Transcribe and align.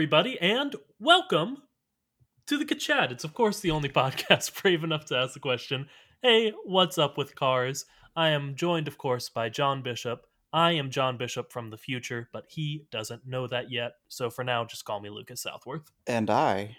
Everybody, 0.00 0.40
and 0.40 0.76
welcome 0.98 1.58
to 2.46 2.56
the 2.56 2.64
Kachad. 2.64 3.12
It's, 3.12 3.22
of 3.22 3.34
course, 3.34 3.60
the 3.60 3.70
only 3.70 3.88
podcast 3.90 4.50
brave 4.62 4.82
enough 4.82 5.04
to 5.04 5.16
ask 5.18 5.34
the 5.34 5.40
question 5.40 5.90
Hey, 6.22 6.54
what's 6.64 6.96
up 6.96 7.18
with 7.18 7.34
cars? 7.34 7.84
I 8.16 8.30
am 8.30 8.54
joined, 8.54 8.88
of 8.88 8.96
course, 8.96 9.28
by 9.28 9.50
John 9.50 9.82
Bishop. 9.82 10.24
I 10.54 10.72
am 10.72 10.88
John 10.88 11.18
Bishop 11.18 11.52
from 11.52 11.68
the 11.68 11.76
future, 11.76 12.30
but 12.32 12.46
he 12.48 12.86
doesn't 12.90 13.26
know 13.26 13.46
that 13.48 13.70
yet. 13.70 13.92
So 14.08 14.30
for 14.30 14.42
now, 14.42 14.64
just 14.64 14.86
call 14.86 15.00
me 15.00 15.10
Lucas 15.10 15.42
Southworth. 15.42 15.90
And 16.06 16.30
I 16.30 16.78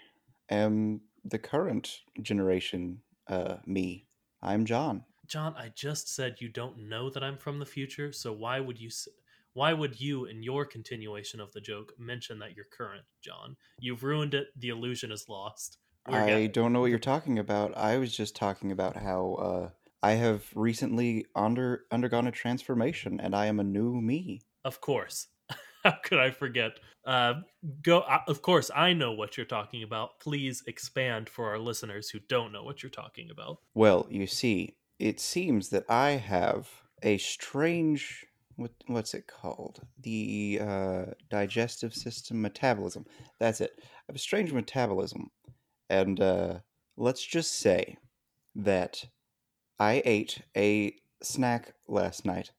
am 0.50 1.02
the 1.24 1.38
current 1.38 2.00
generation 2.20 3.02
uh, 3.28 3.58
me. 3.64 4.08
I'm 4.42 4.64
John. 4.64 5.04
John, 5.28 5.54
I 5.56 5.70
just 5.76 6.12
said 6.12 6.40
you 6.40 6.48
don't 6.48 6.88
know 6.88 7.08
that 7.08 7.22
I'm 7.22 7.38
from 7.38 7.60
the 7.60 7.66
future, 7.66 8.10
so 8.10 8.32
why 8.32 8.58
would 8.58 8.80
you 8.80 8.88
s- 8.88 9.06
why 9.54 9.72
would 9.72 10.00
you 10.00 10.24
in 10.24 10.42
your 10.42 10.64
continuation 10.64 11.40
of 11.40 11.52
the 11.52 11.60
joke 11.60 11.92
mention 11.98 12.38
that 12.40 12.56
you're 12.56 12.66
current, 12.76 13.04
John? 13.22 13.56
You've 13.78 14.02
ruined 14.02 14.34
it. 14.34 14.48
The 14.56 14.68
illusion 14.70 15.12
is 15.12 15.26
lost. 15.28 15.78
We're 16.08 16.18
I 16.22 16.26
getting- 16.26 16.50
don't 16.52 16.72
know 16.72 16.80
what 16.80 16.90
you're 16.90 16.98
talking 16.98 17.38
about. 17.38 17.76
I 17.76 17.98
was 17.98 18.16
just 18.16 18.34
talking 18.34 18.72
about 18.72 18.96
how 18.96 19.34
uh, 19.34 19.70
I 20.02 20.12
have 20.12 20.44
recently 20.54 21.26
under 21.36 21.84
undergone 21.90 22.26
a 22.26 22.32
transformation, 22.32 23.20
and 23.20 23.36
I 23.36 23.46
am 23.46 23.60
a 23.60 23.64
new 23.64 24.00
me. 24.00 24.40
Of 24.64 24.80
course. 24.80 25.28
How 25.84 25.96
could 26.04 26.18
I 26.18 26.30
forget? 26.30 26.78
Uh, 27.04 27.34
go. 27.82 28.00
Uh, 28.00 28.20
of 28.28 28.40
course, 28.42 28.70
I 28.74 28.92
know 28.92 29.12
what 29.12 29.36
you're 29.36 29.46
talking 29.46 29.82
about. 29.82 30.20
Please 30.20 30.62
expand 30.68 31.28
for 31.28 31.50
our 31.50 31.58
listeners 31.58 32.08
who 32.08 32.20
don't 32.28 32.52
know 32.52 32.62
what 32.62 32.82
you're 32.82 32.90
talking 32.90 33.28
about. 33.30 33.58
Well, 33.74 34.06
you 34.08 34.26
see, 34.28 34.76
it 35.00 35.18
seems 35.18 35.70
that 35.70 35.84
I 35.88 36.10
have 36.12 36.68
a 37.02 37.18
strange 37.18 38.24
what 38.62 38.70
what's 38.86 39.14
it 39.14 39.26
called? 39.26 39.80
The 40.00 40.60
uh, 40.62 41.04
digestive 41.30 41.94
system 41.94 42.40
metabolism. 42.40 43.04
That's 43.38 43.60
it. 43.60 43.72
I 43.78 43.82
have 44.08 44.16
a 44.16 44.20
strange 44.20 44.52
metabolism, 44.52 45.30
and 45.90 46.20
uh, 46.20 46.58
let's 46.96 47.24
just 47.24 47.58
say 47.58 47.98
that 48.54 49.04
I 49.78 50.02
ate 50.04 50.42
a 50.56 50.94
snack 51.22 51.74
last 51.88 52.24
night 52.24 52.52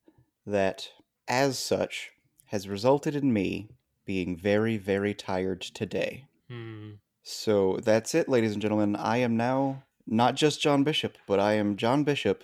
that, 0.46 0.90
as 1.28 1.58
such, 1.58 2.12
has 2.48 2.68
resulted 2.68 3.16
in 3.16 3.32
me 3.32 3.70
being 4.06 4.36
very, 4.36 4.78
very 4.78 5.14
tired 5.14 5.62
today. 5.62 6.26
Hmm. 6.50 6.92
So 7.24 7.80
that's 7.82 8.14
it, 8.14 8.28
ladies 8.28 8.54
and 8.54 8.62
gentlemen. 8.62 8.96
I 8.96 9.18
am 9.18 9.38
now 9.38 9.84
not 10.06 10.36
just 10.36 10.62
John 10.62 10.84
Bishop, 10.84 11.18
but 11.26 11.40
I 11.40 11.54
am 11.54 11.78
John 11.78 12.04
Bishop, 12.04 12.44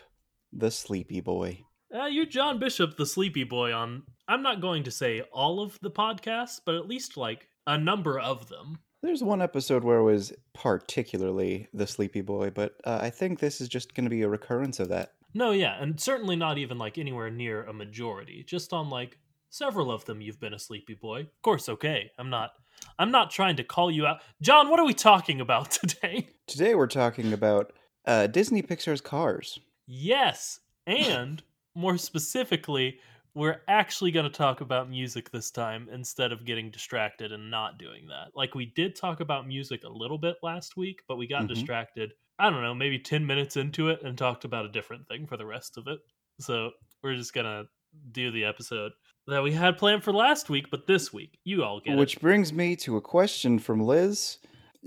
the 0.53 0.72
sleepy 0.72 1.20
boy. 1.20 1.66
Uh, 1.94 2.06
you're 2.06 2.26
John 2.26 2.60
Bishop, 2.60 2.98
the 2.98 3.06
sleepy 3.06 3.44
boy. 3.44 3.74
On 3.74 4.04
I'm 4.28 4.44
not 4.44 4.62
going 4.62 4.84
to 4.84 4.92
say 4.92 5.22
all 5.34 5.60
of 5.60 5.80
the 5.82 5.90
podcasts, 5.90 6.60
but 6.64 6.76
at 6.76 6.88
least 6.88 7.18
like 7.18 7.48
a 7.66 7.78
number 7.78 8.20
of 8.20 8.48
them. 8.48 8.78
There's 9.02 9.24
one 9.24 9.42
episode 9.42 9.84
where 9.84 10.00
I 10.00 10.04
was 10.04 10.34
particularly 10.54 11.68
the 11.74 11.88
sleepy 11.88 12.22
boy, 12.22 12.52
but 12.52 12.76
uh, 12.84 13.00
I 13.02 13.10
think 13.10 13.40
this 13.40 13.62
is 13.62 13.70
just 13.70 13.96
going 13.96 14.04
to 14.04 14.10
be 14.10 14.22
a 14.22 14.30
recurrence 14.30 14.80
of 14.80 14.90
that. 14.90 15.14
No, 15.34 15.52
yeah, 15.52 15.82
and 15.82 16.00
certainly 16.00 16.36
not 16.36 16.58
even 16.58 16.78
like 16.78 16.98
anywhere 16.98 17.32
near 17.32 17.64
a 17.64 17.74
majority. 17.74 18.44
Just 18.48 18.74
on 18.74 18.90
like 18.90 19.18
several 19.50 19.92
of 19.92 20.06
them, 20.06 20.22
you've 20.22 20.40
been 20.40 20.54
a 20.54 20.60
sleepy 20.60 20.96
boy. 20.96 21.22
Of 21.22 21.42
course, 21.42 21.70
okay. 21.70 22.12
I'm 22.20 22.30
not. 22.30 22.52
I'm 22.98 23.12
not 23.12 23.32
trying 23.32 23.56
to 23.58 23.64
call 23.64 23.90
you 23.90 24.06
out, 24.06 24.22
John. 24.42 24.70
What 24.70 24.80
are 24.80 24.86
we 24.86 24.94
talking 24.94 25.42
about 25.42 25.72
today? 25.72 26.28
Today 26.46 26.76
we're 26.76 26.88
talking 26.88 27.34
about 27.34 27.74
uh, 28.06 28.28
Disney 28.28 28.62
Pixar's 28.62 29.02
Cars. 29.02 29.60
Yes, 29.88 30.60
and 30.86 31.42
more 31.79 31.97
specifically, 31.97 33.00
we're 33.35 33.62
actually 33.67 34.12
going 34.12 34.25
to 34.25 34.38
talk 34.38 34.59
about 34.62 34.90
music 34.90 35.31
this 35.31 35.50
time 35.51 35.88
instead 35.91 36.31
of 36.31 36.45
getting 36.45 36.69
distracted 36.72 37.31
and 37.31 37.50
not 37.50 37.78
doing 37.78 38.07
that. 38.07 38.31
Like 38.35 38.53
we 38.56 38.66
did 38.66 38.95
talk 38.95 39.19
about 39.22 39.47
music 39.47 39.84
a 39.85 39.90
little 39.90 40.17
bit 40.17 40.35
last 40.44 40.75
week, 40.75 41.01
but 41.07 41.16
we 41.17 41.28
got 41.28 41.44
Mhm. 41.44 41.50
distracted. 41.50 42.12
I 42.40 42.50
don't 42.50 42.62
know, 42.62 42.73
maybe 42.75 43.00
10 43.00 43.25
minutes 43.25 43.56
into 43.56 43.90
it 43.90 44.01
and 44.03 44.17
talked 44.17 44.44
about 44.45 44.66
a 44.66 44.69
different 44.69 45.07
thing 45.07 45.25
for 45.28 45.38
the 45.38 45.45
rest 45.45 45.78
of 45.78 45.88
it. 45.88 46.00
So, 46.40 46.72
we're 47.01 47.16
just 47.16 47.34
going 47.34 47.45
to 47.45 47.69
do 48.11 48.29
the 48.31 48.44
episode 48.46 48.91
that 49.28 49.41
we 49.44 49.51
had 49.53 49.78
planned 49.78 50.03
for 50.03 50.11
last 50.13 50.50
week, 50.50 50.69
but 50.69 50.85
this 50.88 51.13
week. 51.13 51.40
You 51.44 51.63
all 51.63 51.79
get 51.79 51.97
Which 51.97 52.16
it. 52.17 52.22
brings 52.22 52.51
me 52.51 52.75
to 52.78 52.97
a 52.97 53.01
question 53.01 53.57
from 53.59 53.79
Liz 53.81 54.38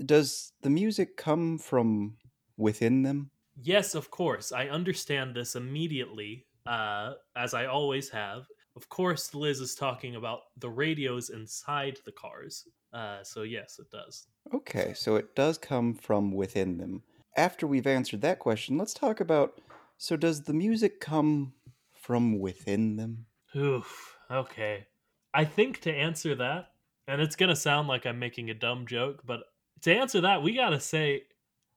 Does 0.05 0.51
the 0.61 0.69
music 0.69 1.17
come 1.17 1.57
from 1.59 2.17
within 2.57 3.03
them? 3.03 3.31
Yes, 3.61 3.93
of 3.95 4.09
course. 4.09 4.51
I 4.51 4.67
understand 4.67 5.35
this 5.35 5.55
immediately, 5.55 6.47
uh, 6.65 7.13
as 7.35 7.53
I 7.53 7.65
always 7.65 8.09
have. 8.09 8.45
Of 8.75 8.89
course, 8.89 9.35
Liz 9.35 9.59
is 9.59 9.75
talking 9.75 10.15
about 10.15 10.41
the 10.57 10.69
radios 10.69 11.29
inside 11.29 11.99
the 12.05 12.11
cars. 12.11 12.67
Uh, 12.91 13.23
so, 13.23 13.43
yes, 13.43 13.79
it 13.79 13.89
does. 13.91 14.27
Okay, 14.53 14.93
so 14.95 15.15
it 15.15 15.35
does 15.35 15.57
come 15.57 15.93
from 15.93 16.31
within 16.31 16.77
them. 16.77 17.03
After 17.37 17.67
we've 17.67 17.87
answered 17.87 18.21
that 18.21 18.39
question, 18.39 18.77
let's 18.77 18.93
talk 18.93 19.19
about 19.19 19.59
so 19.97 20.17
does 20.17 20.41
the 20.41 20.53
music 20.53 20.99
come 20.99 21.53
from 21.93 22.39
within 22.39 22.97
them? 22.97 23.25
Oof. 23.55 24.17
Okay. 24.29 24.87
I 25.33 25.45
think 25.45 25.79
to 25.81 25.93
answer 25.93 26.35
that, 26.35 26.71
and 27.07 27.21
it's 27.21 27.35
going 27.35 27.49
to 27.49 27.55
sound 27.55 27.87
like 27.87 28.05
I'm 28.05 28.19
making 28.19 28.49
a 28.49 28.53
dumb 28.53 28.85
joke, 28.85 29.21
but 29.25 29.41
to 29.81 29.95
answer 29.95 30.21
that, 30.21 30.43
we 30.43 30.53
got 30.55 30.71
to 30.71 30.79
say, 30.79 31.23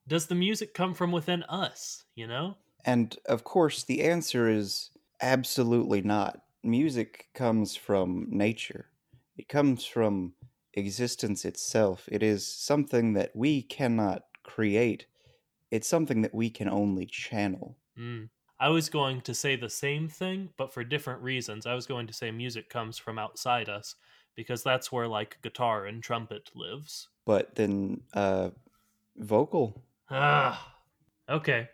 does 0.07 0.27
the 0.27 0.35
music 0.35 0.73
come 0.73 0.93
from 0.93 1.11
within 1.11 1.43
us? 1.43 2.03
You 2.15 2.27
know? 2.27 2.57
And 2.87 3.17
of 3.25 3.43
course, 3.43 3.83
the 3.83 4.01
answer 4.01 4.49
is 4.49 4.91
absolutely 5.21 6.01
not. 6.01 6.41
Music 6.63 7.27
comes 7.35 7.75
from 7.75 8.27
nature, 8.29 8.87
it 9.37 9.49
comes 9.49 9.85
from 9.85 10.33
existence 10.73 11.45
itself. 11.45 12.07
It 12.11 12.23
is 12.23 12.47
something 12.47 13.13
that 13.13 13.35
we 13.35 13.61
cannot 13.61 14.23
create, 14.43 15.05
it's 15.69 15.87
something 15.87 16.21
that 16.21 16.33
we 16.33 16.49
can 16.49 16.69
only 16.69 17.05
channel. 17.05 17.77
Mm. 17.99 18.29
I 18.59 18.69
was 18.69 18.89
going 18.89 19.21
to 19.21 19.35
say 19.35 19.55
the 19.55 19.69
same 19.69 20.07
thing, 20.07 20.49
but 20.57 20.73
for 20.73 20.83
different 20.83 21.21
reasons. 21.21 21.67
I 21.67 21.75
was 21.75 21.85
going 21.85 22.07
to 22.07 22.13
say 22.13 22.31
music 22.31 22.69
comes 22.69 22.97
from 22.97 23.19
outside 23.19 23.69
us 23.69 23.95
because 24.35 24.63
that's 24.63 24.91
where 24.91 25.07
like 25.07 25.41
guitar 25.43 25.85
and 25.85 26.01
trumpet 26.01 26.49
lives. 26.55 27.09
But 27.25 27.53
then, 27.55 28.01
uh, 28.13 28.51
vocal. 29.17 29.83
Ah, 30.09 30.75
okay. 31.29 31.69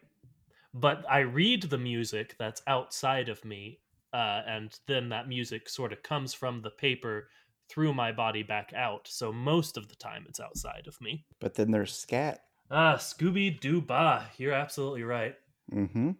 But 0.73 1.05
I 1.09 1.19
read 1.19 1.63
the 1.63 1.77
music 1.77 2.35
that's 2.39 2.61
outside 2.65 3.29
of 3.29 3.43
me, 3.45 3.79
uh, 4.11 4.41
and 4.47 4.77
then 4.87 5.09
that 5.09 5.27
music 5.27 5.69
sort 5.69 5.93
of 5.93 6.01
comes 6.01 6.33
from 6.33 6.61
the 6.61 6.71
paper 6.71 7.29
through 7.69 7.93
my 7.93 8.11
body 8.11 8.43
back 8.43 8.73
out. 8.73 9.07
So 9.07 9.31
most 9.31 9.77
of 9.77 9.87
the 9.87 9.95
time, 9.95 10.25
it's 10.27 10.39
outside 10.39 10.87
of 10.87 10.99
me. 10.99 11.25
But 11.39 11.55
then 11.55 11.71
there's 11.71 11.93
scat. 11.93 12.41
Ah, 12.71 12.95
Scooby 12.95 13.59
Doo 13.59 13.81
Bah. 13.81 14.23
You're 14.37 14.53
absolutely 14.53 15.03
right. 15.03 15.35
Mm-hmm. 15.71 16.11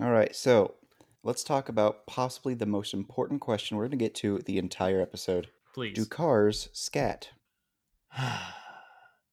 All 0.00 0.10
right, 0.10 0.34
so 0.34 0.74
let's 1.22 1.42
talk 1.42 1.68
about 1.68 2.06
possibly 2.06 2.54
the 2.54 2.66
most 2.66 2.94
important 2.94 3.40
question 3.40 3.76
we're 3.76 3.84
going 3.84 3.98
to 3.98 4.04
get 4.04 4.14
to 4.16 4.38
the 4.40 4.58
entire 4.58 5.00
episode. 5.00 5.48
Please. 5.72 5.94
Do 5.94 6.04
cars 6.04 6.68
scat? 6.72 7.30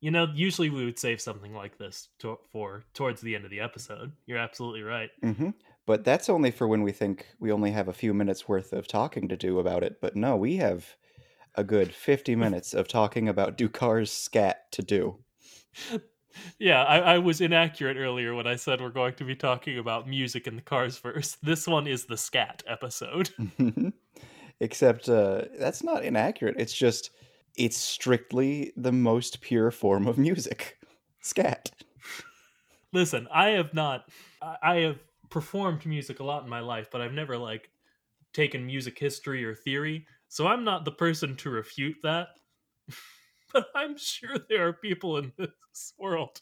you 0.01 0.11
know, 0.11 0.27
usually 0.33 0.69
we 0.69 0.83
would 0.83 0.99
save 0.99 1.21
something 1.21 1.53
like 1.53 1.77
this 1.77 2.09
to- 2.19 2.39
for 2.51 2.83
towards 2.93 3.21
the 3.21 3.35
end 3.35 3.45
of 3.45 3.51
the 3.51 3.61
episode. 3.61 4.11
You're 4.25 4.39
absolutely 4.39 4.81
right. 4.81 5.09
Mm-hmm. 5.23 5.51
But 5.85 6.03
that's 6.03 6.29
only 6.29 6.51
for 6.51 6.67
when 6.67 6.83
we 6.83 6.91
think 6.91 7.27
we 7.39 7.51
only 7.51 7.71
have 7.71 7.87
a 7.87 7.93
few 7.93 8.13
minutes 8.13 8.47
worth 8.47 8.73
of 8.73 8.87
talking 8.87 9.27
to 9.29 9.37
do 9.37 9.59
about 9.59 9.83
it. 9.83 10.01
But 10.01 10.15
no, 10.15 10.35
we 10.35 10.57
have 10.57 10.95
a 11.55 11.63
good 11.63 11.93
50 11.93 12.35
minutes 12.35 12.73
of 12.73 12.87
talking 12.87 13.29
about 13.29 13.57
Dukar's 13.57 14.11
scat 14.11 14.71
to 14.73 14.81
do. 14.83 15.17
Yeah, 16.59 16.83
I, 16.83 16.99
I 16.99 17.17
was 17.17 17.41
inaccurate 17.41 17.97
earlier 17.97 18.33
when 18.33 18.47
I 18.47 18.55
said 18.55 18.81
we're 18.81 18.89
going 18.89 19.15
to 19.15 19.23
be 19.23 19.35
talking 19.35 19.77
about 19.77 20.07
music 20.07 20.47
in 20.47 20.55
the 20.55 20.61
cars 20.61 20.97
first. 20.97 21.37
This 21.43 21.67
one 21.67 21.87
is 21.87 22.05
the 22.05 22.17
scat 22.17 22.63
episode. 22.67 23.29
Except 24.59 25.09
uh, 25.09 25.43
that's 25.59 25.83
not 25.83 26.05
inaccurate. 26.05 26.55
It's 26.57 26.73
just 26.73 27.11
it's 27.65 27.77
strictly 27.77 28.73
the 28.75 28.91
most 28.91 29.41
pure 29.41 29.71
form 29.71 30.07
of 30.07 30.17
music. 30.17 30.79
Scat. 31.21 31.71
Listen, 32.93 33.27
I 33.31 33.49
have 33.49 33.73
not 33.73 34.09
I 34.41 34.77
have 34.77 34.99
performed 35.29 35.85
music 35.85 36.19
a 36.19 36.23
lot 36.23 36.43
in 36.43 36.49
my 36.49 36.59
life, 36.59 36.89
but 36.91 37.01
I've 37.01 37.13
never 37.13 37.37
like 37.37 37.71
taken 38.33 38.65
music 38.65 38.99
history 38.99 39.45
or 39.45 39.55
theory. 39.55 40.07
So 40.29 40.47
I'm 40.47 40.63
not 40.63 40.85
the 40.85 40.91
person 40.91 41.35
to 41.37 41.49
refute 41.49 41.97
that. 42.03 42.29
but 43.53 43.67
I'm 43.75 43.97
sure 43.97 44.37
there 44.49 44.67
are 44.67 44.73
people 44.73 45.17
in 45.17 45.33
this 45.37 45.93
world 45.97 46.41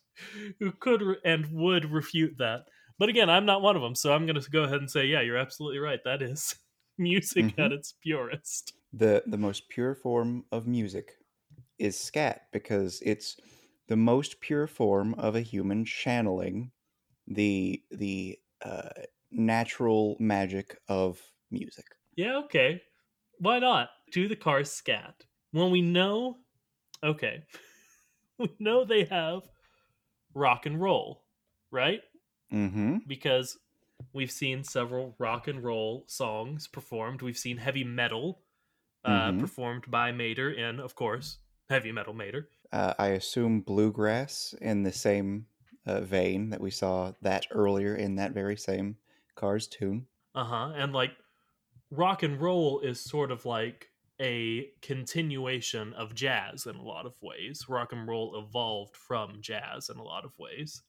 who 0.60 0.71
could 0.71 1.01
re- 1.01 1.18
and 1.25 1.51
would 1.51 1.86
refute 1.86 2.38
that. 2.39 2.68
But 2.98 3.10
again, 3.10 3.30
I'm 3.30 3.45
not 3.45 3.62
one 3.62 3.75
of 3.75 3.81
them, 3.81 3.95
so 3.95 4.13
I'm 4.13 4.25
going 4.25 4.39
to 4.42 4.51
go 4.51 4.63
ahead 4.63 4.80
and 4.80 4.92
say, 4.92 5.06
yeah, 5.06 5.21
you're 5.21 5.38
absolutely 5.38 5.80
right. 5.80 6.01
That 6.04 6.21
is 6.21 6.56
music 6.98 7.56
Mhm. 7.56 7.56
at 7.57 7.71
its 7.71 7.94
purest. 7.94 8.74
The 8.92 9.24
the 9.28 9.38
most 9.38 9.70
pure 9.70 9.96
form 9.96 10.46
of 10.52 10.68
music 10.68 11.18
is 11.78 12.00
scat 12.00 12.48
because 12.52 13.02
it's 13.06 13.38
the 13.88 13.98
most 13.98 14.42
pure 14.42 14.68
form 14.68 15.14
of 15.16 15.36
a 15.36 15.42
human 15.42 15.86
channeling 15.86 16.72
the 17.28 17.84
the 17.92 18.40
uh, 18.64 18.90
natural 19.32 20.18
magic 20.20 20.80
of 20.88 21.22
music. 21.52 21.86
Yeah, 22.16 22.38
okay. 22.46 22.82
Why 23.40 23.60
not? 23.60 23.90
Do 24.12 24.28
the 24.28 24.36
cars 24.36 24.72
scat. 24.72 25.26
When 25.52 25.72
we 25.72 25.82
know, 25.82 26.40
okay, 27.04 27.44
we 28.40 28.50
know 28.60 28.86
they 28.86 29.06
have 29.06 29.44
rock 30.34 30.66
and 30.66 30.82
roll, 30.82 31.24
right? 31.72 32.02
Mm-hmm. 32.52 32.98
Because 33.08 33.58
we've 34.14 34.32
seen 34.32 34.64
several 34.64 35.16
rock 35.20 35.48
and 35.48 35.64
roll 35.64 36.06
songs 36.08 36.68
performed. 36.68 37.22
We've 37.22 37.38
seen 37.38 37.58
heavy 37.58 37.84
metal 37.84 38.42
uh, 39.06 39.31
Mhm. 39.31 39.40
performed 39.40 39.90
by 39.90 40.12
Mater 40.12 40.51
in, 40.51 40.80
of 40.80 40.96
course, 40.96 41.40
heavy 41.69 41.92
metal 41.92 42.13
Mater. 42.13 42.50
Uh, 42.72 42.94
I 43.00 43.07
assume 43.10 43.62
bluegrass 43.62 44.54
in 44.62 44.84
the 44.84 44.92
same 44.92 45.48
uh, 45.86 46.01
vein 46.01 46.50
that 46.50 46.62
we 46.62 46.69
saw 46.72 47.13
that 47.22 47.48
earlier 47.51 47.96
in 47.96 48.16
that 48.16 48.31
very 48.34 48.57
same 48.57 48.98
Cars 49.36 49.68
Toon. 49.68 50.07
Uh 50.36 50.44
huh. 50.44 50.74
And 50.75 50.94
like 50.94 51.12
rock 51.92 52.24
and 52.24 52.40
roll 52.40 52.80
is 52.81 53.00
sort 53.00 53.31
of 53.31 53.46
like 53.46 53.90
a 54.22 54.72
continuation 54.81 55.94
of 55.94 56.13
jazz 56.13 56.66
in 56.68 56.75
a 56.75 56.84
lot 56.84 57.06
of 57.06 57.16
ways. 57.22 57.68
Rock 57.69 57.94
and 57.94 58.07
roll 58.07 58.38
evolved 58.38 58.95
from 58.95 59.42
jazz 59.42 59.90
in 59.90 59.98
a 59.98 60.04
lot 60.04 60.25
of 60.25 60.38
ways. 60.38 60.84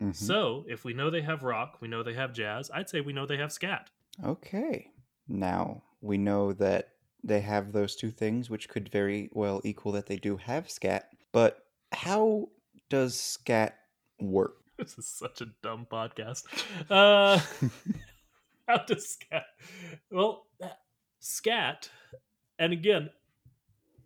Mhm. 0.00 0.14
So 0.14 0.64
if 0.68 0.84
we 0.84 0.94
know 0.94 1.10
they 1.10 1.22
have 1.22 1.42
rock, 1.42 1.78
we 1.80 1.88
know 1.88 2.02
they 2.02 2.14
have 2.14 2.32
jazz, 2.32 2.70
I'd 2.72 2.88
say 2.88 3.00
we 3.00 3.12
know 3.12 3.26
they 3.26 3.36
have 3.38 3.52
scat. 3.52 3.90
Okay. 4.24 4.92
Now 5.28 5.82
we 6.00 6.16
know 6.16 6.52
that 6.54 6.89
they 7.22 7.40
have 7.40 7.72
those 7.72 7.96
two 7.96 8.10
things, 8.10 8.48
which 8.50 8.68
could 8.68 8.88
very 8.88 9.30
well 9.32 9.60
equal 9.64 9.92
that 9.92 10.06
they 10.06 10.16
do 10.16 10.36
have 10.36 10.70
scat. 10.70 11.08
But 11.32 11.58
how 11.92 12.48
does 12.88 13.18
scat 13.18 13.76
work? 14.20 14.56
This 14.80 14.96
is 14.96 15.06
such 15.06 15.42
a 15.42 15.46
dumb 15.62 15.86
podcast. 15.92 16.44
Uh, 16.88 17.38
how 18.66 18.78
does 18.78 19.10
scat? 19.10 19.44
Well, 20.10 20.46
scat, 21.18 21.90
and 22.58 22.72
again, 22.72 23.10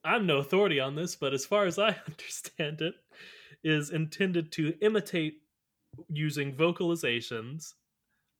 I'm 0.05 0.27
no 0.27 0.39
authority 0.39 0.81
on 0.81 0.97
this, 0.97 1.15
but 1.15 1.33
as 1.33 1.47
far 1.47 1.67
as 1.67 1.79
I 1.79 1.97
understand 2.09 2.83
it, 2.83 2.95
is 3.63 3.91
intended 3.91 4.53
to 4.53 4.75
imitate 4.83 5.35
using 6.09 6.55
vocalizations, 6.55 7.75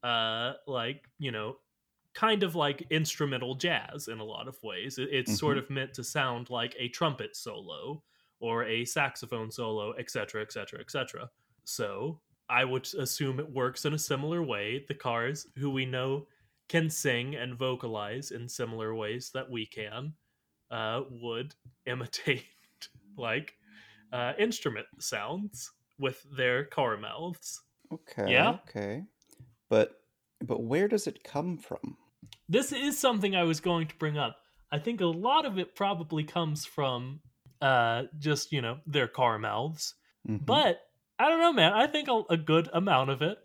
uh, 0.03 0.55
like 0.67 1.05
you 1.19 1.31
know, 1.31 1.57
kind 2.15 2.43
of 2.43 2.55
like 2.55 2.87
instrumental 2.91 3.55
jazz 3.57 4.09
in 4.09 4.21
a 4.21 4.25
lot 4.25 4.49
of 4.49 4.57
ways. 4.63 4.99
It- 4.99 5.09
It's 5.13 5.39
sort 5.39 5.59
of 5.59 5.69
meant 5.71 5.95
to 5.95 6.05
sound 6.05 6.49
like 6.51 6.75
a 6.79 6.89
trumpet 6.89 7.37
solo 7.37 8.03
or 8.41 8.65
a 8.65 8.85
saxophone 8.85 9.51
solo, 9.51 9.93
etc., 9.95 10.43
etc., 10.43 10.81
etc. 10.81 11.31
So 11.65 12.21
I 12.49 12.65
would 12.65 12.87
assume 12.95 13.41
it 13.41 13.51
works 13.51 13.85
in 13.85 13.95
a 13.95 13.99
similar 13.99 14.43
way. 14.43 14.85
The 14.87 14.95
Cars, 14.95 15.47
who 15.57 15.71
we 15.71 15.87
know 15.87 16.27
can 16.69 16.89
sing 16.91 17.35
and 17.37 17.57
vocalize 17.59 18.31
in 18.31 18.49
similar 18.49 18.95
ways 18.95 19.31
that 19.33 19.51
we 19.51 19.67
can, 19.67 20.15
uh, 20.71 21.03
would 21.11 21.55
imitate 21.87 22.45
like 23.17 23.57
uh, 24.13 24.33
instrument 24.39 24.87
sounds 24.99 25.73
with 25.99 26.25
their 26.37 26.65
car 26.65 26.97
mouths. 26.97 27.63
Okay. 27.93 28.33
Yeah? 28.33 28.59
Okay. 28.69 29.05
But 29.69 30.01
but 30.43 30.63
where 30.63 30.89
does 30.89 31.07
it 31.07 31.25
come 31.25 31.57
from? 31.59 31.97
This 32.49 32.73
is 32.73 32.99
something 32.99 33.35
I 33.35 33.45
was 33.45 33.61
going 33.61 33.89
to 33.89 33.97
bring 33.97 34.19
up. 34.19 34.37
I 34.71 34.79
think 34.79 35.01
a 35.01 35.07
lot 35.07 35.47
of 35.47 35.59
it 35.59 35.75
probably 35.75 36.25
comes 36.25 36.65
from 36.67 37.21
uh, 37.61 38.05
just, 38.19 38.53
you 38.53 38.61
know, 38.61 38.79
their 38.87 39.09
car 39.09 39.39
mouths. 39.39 39.95
Mhm. 40.29 40.45
But 40.45 40.81
I 41.19 41.29
don't 41.29 41.41
know, 41.41 41.53
man. 41.53 41.73
I 41.73 41.87
think 41.87 42.09
a, 42.09 42.23
a 42.29 42.37
good 42.37 42.69
amount 42.73 43.11
of 43.11 43.23
it 43.23 43.39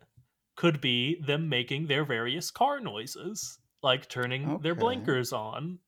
could 0.56 0.81
be 0.81 1.22
them 1.22 1.48
making 1.48 1.88
their 1.88 2.04
various 2.04 2.51
car 2.51 2.80
noises, 2.80 3.60
like 3.81 4.10
turning 4.10 4.57
their 4.60 4.75
blinkers 4.75 5.31
on, 5.31 5.80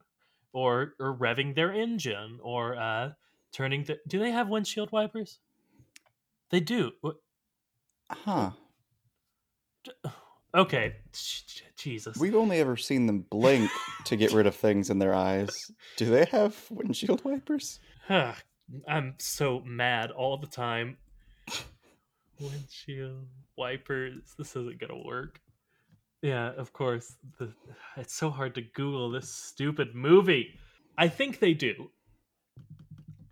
or 0.54 0.96
or 1.00 1.18
revving 1.18 1.56
their 1.56 1.74
engine, 1.74 2.40
or 2.42 2.78
uh, 2.78 3.12
turning 3.52 3.84
the. 3.84 4.00
Do 4.08 4.20
they 4.20 4.32
have 4.32 4.48
windshield 4.48 4.92
wipers? 4.92 5.40
They 6.52 6.60
do. 6.62 6.92
Huh. 8.10 8.52
Okay, 10.54 10.96
Jesus. 11.78 12.18
We've 12.18 12.36
only 12.36 12.60
ever 12.60 12.76
seen 12.76 13.06
them 13.06 13.26
blink 13.30 13.72
to 14.06 14.18
get 14.18 14.34
rid 14.34 14.48
of 14.48 14.56
things 14.56 14.90
in 14.90 15.00
their 15.00 15.14
eyes. 15.14 15.72
Do 15.96 16.06
they 16.06 16.26
have 16.26 16.58
windshield 16.70 17.24
wipers? 17.24 17.80
I'm 18.10 19.16
so 19.18 19.62
mad 19.66 20.12
all 20.12 20.38
the 20.38 20.48
time. 20.48 20.98
Windshield 22.40 23.28
wipers. 23.58 24.34
This 24.38 24.56
isn't 24.56 24.80
gonna 24.80 25.02
work. 25.06 25.40
Yeah, 26.22 26.52
of 26.58 26.74
course. 26.74 27.16
The, 27.40 27.54
it's 27.96 28.14
so 28.14 28.30
hard 28.30 28.56
to 28.56 28.62
Google 28.62 29.10
this 29.10 29.34
stupid 29.34 29.96
movie. 29.96 30.60
I 30.98 31.08
think 31.08 31.40
they 31.40 31.54
do. 31.54 31.92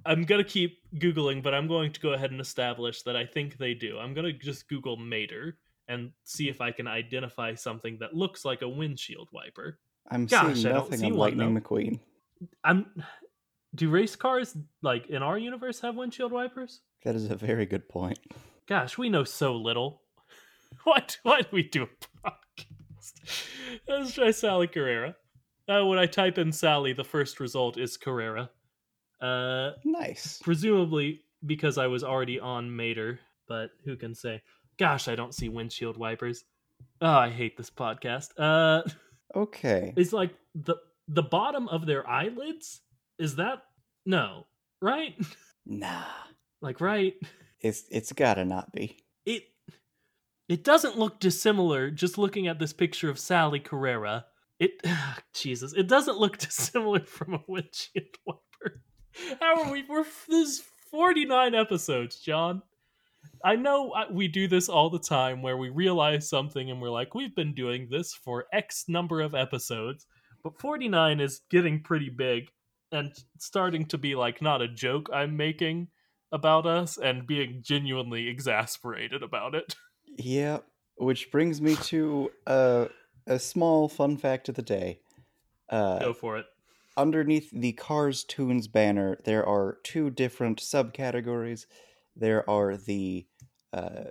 I'm 0.05 0.23
gonna 0.23 0.45
keep 0.45 0.79
googling, 0.95 1.43
but 1.43 1.53
I'm 1.53 1.67
going 1.67 1.91
to 1.91 1.99
go 1.99 2.13
ahead 2.13 2.31
and 2.31 2.39
establish 2.39 3.03
that 3.03 3.17
I 3.17 3.25
think 3.25 3.57
they 3.57 3.73
do. 3.73 3.99
I'm 3.99 4.13
gonna 4.13 4.31
just 4.31 4.69
Google 4.69 4.95
Mater 4.95 5.57
and 5.89 6.11
see 6.23 6.47
if 6.47 6.61
I 6.61 6.71
can 6.71 6.87
identify 6.87 7.55
something 7.55 7.97
that 7.99 8.13
looks 8.15 8.45
like 8.45 8.61
a 8.61 8.69
windshield 8.69 9.27
wiper. 9.33 9.77
I'm 10.09 10.25
Gosh, 10.27 10.59
seeing 10.61 10.73
nothing 10.73 10.99
see 10.99 11.05
on 11.07 11.13
Lightning 11.13 11.53
though. 11.53 11.59
McQueen. 11.59 11.99
I'm. 12.63 12.85
Do 13.75 13.89
race 13.89 14.15
cars 14.15 14.55
like 14.81 15.07
in 15.07 15.21
our 15.21 15.37
universe 15.37 15.81
have 15.81 15.95
windshield 15.95 16.31
wipers? 16.31 16.79
That 17.03 17.15
is 17.15 17.29
a 17.29 17.35
very 17.35 17.65
good 17.65 17.87
point. 17.89 18.19
Gosh, 18.67 18.97
we 18.97 19.09
know 19.09 19.23
so 19.23 19.55
little. 19.55 20.01
Why? 20.83 21.03
Why 21.23 21.41
do 21.41 21.47
we 21.51 21.63
do 21.63 21.83
a 21.83 21.87
podcast? 22.29 23.45
Let's 23.87 24.13
try 24.13 24.31
Sally 24.31 24.67
Carrera. 24.67 25.15
Uh, 25.67 25.85
when 25.85 25.99
I 25.99 26.05
type 26.07 26.37
in 26.39 26.51
Sally, 26.51 26.93
the 26.93 27.03
first 27.03 27.39
result 27.39 27.77
is 27.77 27.97
Carrera. 27.97 28.49
Uh, 29.21 29.71
Nice. 29.85 30.39
presumably 30.41 31.21
because 31.45 31.77
I 31.77 31.87
was 31.87 32.03
already 32.03 32.39
on 32.39 32.75
Mater, 32.75 33.19
but 33.47 33.69
who 33.85 33.95
can 33.95 34.15
say? 34.15 34.41
Gosh, 34.79 35.07
I 35.07 35.15
don't 35.15 35.35
see 35.35 35.49
windshield 35.49 35.97
wipers. 35.97 36.45
Oh, 37.01 37.07
I 37.07 37.29
hate 37.29 37.57
this 37.57 37.69
podcast. 37.69 38.29
Uh, 38.37 38.81
Okay. 39.35 39.93
It's 39.97 40.13
like 40.13 40.33
the 40.55 40.75
the 41.07 41.23
bottom 41.23 41.67
of 41.67 41.85
their 41.85 42.07
eyelids. 42.07 42.81
Is 43.17 43.35
that 43.35 43.63
no 44.05 44.47
right? 44.81 45.15
Nah. 45.65 46.03
like 46.61 46.81
right? 46.81 47.13
It's 47.61 47.83
it's 47.91 48.13
gotta 48.13 48.45
not 48.45 48.71
be. 48.71 48.97
It 49.25 49.43
it 50.47 50.63
doesn't 50.63 50.97
look 50.97 51.19
dissimilar. 51.19 51.91
Just 51.91 52.17
looking 52.17 52.47
at 52.47 52.59
this 52.59 52.73
picture 52.73 53.09
of 53.09 53.19
Sally 53.19 53.59
Carrera, 53.59 54.25
it 54.59 54.81
Jesus, 55.33 55.73
it 55.73 55.87
doesn't 55.87 56.17
look 56.17 56.37
dissimilar 56.47 57.01
from 57.01 57.35
a 57.35 57.43
windshield 57.47 58.15
wiper. 58.25 58.81
How 59.39 59.63
are 59.63 59.71
we? 59.71 59.83
We're 59.87 60.05
this 60.27 60.63
forty 60.89 61.25
nine 61.25 61.53
episodes, 61.53 62.19
John. 62.19 62.63
I 63.43 63.55
know 63.55 63.91
uh, 63.91 64.05
we 64.11 64.27
do 64.27 64.47
this 64.47 64.67
all 64.69 64.89
the 64.89 64.99
time 64.99 65.41
where 65.41 65.57
we 65.57 65.69
realize 65.69 66.29
something 66.29 66.69
and 66.69 66.81
we're 66.81 66.89
like, 66.89 67.15
we've 67.15 67.35
been 67.35 67.53
doing 67.53 67.87
this 67.89 68.13
for 68.13 68.45
X 68.53 68.85
number 68.87 69.21
of 69.21 69.33
episodes, 69.33 70.05
but 70.43 70.59
49 70.59 71.19
is 71.19 71.41
getting 71.49 71.81
pretty 71.81 72.09
big 72.09 72.49
and 72.91 73.13
starting 73.37 73.85
to 73.85 73.97
be 73.97 74.15
like 74.15 74.41
not 74.41 74.61
a 74.61 74.67
joke 74.67 75.09
I'm 75.13 75.37
making 75.37 75.87
about 76.31 76.65
us 76.65 76.97
and 76.97 77.25
being 77.25 77.61
genuinely 77.63 78.27
exasperated 78.27 79.23
about 79.23 79.55
it. 79.55 79.75
Yeah. 80.17 80.59
Which 80.97 81.31
brings 81.31 81.61
me 81.61 81.75
to 81.75 82.29
uh, 82.45 82.85
a 83.25 83.39
small 83.39 83.87
fun 83.87 84.17
fact 84.17 84.49
of 84.49 84.55
the 84.55 84.61
day. 84.61 84.99
Uh, 85.69 85.99
Go 85.99 86.13
for 86.13 86.37
it. 86.37 86.45
underneath 86.97 87.49
the 87.53 87.71
Cars 87.73 88.25
Toons 88.25 88.67
banner, 88.67 89.17
there 89.23 89.45
are 89.47 89.77
two 89.83 90.09
different 90.09 90.59
subcategories. 90.59 91.67
There 92.19 92.49
are 92.49 92.77
the 92.77 93.27
uh, 93.73 94.05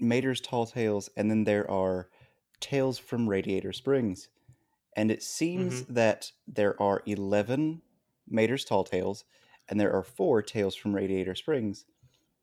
Mater's 0.00 0.40
Tall 0.40 0.66
Tales, 0.66 1.08
and 1.16 1.30
then 1.30 1.44
there 1.44 1.70
are 1.70 2.08
Tales 2.60 2.98
from 2.98 3.28
Radiator 3.28 3.72
Springs. 3.72 4.28
And 4.96 5.10
it 5.10 5.22
seems 5.22 5.82
Mm-hmm. 5.82 5.94
that 5.94 6.32
there 6.46 6.80
are 6.80 7.02
11 7.06 7.82
Mater's 8.28 8.64
Tall 8.64 8.84
Tales, 8.84 9.24
and 9.68 9.80
there 9.80 9.92
are 9.92 10.02
four 10.02 10.42
Tales 10.42 10.74
from 10.76 10.94
Radiator 10.94 11.34
Springs. 11.34 11.84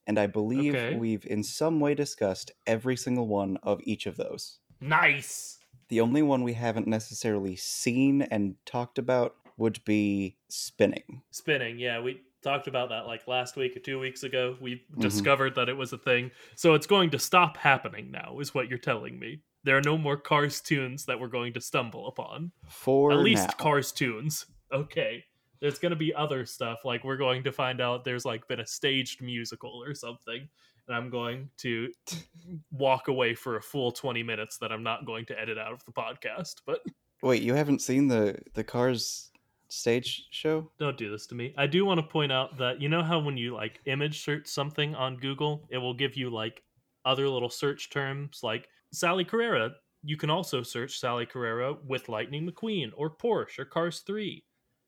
And 0.07 0.19
I 0.19 0.27
believe 0.27 0.75
Okay. 0.75 0.95
we've 0.95 1.25
in 1.25 1.43
some 1.43 1.79
way 1.79 1.93
discussed 1.95 2.51
every 2.67 2.97
single 2.97 3.27
one 3.27 3.57
of 3.63 3.79
each 3.83 4.05
of 4.07 4.17
those. 4.17 4.59
Nice. 4.81 5.59
The 5.89 6.01
only 6.01 6.21
one 6.23 6.43
we 6.43 6.53
haven't 6.53 6.87
necessarily 6.87 7.55
seen 7.55 8.23
and 8.23 8.55
talked 8.65 8.97
about 8.97 9.35
would 9.57 9.83
be 9.85 10.37
spinning. 10.49 11.21
Spinning, 11.31 11.77
yeah, 11.79 11.99
we 12.01 12.21
talked 12.43 12.67
about 12.67 12.89
that 12.89 13.05
like 13.07 13.27
last 13.27 13.55
week 13.55 13.75
or 13.75 13.79
two 13.79 13.99
weeks 13.99 14.23
ago. 14.23 14.57
We 14.59 14.83
Mhm. 14.95 15.01
discovered 15.01 15.55
that 15.55 15.69
it 15.69 15.77
was 15.77 15.93
a 15.93 15.97
thing. 15.97 16.31
So 16.55 16.73
it's 16.73 16.87
going 16.87 17.09
to 17.11 17.19
stop 17.19 17.57
happening 17.57 18.11
now, 18.11 18.39
is 18.39 18.53
what 18.53 18.67
you're 18.69 18.79
telling 18.79 19.19
me. 19.19 19.41
There 19.63 19.77
are 19.77 19.81
no 19.81 19.97
more 19.97 20.17
Cars 20.17 20.59
Toons 20.61 21.05
that 21.05 21.19
we're 21.19 21.27
going 21.27 21.53
to 21.53 21.61
stumble 21.61 22.07
upon. 22.07 22.51
For 22.67 23.11
At 23.11 23.19
least 23.19 23.47
now. 23.47 23.53
Cars 23.57 23.91
Toons. 23.91 24.47
Okay. 24.71 25.23
There's 25.59 25.77
going 25.77 25.91
to 25.91 25.95
be 25.95 26.13
other 26.15 26.45
stuff. 26.47 26.79
Like 26.83 27.03
we're 27.03 27.17
going 27.17 27.43
to 27.43 27.51
find 27.51 27.79
out 27.79 28.03
there's 28.03 28.25
like 28.25 28.47
been 28.47 28.59
a 28.61 28.65
staged 28.65 29.21
musical 29.21 29.83
or 29.83 29.93
something. 29.93 30.49
And 30.87 30.95
I'm 30.97 31.11
going 31.11 31.49
to 31.59 31.91
walk 32.71 33.07
away 33.07 33.35
for 33.35 33.57
a 33.57 33.61
full 33.61 33.91
20 33.91 34.23
minutes 34.23 34.57
that 34.57 34.71
I'm 34.71 34.83
not 34.83 35.05
going 35.05 35.25
to 35.27 35.39
edit 35.39 35.57
out 35.57 35.71
of 35.73 35.85
the 35.85 35.91
podcast. 35.91 36.61
But 36.65 36.81
Wait, 37.21 37.43
you 37.43 37.53
haven't 37.53 37.81
seen 37.83 38.07
the 38.07 38.39
the 38.55 38.63
Cars 38.63 39.30
stage 39.71 40.27
show? 40.31 40.69
don't 40.79 40.97
do 40.97 41.09
this 41.09 41.25
to 41.27 41.35
me. 41.35 41.53
I 41.57 41.67
do 41.67 41.85
want 41.85 41.99
to 41.99 42.05
point 42.05 42.31
out 42.31 42.57
that 42.57 42.81
you 42.81 42.89
know 42.89 43.03
how 43.03 43.19
when 43.19 43.37
you 43.37 43.53
like 43.53 43.79
image 43.85 44.23
search 44.23 44.47
something 44.47 44.95
on 44.95 45.17
Google, 45.17 45.67
it 45.69 45.77
will 45.77 45.93
give 45.93 46.15
you 46.15 46.29
like 46.29 46.63
other 47.05 47.27
little 47.27 47.49
search 47.49 47.89
terms 47.89 48.41
like 48.43 48.67
Sally 48.91 49.25
Carrera. 49.25 49.71
You 50.03 50.17
can 50.17 50.29
also 50.29 50.63
search 50.63 50.99
Sally 50.99 51.25
Carrera 51.25 51.75
with 51.85 52.09
Lightning 52.09 52.49
McQueen 52.49 52.91
or 52.95 53.15
Porsche 53.15 53.59
or 53.59 53.65
Cars 53.65 53.99
3. 53.99 54.43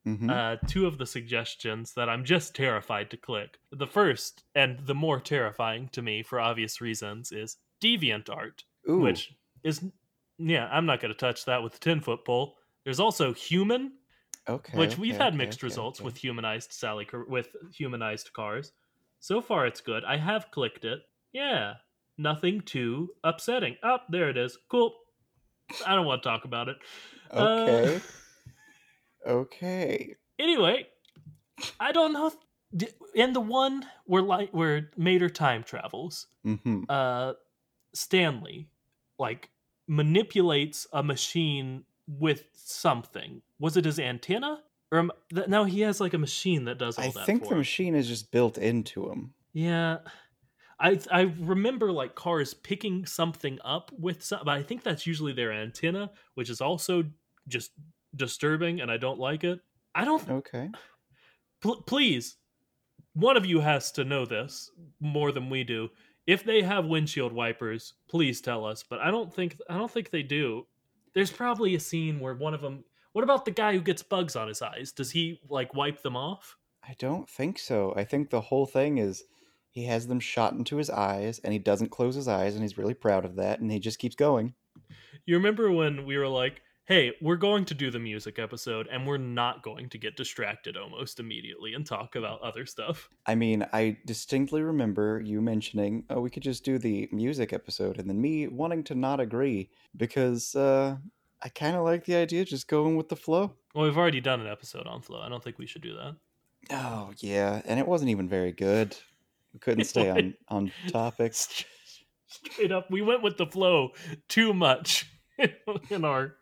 Mm-hmm. 0.06 0.30
uh, 0.30 0.58
two 0.68 0.86
of 0.86 0.98
the 0.98 1.06
suggestions 1.06 1.94
that 1.94 2.10
I'm 2.10 2.26
just 2.26 2.54
terrified 2.54 3.10
to 3.12 3.16
click. 3.16 3.58
The 3.72 3.88
first, 3.88 4.44
and 4.54 4.78
the 4.86 4.94
more 4.94 5.22
terrifying 5.22 5.88
to 5.94 6.02
me 6.02 6.24
for 6.24 6.42
obvious 6.42 6.82
reasons, 6.82 7.32
is 7.32 7.56
DeviantArt, 7.82 8.64
Ooh, 8.90 8.98
which 8.98 9.34
is, 9.64 9.82
yeah, 10.38 10.68
I'm 10.70 10.86
not 10.86 11.00
going 11.00 11.14
to 11.14 11.18
touch 11.18 11.46
that 11.46 11.64
with 11.64 11.76
a 11.76 11.80
10 11.80 12.02
foot 12.02 12.26
pole. 12.26 12.58
There's 12.84 13.00
also 13.00 13.34
Human, 13.34 13.94
okay, 14.48 14.78
which 14.78 14.98
we've 14.98 15.16
okay, 15.16 15.24
had 15.24 15.36
mixed 15.36 15.60
okay, 15.60 15.68
results 15.68 16.00
okay. 16.00 16.06
with 16.06 16.18
humanized 16.18 16.72
Sally 16.74 17.08
with 17.28 17.50
humanized 17.74 18.34
cars. 18.34 18.72
So 19.20 19.42
far, 19.42 19.66
it's 19.66 19.82
good. 19.82 20.04
I 20.04 20.18
have 20.18 20.52
clicked 20.52 20.84
it. 20.86 21.00
Yeah, 21.32 21.76
nothing 22.18 22.62
too 22.62 23.10
upsetting. 23.24 23.78
Up 23.84 24.02
oh, 24.04 24.12
there 24.12 24.30
it 24.30 24.38
is. 24.38 24.58
Cool. 24.70 24.94
I 25.88 25.96
don't 25.96 26.06
want 26.06 26.22
to 26.24 26.30
talk 26.30 26.46
about 26.46 26.68
it. 26.70 26.78
Uh, 27.32 27.40
Okay, 27.40 28.02
okay. 29.28 30.16
anyway, 30.40 30.88
I 31.80 31.92
don't 31.92 32.14
know. 32.14 32.28
If, 32.28 32.36
d- 32.76 32.88
in 33.16 33.34
the 33.34 33.40
one 33.40 33.86
where 34.06 34.22
like 34.22 34.50
where 34.52 34.90
Mater 34.98 35.30
time 35.30 35.64
travels, 35.64 36.28
Mm-hmm. 36.46 36.84
uh, 36.90 37.34
Stanley 37.94 38.68
like 39.18 39.50
manipulates 39.88 40.86
a 40.92 41.02
machine 41.04 41.86
with 42.08 42.46
something. 42.54 43.42
Was 43.60 43.78
it 43.78 43.86
his 43.86 44.00
antenna? 44.00 44.62
Or 44.92 45.08
th- 45.34 45.48
now 45.48 45.64
he 45.64 45.82
has 45.82 46.00
like 46.00 46.14
a 46.14 46.18
machine 46.20 46.66
that 46.66 46.78
does 46.78 46.98
all 46.98 47.06
I 47.06 47.10
that. 47.10 47.26
think 47.26 47.44
for 47.44 47.50
the 47.50 47.56
him. 47.56 47.60
machine 47.60 47.96
is 47.96 48.08
just 48.08 48.32
built 48.32 48.58
into 48.58 49.10
him. 49.10 49.34
Yeah. 49.54 50.00
I 50.80 51.00
I 51.12 51.22
remember 51.40 51.92
like 51.92 52.16
cars 52.16 52.54
picking 52.54 53.06
something 53.06 53.58
up 53.64 53.92
with 53.98 54.24
some, 54.24 54.42
but 54.46 54.56
I 54.58 54.64
think 54.64 54.84
that's 54.84 55.08
usually 55.08 55.34
their 55.34 55.52
antenna, 55.52 56.12
which 56.36 56.50
is 56.50 56.62
also 56.62 57.04
just 57.48 57.72
disturbing, 58.16 58.82
and 58.82 58.92
I 58.92 58.98
don't 58.98 59.20
like 59.20 59.44
it. 59.44 59.60
I 59.96 60.04
don't. 60.06 60.28
Okay. 60.30 60.70
Pl- 61.62 61.84
please, 61.84 62.38
one 63.14 63.38
of 63.38 63.46
you 63.46 63.60
has 63.62 63.92
to 63.94 64.04
know 64.04 64.26
this 64.26 64.70
more 65.00 65.32
than 65.32 65.50
we 65.50 65.64
do. 65.64 65.90
If 66.26 66.44
they 66.44 66.62
have 66.62 66.86
windshield 66.86 67.34
wipers, 67.34 67.94
please 68.10 68.42
tell 68.42 68.66
us. 68.66 68.84
But 68.88 69.00
I 69.00 69.12
don't 69.12 69.34
think 69.34 69.58
I 69.70 69.78
don't 69.78 69.92
think 69.92 70.10
they 70.10 70.24
do. 70.24 70.66
There's 71.14 71.32
probably 71.32 71.76
a 71.76 71.80
scene 71.80 72.20
where 72.20 72.36
one 72.36 72.54
of 72.54 72.62
them. 72.62 72.84
What 73.14 73.24
about 73.24 73.46
the 73.46 73.52
guy 73.52 73.74
who 73.74 73.82
gets 73.82 74.02
bugs 74.02 74.36
on 74.36 74.48
his 74.48 74.62
eyes? 74.62 74.92
Does 74.92 75.12
he 75.12 75.40
like 75.50 75.76
wipe 75.76 76.02
them 76.02 76.16
off? 76.16 76.58
I 76.88 76.96
don't 76.98 77.30
think 77.30 77.60
so. 77.60 77.94
I 77.96 78.04
think 78.04 78.30
the 78.30 78.42
whole 78.42 78.66
thing 78.66 78.98
is 78.98 79.24
he 79.70 79.86
has 79.86 80.08
them 80.08 80.20
shot 80.20 80.54
into 80.54 80.78
his 80.78 80.90
eyes 80.90 81.40
and 81.40 81.54
he 81.54 81.60
doesn't 81.60 81.92
close 81.92 82.16
his 82.16 82.28
eyes 82.28 82.56
and 82.56 82.64
he's 82.64 82.78
really 82.78 82.94
proud 82.94 83.26
of 83.26 83.36
that 83.36 83.60
and 83.60 83.72
he 83.72 83.80
just 83.80 84.00
keeps 84.00 84.16
going. 84.16 84.54
You 85.26 85.36
remember 85.36 85.72
when 85.72 86.06
we 86.06 86.18
were 86.18 86.28
like, 86.28 86.62
"Hey, 86.86 87.14
we're 87.22 87.38
going 87.38 87.66
to 87.66 87.74
do 87.74 87.90
the 87.90 88.00
music 88.00 88.40
episode, 88.40 88.88
and 88.92 89.08
we're 89.08 89.18
not 89.18 89.64
going 89.64 89.90
to 89.90 89.98
get 89.98 90.18
distracted 90.18 90.76
almost 90.76 91.20
immediately 91.20 91.74
and 91.74 91.86
talk 91.86 92.16
about 92.16 92.42
other 92.42 92.66
stuff." 92.66 93.10
I 93.26 93.36
mean, 93.36 93.66
I 93.72 93.98
distinctly 94.06 94.62
remember 94.62 95.22
you 95.24 95.42
mentioning, 95.42 96.04
oh, 96.10 96.22
we 96.22 96.30
could 96.30 96.44
just 96.44 96.64
do 96.64 96.78
the 96.78 97.08
music 97.12 97.54
episode, 97.54 98.00
and 98.00 98.10
then 98.10 98.20
me 98.20 98.48
wanting 98.48 98.84
to 98.86 98.96
not 98.96 99.20
agree 99.20 99.70
because 99.96 100.56
uh, 100.56 100.98
I 101.42 101.50
kind 101.50 101.76
of 101.76 101.84
like 101.84 102.06
the 102.06 102.16
idea 102.16 102.42
of 102.42 102.48
just 102.48 102.68
going 102.68 102.96
with 102.96 103.10
the 103.10 103.16
flow. 103.16 103.54
Well, 103.76 103.86
we've 103.86 103.98
already 103.98 104.22
done 104.22 104.40
an 104.40 104.48
episode 104.48 104.88
on 104.88 105.02
flow. 105.02 105.20
I 105.22 105.30
don't 105.30 105.44
think 105.44 105.58
we 105.58 105.68
should 105.68 105.82
do 105.82 105.94
that. 105.96 106.16
Oh, 106.72 107.12
yeah, 107.18 107.62
and 107.66 107.80
it 107.80 107.88
wasn't 107.88 108.12
even 108.12 108.30
very 108.30 108.52
good. 108.52 108.96
We 109.54 109.60
couldn't 109.60 109.86
stay 109.86 110.10
on, 110.10 110.34
on 110.48 110.72
topics. 110.88 111.66
Straight 112.28 112.72
up, 112.72 112.90
we 112.90 113.02
went 113.02 113.22
with 113.22 113.38
the 113.38 113.46
flow 113.46 113.90
too 114.28 114.54
much 114.54 115.08
in 115.90 116.06
our 116.06 116.36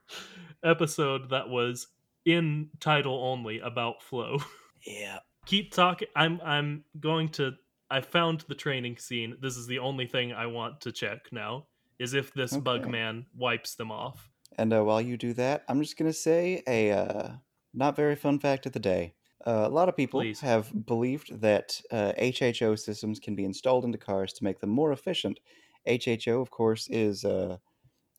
episode 0.63 1.29
that 1.29 1.49
was 1.49 1.87
in 2.25 2.69
title 2.79 3.23
only 3.23 3.59
about 3.59 4.01
flow. 4.01 4.39
Yeah. 4.85 5.19
Keep 5.45 5.73
talking. 5.73 6.07
I'm 6.15 6.39
I'm 6.43 6.83
going 6.99 7.29
to. 7.29 7.53
I 7.89 8.01
found 8.01 8.45
the 8.47 8.55
training 8.55 8.97
scene. 8.97 9.37
This 9.41 9.57
is 9.57 9.67
the 9.67 9.79
only 9.79 10.07
thing 10.07 10.33
I 10.33 10.47
want 10.47 10.81
to 10.81 10.91
check 10.91 11.27
now. 11.31 11.67
Is 11.99 12.13
if 12.13 12.33
this 12.33 12.55
bug 12.57 12.89
man 12.89 13.25
wipes 13.35 13.75
them 13.75 13.91
off. 13.91 14.29
And 14.57 14.73
uh, 14.73 14.83
while 14.83 15.01
you 15.01 15.17
do 15.17 15.33
that, 15.33 15.63
I'm 15.67 15.81
just 15.81 15.97
going 15.97 16.11
to 16.11 16.17
say 16.17 16.63
a 16.67 16.91
uh, 16.91 17.31
not 17.73 17.95
very 17.95 18.15
fun 18.15 18.39
fact 18.39 18.65
of 18.65 18.71
the 18.71 18.79
day. 18.79 19.13
Uh, 19.45 19.63
a 19.65 19.69
lot 19.69 19.89
of 19.89 19.95
people 19.95 20.19
Please. 20.19 20.39
have 20.41 20.85
believed 20.85 21.41
that 21.41 21.81
uh, 21.91 22.13
HHO 22.19 22.77
systems 22.77 23.19
can 23.19 23.35
be 23.35 23.45
installed 23.45 23.85
into 23.85 23.97
cars 23.97 24.33
to 24.33 24.43
make 24.43 24.59
them 24.59 24.69
more 24.69 24.91
efficient. 24.91 25.39
HHO, 25.87 26.41
of 26.41 26.51
course, 26.51 26.87
is 26.89 27.25
uh, 27.25 27.57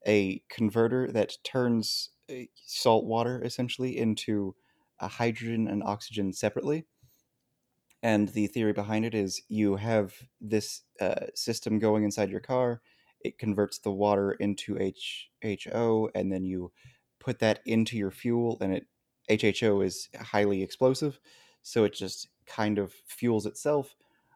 a 0.06 0.42
converter 0.48 1.10
that 1.12 1.36
turns 1.44 2.10
uh, 2.30 2.44
salt 2.66 3.04
water 3.04 3.42
essentially 3.44 3.98
into 3.98 4.54
hydrogen 5.08 5.68
and 5.68 5.82
oxygen 5.82 6.32
separately. 6.32 6.84
And 8.02 8.28
the 8.28 8.48
theory 8.48 8.72
behind 8.72 9.04
it 9.04 9.14
is 9.14 9.42
you 9.48 9.76
have 9.76 10.14
this 10.40 10.82
uh, 11.00 11.26
system 11.34 11.78
going 11.78 12.04
inside 12.04 12.30
your 12.30 12.40
car. 12.40 12.80
It 13.20 13.38
converts 13.38 13.78
the 13.78 13.92
water 13.92 14.32
into 14.32 14.74
HHO, 14.74 16.08
and 16.14 16.32
then 16.32 16.44
you 16.44 16.72
put 17.20 17.38
that 17.38 17.60
into 17.64 17.96
your 17.96 18.10
fuel, 18.10 18.58
and 18.60 18.74
it 18.74 18.86
HHO 19.30 19.84
is 19.84 20.08
highly 20.20 20.62
explosive, 20.62 21.20
so 21.62 21.84
it 21.84 21.92
just 21.92 22.28
kind 22.46 22.78
of 22.78 22.92
fuels 23.06 23.46
itself. 23.46 23.94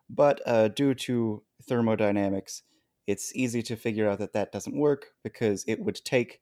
But 0.08 0.40
uh, 0.46 0.68
due 0.68 0.94
to 0.94 1.42
thermodynamics, 1.64 2.62
it's 3.06 3.34
easy 3.36 3.62
to 3.62 3.76
figure 3.76 4.08
out 4.08 4.18
that 4.20 4.32
that 4.34 4.52
doesn't 4.52 4.76
work 4.76 5.12
because 5.22 5.64
it 5.68 5.80
would 5.80 5.96
take 6.04 6.40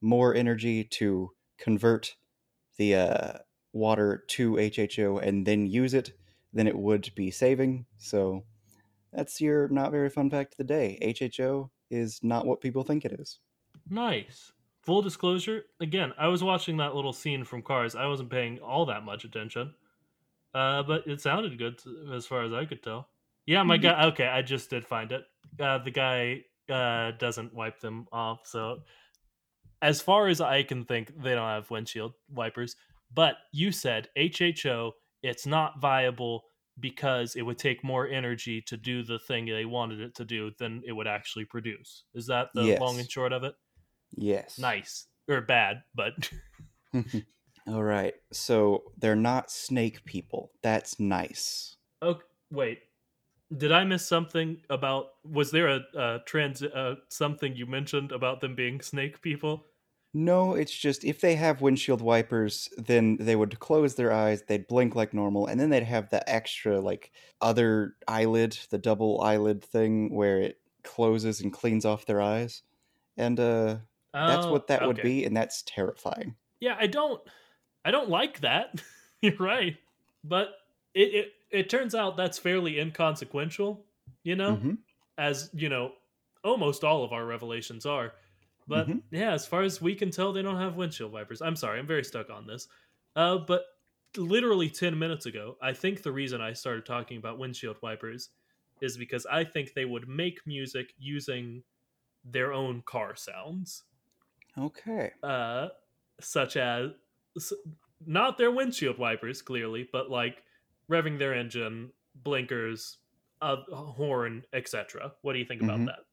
more 0.00 0.34
energy 0.34 0.84
to 0.84 1.30
convert 1.58 2.16
the 2.78 2.94
uh, 2.96 3.38
water 3.72 4.24
to 4.30 4.58
HHO 4.58 5.18
and 5.18 5.46
then 5.46 5.66
use 5.66 5.94
it 5.94 6.12
than 6.52 6.66
it 6.68 6.78
would 6.78 7.12
be 7.16 7.30
saving. 7.30 7.86
So 7.98 8.46
that's 9.12 9.40
your 9.40 9.68
not 9.68 9.92
very 9.92 10.10
fun 10.10 10.30
fact 10.30 10.54
of 10.54 10.58
the 10.58 10.64
day. 10.64 10.98
HHO 11.02 11.70
is 11.90 12.22
not 12.22 12.46
what 12.46 12.60
people 12.60 12.84
think 12.84 13.04
it 13.04 13.12
is. 13.20 13.40
Nice. 13.88 14.52
Full 14.82 15.02
disclosure, 15.02 15.64
again, 15.80 16.12
I 16.16 16.28
was 16.28 16.42
watching 16.44 16.76
that 16.76 16.94
little 16.94 17.12
scene 17.12 17.44
from 17.44 17.62
Cars. 17.62 17.94
I 17.96 18.06
wasn't 18.06 18.30
paying 18.30 18.60
all 18.60 18.86
that 18.86 19.02
much 19.04 19.24
attention. 19.24 19.74
Uh, 20.54 20.82
but 20.84 21.06
it 21.06 21.20
sounded 21.20 21.58
good 21.58 21.78
to, 21.78 22.12
as 22.14 22.26
far 22.26 22.44
as 22.44 22.52
I 22.52 22.66
could 22.66 22.82
tell. 22.82 23.10
Yeah, 23.46 23.62
my 23.64 23.76
Mhm. 23.76 23.78
guy. 23.78 24.06
Okay, 24.08 24.26
I 24.26 24.42
just 24.42 24.70
did 24.70 24.86
find 24.86 25.12
it. 25.12 25.24
Uh, 25.60 25.78
the 25.78 25.90
guy 25.90 26.42
uh, 26.70 27.12
doesn't 27.18 27.54
wipe 27.54 27.80
them 27.80 28.06
off. 28.12 28.40
So, 28.44 28.78
as 29.82 30.00
far 30.00 30.28
as 30.28 30.40
I 30.40 30.62
can 30.62 30.84
think, 30.84 31.12
they 31.22 31.34
don't 31.34 31.48
have 31.48 31.70
windshield 31.70 32.12
wipers. 32.30 32.76
But 33.14 33.36
you 33.52 33.70
said 33.72 34.08
HHO, 34.16 34.92
it's 35.22 35.46
not 35.46 35.80
viable 35.80 36.44
because 36.80 37.36
it 37.36 37.42
would 37.42 37.58
take 37.58 37.82
more 37.84 38.06
energy 38.06 38.60
to 38.62 38.76
do 38.76 39.02
the 39.02 39.18
thing 39.18 39.46
they 39.46 39.64
wanted 39.64 40.00
it 40.00 40.14
to 40.16 40.24
do 40.24 40.50
than 40.58 40.82
it 40.86 40.92
would 40.92 41.06
actually 41.06 41.44
produce. 41.44 42.04
Is 42.14 42.26
that 42.26 42.48
the 42.54 42.64
Yes. 42.64 42.80
long 42.80 42.98
and 42.98 43.10
short 43.10 43.32
of 43.32 43.44
it? 43.44 43.54
Yes. 44.14 44.58
Nice 44.58 45.06
or 45.28 45.40
bad, 45.40 45.82
but 45.94 46.30
All 47.66 47.82
right. 47.82 48.14
So 48.32 48.84
they're 48.98 49.16
not 49.16 49.50
snake 49.50 50.04
people. 50.04 50.52
That's 50.62 51.00
nice. 51.00 51.76
oh 52.02 52.20
wait, 52.50 52.80
Did 53.54 53.70
I 53.72 53.84
miss 53.84 54.06
something 54.06 54.62
about? 54.70 55.14
Was 55.24 55.50
there 55.50 55.68
a, 55.68 55.80
a 55.94 56.20
trans 56.26 56.62
uh, 56.62 56.96
something 57.08 57.54
you 57.56 57.66
mentioned 57.66 58.10
about 58.12 58.40
them 58.40 58.54
being 58.54 58.80
snake 58.80 59.20
people? 59.20 59.66
No, 60.14 60.54
it's 60.54 60.74
just 60.76 61.04
if 61.04 61.20
they 61.20 61.34
have 61.36 61.60
windshield 61.60 62.00
wipers, 62.00 62.68
then 62.78 63.16
they 63.18 63.36
would 63.36 63.58
close 63.60 63.96
their 63.96 64.12
eyes, 64.12 64.42
they'd 64.44 64.66
blink 64.66 64.94
like 64.94 65.12
normal, 65.12 65.46
and 65.46 65.60
then 65.60 65.68
they'd 65.70 65.82
have 65.82 66.08
the 66.08 66.26
extra 66.28 66.80
like 66.80 67.12
other 67.42 67.96
eyelid, 68.08 68.58
the 68.70 68.78
double 68.78 69.20
eyelid 69.20 69.62
thing 69.62 70.14
where 70.14 70.40
it 70.40 70.60
closes 70.84 71.40
and 71.40 71.52
cleans 71.52 71.84
off 71.84 72.06
their 72.06 72.20
eyes. 72.22 72.62
And 73.16 73.40
uh 73.40 73.80
that's 74.26 74.48
Oh, 74.48 74.50
what 74.50 74.68
that 74.68 74.84
would 74.84 75.00
be, 75.02 75.24
and 75.24 75.36
that's 75.36 75.62
terrifying. 75.64 76.36
Yeah, 76.60 76.76
I 76.78 76.86
don't, 76.86 77.22
I 77.84 77.90
don't 77.90 78.08
like 78.10 78.40
that. 78.40 78.82
You're 79.22 79.36
right, 79.36 79.78
but 80.24 80.50
it, 80.94 81.14
it 81.14 81.32
it 81.50 81.70
turns 81.70 81.94
out 81.94 82.16
that's 82.16 82.38
fairly 82.38 82.78
inconsequential. 82.78 83.86
You 84.24 84.36
know, 84.36 84.62
Mhm. 84.62 84.84
as 85.18 85.50
you 85.54 85.68
know, 85.68 85.94
almost 86.44 86.84
all 86.84 87.04
of 87.04 87.12
our 87.12 87.24
revelations 87.26 87.86
are. 87.86 88.14
But 88.66 88.88
Mhm. 88.88 89.00
yeah, 89.10 89.32
as 89.32 89.46
far 89.46 89.62
as 89.62 89.80
we 89.80 89.94
can 89.94 90.10
tell, 90.10 90.32
they 90.32 90.42
don't 90.42 90.60
have 90.60 90.76
windshield 90.76 91.12
wipers. 91.12 91.40
I'm 91.42 91.56
sorry, 91.56 91.78
I'm 91.78 91.86
very 91.86 92.04
stuck 92.04 92.30
on 92.30 92.46
this. 92.46 92.68
Uh, 93.14 93.38
but 93.38 93.64
literally 94.16 94.70
10 94.70 94.98
minutes 94.98 95.26
ago, 95.26 95.56
I 95.62 95.72
think 95.72 96.02
the 96.02 96.12
reason 96.12 96.40
I 96.40 96.52
started 96.52 96.86
talking 96.86 97.18
about 97.18 97.38
windshield 97.38 97.78
wipers 97.82 98.30
is 98.80 98.96
because 98.98 99.26
I 99.26 99.44
think 99.44 99.72
they 99.74 99.84
would 99.84 100.08
make 100.08 100.46
music 100.46 100.92
using 100.98 101.64
their 102.24 102.52
own 102.52 102.82
car 102.82 103.16
sounds, 103.16 103.84
Okay. 104.58 105.14
uh, 105.22 105.68
such 106.20 106.56
as 106.56 106.92
not 108.04 108.38
their 108.38 108.50
windshield 108.50 108.98
wipers, 108.98 109.42
clearly, 109.42 109.88
but 109.90 110.10
like 110.10 110.42
revving 110.90 111.18
their 111.18 111.34
engine, 111.34 111.92
blinkers, 112.14 112.98
a 113.42 113.56
horn, 113.56 114.44
etc. 114.52 115.12
What 115.22 115.32
do 115.34 115.38
you 115.38 115.44
think 115.44 115.62
about 115.62 115.80
Mhm. 115.80 115.86
that? 115.86 116.04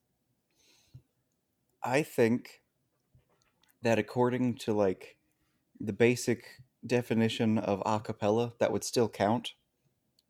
I 1.84 2.04
think 2.04 2.62
that 3.82 4.00
according 4.00 4.56
to 4.60 4.74
like 4.74 5.18
the 5.80 5.94
basic 5.94 6.62
definition 6.86 7.58
of 7.58 7.82
acapella, 7.82 8.58
that 8.60 8.72
would 8.72 8.84
still 8.84 9.10
count. 9.10 9.54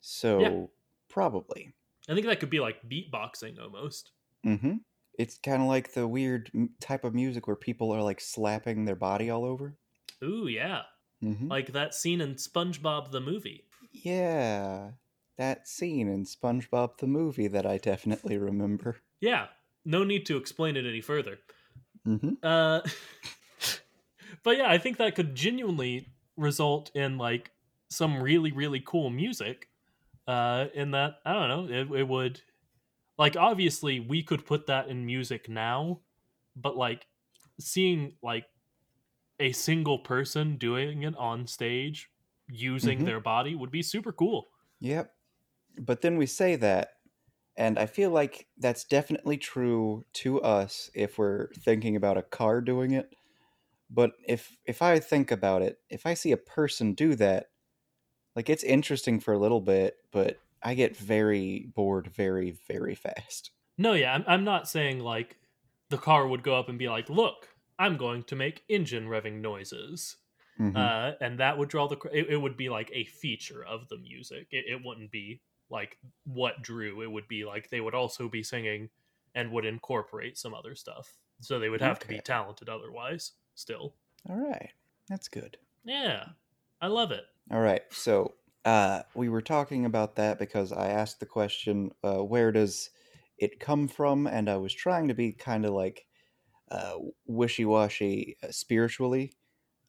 So 0.02 0.72
probably. 1.10 1.74
I 2.10 2.14
think 2.14 2.26
that 2.28 2.40
could 2.40 2.50
be 2.50 2.60
like 2.60 2.82
beatboxing 2.88 3.60
almost. 3.60 4.12
Mm-hmm. 4.46 4.78
It's 5.18 5.38
kind 5.38 5.62
of 5.62 5.68
like 5.68 5.94
the 5.94 6.08
weird 6.08 6.52
type 6.80 7.04
of 7.04 7.14
music 7.14 7.48
where 7.48 7.56
people 7.56 7.92
are 7.92 8.02
like 8.02 8.20
slapping 8.20 8.86
their 8.86 8.96
body 8.96 9.30
all 9.30 9.46
over. 9.46 9.78
Ooh, 10.24 10.48
yeah. 10.48 10.84
Mm-hmm. 11.24 11.48
Like 11.48 11.72
that 11.74 11.94
scene 11.94 12.20
in 12.20 12.36
SpongeBob 12.36 13.12
the 13.12 13.22
movie. 13.22 13.66
Yeah, 13.94 14.96
that 15.38 15.70
scene 15.70 16.10
in 16.10 16.26
SpongeBob 16.26 16.98
the 16.98 17.08
movie 17.08 17.48
that 17.48 17.66
I 17.66 17.78
definitely 17.78 18.38
remember. 18.38 19.04
Yeah. 19.22 19.48
No 19.86 20.04
need 20.04 20.26
to 20.28 20.38
explain 20.38 20.78
it 20.78 20.86
any 20.86 21.02
further. 21.02 21.40
Mm-hmm. 22.06 22.34
Uh 22.44 22.82
But 24.44 24.58
yeah, 24.58 24.70
I 24.70 24.78
think 24.78 24.98
that 24.98 25.16
could 25.16 25.36
genuinely 25.36 26.08
result 26.36 26.92
in 26.96 27.18
like 27.18 27.52
some 27.90 28.22
really 28.22 28.52
really 28.52 28.82
cool 28.82 29.10
music. 29.10 29.70
Uh 30.28 30.68
in 30.74 30.92
that 30.92 31.16
I 31.26 31.34
don't 31.34 31.50
know, 31.70 31.76
it, 31.76 32.02
it 32.02 32.08
would 32.08 32.42
like 33.18 33.38
obviously 33.38 34.00
we 34.02 34.24
could 34.24 34.46
put 34.46 34.68
that 34.68 34.90
in 34.90 35.06
music 35.06 35.50
now, 35.50 36.04
but 36.56 36.78
like 36.78 37.08
seeing 37.60 38.18
like 38.24 38.46
a 39.40 39.52
single 39.52 40.00
person 40.00 40.58
doing 40.58 41.04
it 41.04 41.16
on 41.18 41.48
stage 41.48 42.10
using 42.54 43.04
Mhm. 43.04 43.06
their 43.06 43.20
body 43.20 43.56
would 43.56 43.72
be 43.72 43.84
super 43.84 44.14
cool. 44.14 44.50
Yep. 44.80 45.16
But 45.80 46.02
then 46.02 46.18
we 46.18 46.28
say 46.28 46.56
that, 46.58 46.92
and 47.58 47.80
I 47.80 47.88
feel 47.88 48.12
like 48.12 48.50
that's 48.58 48.86
definitely 48.86 49.38
true 49.38 50.06
to 50.16 50.42
us 50.42 50.92
if 50.96 51.18
we're 51.18 51.50
thinking 51.54 51.96
about 51.96 52.18
a 52.18 52.24
car 52.24 52.62
doing 52.62 52.92
it. 52.94 53.16
But 53.90 54.14
if 54.28 54.58
if 54.66 54.82
I 54.82 55.00
think 55.00 55.32
about 55.32 55.64
it, 55.64 55.80
if 55.90 56.06
I 56.06 56.14
see 56.16 56.32
a 56.32 56.38
person 56.38 56.94
do 56.96 57.16
that, 57.16 57.52
like 58.36 58.50
it's 58.50 58.64
interesting 58.64 59.20
for 59.20 59.34
a 59.34 59.40
little 59.40 59.62
bit, 59.62 59.98
but 60.12 60.42
I 60.64 60.76
get 60.76 60.98
very 60.98 61.68
bored 61.76 62.08
very 62.08 62.52
very 62.52 62.96
fast. 62.96 63.52
No, 63.78 63.94
yeah, 63.94 64.14
I'm, 64.14 64.24
I'm 64.28 64.44
not 64.44 64.68
saying 64.68 65.00
like 65.00 65.40
the 65.90 65.98
car 65.98 66.28
would 66.28 66.44
go 66.44 66.56
up 66.58 66.70
and 66.70 66.80
be 66.80 66.90
like, 66.90 67.10
"Look, 67.10 67.56
I'm 67.78 67.98
going 67.98 68.24
to 68.26 68.36
make 68.36 68.64
engine 68.68 69.08
revving 69.08 69.42
noises," 69.42 70.18
Mhm. 70.60 70.76
uh, 70.78 71.14
and 71.22 71.40
that 71.40 71.58
would 71.58 71.70
draw 71.70 71.88
the. 71.88 71.98
It, 72.12 72.30
it 72.32 72.38
would 72.38 72.58
be 72.58 72.70
like 72.70 72.90
a 72.94 73.06
feature 73.06 73.64
of 73.64 73.88
the 73.90 73.98
music. 73.98 74.48
It, 74.52 74.66
it 74.68 74.84
wouldn't 74.84 75.12
be 75.12 75.42
like 75.70 75.98
what 76.26 76.62
drew. 76.62 77.02
It 77.02 77.12
would 77.12 77.28
be 77.28 77.46
like 77.46 77.70
they 77.70 77.82
would 77.82 77.96
also 77.96 78.30
be 78.30 78.44
singing 78.44 78.90
and 79.36 79.52
would 79.52 79.66
incorporate 79.66 80.38
some 80.38 80.54
other 80.54 80.76
stuff. 80.76 81.18
So 81.42 81.60
they 81.60 81.70
would 81.70 81.82
have 81.82 82.00
to 82.00 82.08
be 82.08 82.22
talented 82.22 82.70
otherwise. 82.70 83.34
Still, 83.56 83.96
All 84.28 84.36
right. 84.38 84.72
That's 85.08 85.30
good. 85.30 85.58
yeah, 85.84 86.30
I 86.82 86.88
love 86.88 87.12
it. 87.12 87.26
All 87.52 87.60
right. 87.62 87.82
So, 87.92 88.36
uh, 88.66 89.04
we 89.14 89.30
were 89.30 89.42
talking 89.42 89.86
about 89.86 90.16
that 90.16 90.40
because 90.40 90.72
I 90.72 90.88
asked 90.90 91.20
the 91.20 91.26
question, 91.26 91.92
uh, 92.04 92.24
where 92.24 92.52
does 92.52 92.90
it 93.38 93.60
come 93.60 93.88
from? 93.88 94.28
And 94.28 94.50
I 94.50 94.58
was 94.58 94.74
trying 94.74 95.08
to 95.10 95.14
be 95.14 95.34
kind 95.34 95.66
of 95.66 95.74
like 95.74 96.08
uh, 96.72 96.98
wishy 97.28 97.66
washy 97.66 98.38
uh, 98.44 98.52
spiritually 98.52 99.34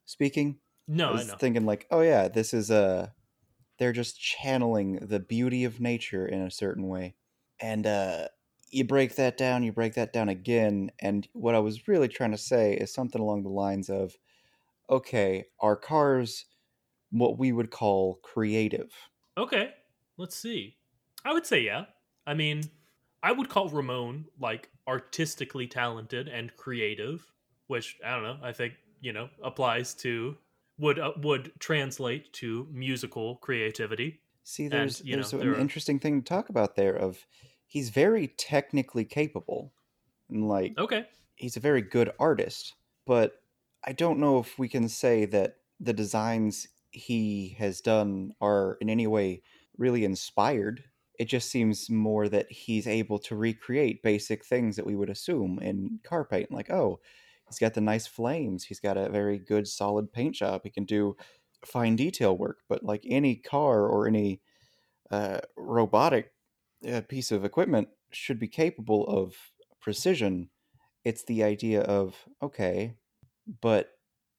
speaking. 0.05 0.59
No, 0.87 1.09
I 1.09 1.11
I 1.11 1.13
was 1.13 1.27
know. 1.27 1.35
thinking, 1.35 1.65
like, 1.65 1.87
oh, 1.91 2.01
yeah, 2.01 2.27
this 2.27 2.53
is 2.53 2.69
a. 2.69 3.13
they're 3.79 3.91
just 3.93 4.19
channeling 4.19 4.99
the 5.01 5.19
beauty 5.19 5.63
of 5.65 5.79
nature 5.81 6.25
in 6.27 6.41
a 6.41 6.51
certain 6.51 6.87
way. 6.87 7.15
And 7.59 7.85
uh, 7.87 8.27
you 8.69 8.83
break 8.85 9.15
that 9.15 9.37
down, 9.37 9.63
you 9.63 9.71
break 9.71 9.93
that 9.95 10.13
down 10.13 10.29
again. 10.29 10.91
And 10.99 11.27
what 11.33 11.55
I 11.55 11.59
was 11.59 11.87
really 11.87 12.07
trying 12.07 12.31
to 12.31 12.37
say 12.37 12.73
is 12.73 12.93
something 12.93 13.21
along 13.21 13.43
the 13.43 13.49
lines 13.49 13.89
of 13.89 14.15
okay, 14.89 15.45
are 15.59 15.75
cars 15.75 16.45
what 17.11 17.37
we 17.39 17.51
would 17.51 17.71
call 17.71 18.19
creative? 18.23 18.91
Okay, 19.37 19.71
let's 20.17 20.35
see. 20.35 20.75
I 21.23 21.33
would 21.33 21.45
say 21.45 21.61
yeah. 21.61 21.85
I 22.27 22.33
mean, 22.33 22.63
I 23.23 23.31
would 23.31 23.49
call 23.49 23.69
Ramon 23.69 24.25
like 24.39 24.69
artistically 24.87 25.67
talented 25.67 26.27
and 26.27 26.55
creative, 26.55 27.25
which 27.67 27.97
I 28.05 28.11
don't 28.13 28.23
know. 28.23 28.37
I 28.43 28.51
think 28.51 28.73
you 29.05 29.13
know 29.13 29.29
applies 29.43 29.93
to 29.95 30.37
would 30.77 30.99
uh, 30.99 31.13
would 31.17 31.51
translate 31.59 32.31
to 32.33 32.67
musical 32.71 33.37
creativity. 33.37 34.21
See, 34.43 34.67
there's 34.67 35.01
you 35.01 35.17
know, 35.17 35.23
an 35.23 35.39
there 35.39 35.53
are- 35.53 35.59
interesting 35.59 35.99
thing 35.99 36.21
to 36.21 36.25
talk 36.27 36.49
about 36.49 36.75
there. 36.75 36.95
Of 36.95 37.25
he's 37.65 37.89
very 37.89 38.27
technically 38.27 39.05
capable, 39.05 39.73
and 40.29 40.47
like 40.47 40.77
Okay, 40.77 41.07
he's 41.35 41.57
a 41.57 41.61
very 41.61 41.81
good 41.81 42.11
artist. 42.19 42.75
But 43.05 43.43
I 43.83 43.93
don't 43.93 44.19
know 44.19 44.39
if 44.39 44.59
we 44.59 44.67
can 44.69 44.89
say 44.89 45.25
that 45.25 45.57
the 45.79 45.93
designs 45.93 46.67
he 46.91 47.49
has 47.59 47.81
done 47.81 48.33
are 48.41 48.77
in 48.81 48.89
any 48.89 49.07
way 49.07 49.43
really 49.77 50.05
inspired. 50.05 50.83
It 51.19 51.25
just 51.25 51.49
seems 51.49 51.89
more 51.89 52.27
that 52.29 52.51
he's 52.51 52.87
able 52.87 53.19
to 53.19 53.35
recreate 53.35 54.03
basic 54.03 54.45
things 54.45 54.75
that 54.75 54.85
we 54.85 54.95
would 54.95 55.09
assume 55.09 55.59
in 55.59 55.99
car 56.03 56.25
paint. 56.25 56.51
Like, 56.51 56.69
oh, 56.69 56.99
he's 57.47 57.59
got 57.59 57.73
the 57.73 57.81
nice 57.81 58.07
flames. 58.07 58.65
He's 58.65 58.79
got 58.79 58.97
a 58.97 59.09
very 59.09 59.37
good, 59.37 59.67
solid 59.67 60.11
paint 60.11 60.35
job. 60.35 60.61
He 60.63 60.69
can 60.69 60.85
do 60.85 61.15
fine 61.65 61.95
detail 61.95 62.37
work. 62.37 62.59
But 62.67 62.83
like 62.83 63.03
any 63.07 63.35
car 63.35 63.87
or 63.87 64.07
any 64.07 64.41
uh, 65.11 65.39
robotic 65.55 66.31
uh, 66.89 67.01
piece 67.01 67.31
of 67.31 67.45
equipment 67.45 67.89
should 68.11 68.39
be 68.39 68.47
capable 68.47 69.07
of 69.07 69.35
precision. 69.81 70.49
It's 71.03 71.23
the 71.23 71.43
idea 71.43 71.81
of 71.81 72.15
okay, 72.41 72.95
but 73.61 73.91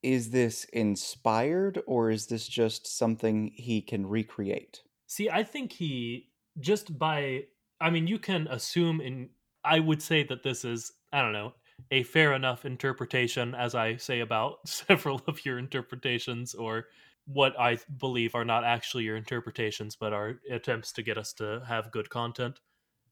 is 0.03 0.29
this 0.29 0.65
inspired 0.65 1.81
or 1.87 2.11
is 2.11 2.27
this 2.27 2.47
just 2.47 2.87
something 2.87 3.51
he 3.55 3.81
can 3.81 4.05
recreate? 4.05 4.81
See, 5.07 5.29
I 5.29 5.43
think 5.43 5.71
he 5.71 6.29
just 6.59 6.97
by 6.97 7.43
I 7.79 7.89
mean, 7.89 8.07
you 8.07 8.19
can 8.19 8.47
assume 8.47 9.01
in 9.01 9.29
I 9.63 9.79
would 9.79 10.01
say 10.01 10.23
that 10.23 10.43
this 10.43 10.65
is 10.65 10.91
I 11.11 11.21
don't 11.21 11.33
know, 11.33 11.53
a 11.91 12.03
fair 12.03 12.33
enough 12.33 12.65
interpretation 12.65 13.55
as 13.55 13.75
I 13.75 13.97
say 13.97 14.19
about 14.19 14.59
several 14.67 15.21
of 15.27 15.45
your 15.45 15.57
interpretations 15.57 16.53
or 16.53 16.85
what 17.25 17.59
I 17.59 17.77
believe 17.97 18.35
are 18.35 18.45
not 18.45 18.63
actually 18.63 19.03
your 19.03 19.17
interpretations 19.17 19.95
but 19.95 20.13
are 20.13 20.39
attempts 20.49 20.91
to 20.93 21.03
get 21.03 21.17
us 21.17 21.33
to 21.33 21.61
have 21.67 21.91
good 21.91 22.09
content 22.09 22.59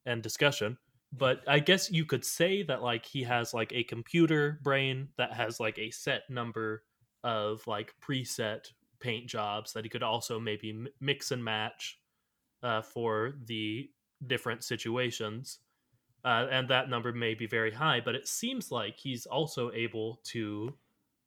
and 0.05 0.21
discussion. 0.21 0.77
But 1.11 1.41
I 1.47 1.59
guess 1.59 1.91
you 1.91 2.05
could 2.05 2.25
say 2.25 2.63
that 2.63 2.81
like 2.81 3.05
he 3.05 3.23
has 3.23 3.53
like 3.53 3.71
a 3.73 3.83
computer 3.83 4.59
brain 4.63 5.09
that 5.17 5.33
has 5.33 5.59
like 5.59 5.77
a 5.77 5.91
set 5.91 6.23
number 6.29 6.83
of 7.23 7.65
like 7.67 7.93
preset 8.01 8.65
paint 8.99 9.27
jobs 9.27 9.73
that 9.73 9.83
he 9.83 9.89
could 9.89 10.03
also 10.03 10.39
maybe 10.39 10.85
mix 10.99 11.31
and 11.31 11.43
match 11.43 11.99
uh, 12.63 12.81
for 12.81 13.35
the 13.45 13.89
different 14.25 14.63
situations. 14.63 15.59
Uh, 16.25 16.47
and 16.49 16.67
that 16.67 16.89
number 16.89 17.13
may 17.13 17.35
be 17.35 17.45
very 17.45 17.71
high, 17.71 18.01
but 18.03 18.15
it 18.15 18.27
seems 18.27 18.71
like 18.71 18.97
he's 18.97 19.27
also 19.27 19.71
able 19.73 20.19
to, 20.23 20.73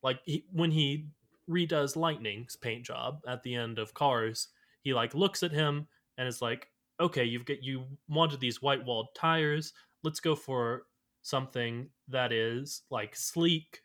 like, 0.02 0.18
he, 0.24 0.44
when 0.52 0.72
he 0.72 1.06
redoes 1.48 1.96
Lightning's 1.96 2.56
paint 2.56 2.84
job 2.84 3.22
at 3.26 3.42
the 3.44 3.54
end 3.54 3.78
of 3.78 3.94
Cars, 3.94 4.48
he 4.82 4.92
like 4.92 5.14
looks 5.14 5.42
at 5.42 5.52
him 5.52 5.86
and 6.18 6.28
is 6.28 6.42
like, 6.42 6.68
okay, 7.00 7.24
you've 7.24 7.44
got 7.44 7.62
you 7.62 7.84
wanted 8.08 8.40
these 8.40 8.60
white 8.60 8.84
walled 8.84 9.14
tires. 9.14 9.72
Let's 10.02 10.20
go 10.20 10.34
for 10.34 10.86
something 11.22 11.88
that 12.08 12.32
is 12.32 12.82
like 12.90 13.14
sleek, 13.14 13.80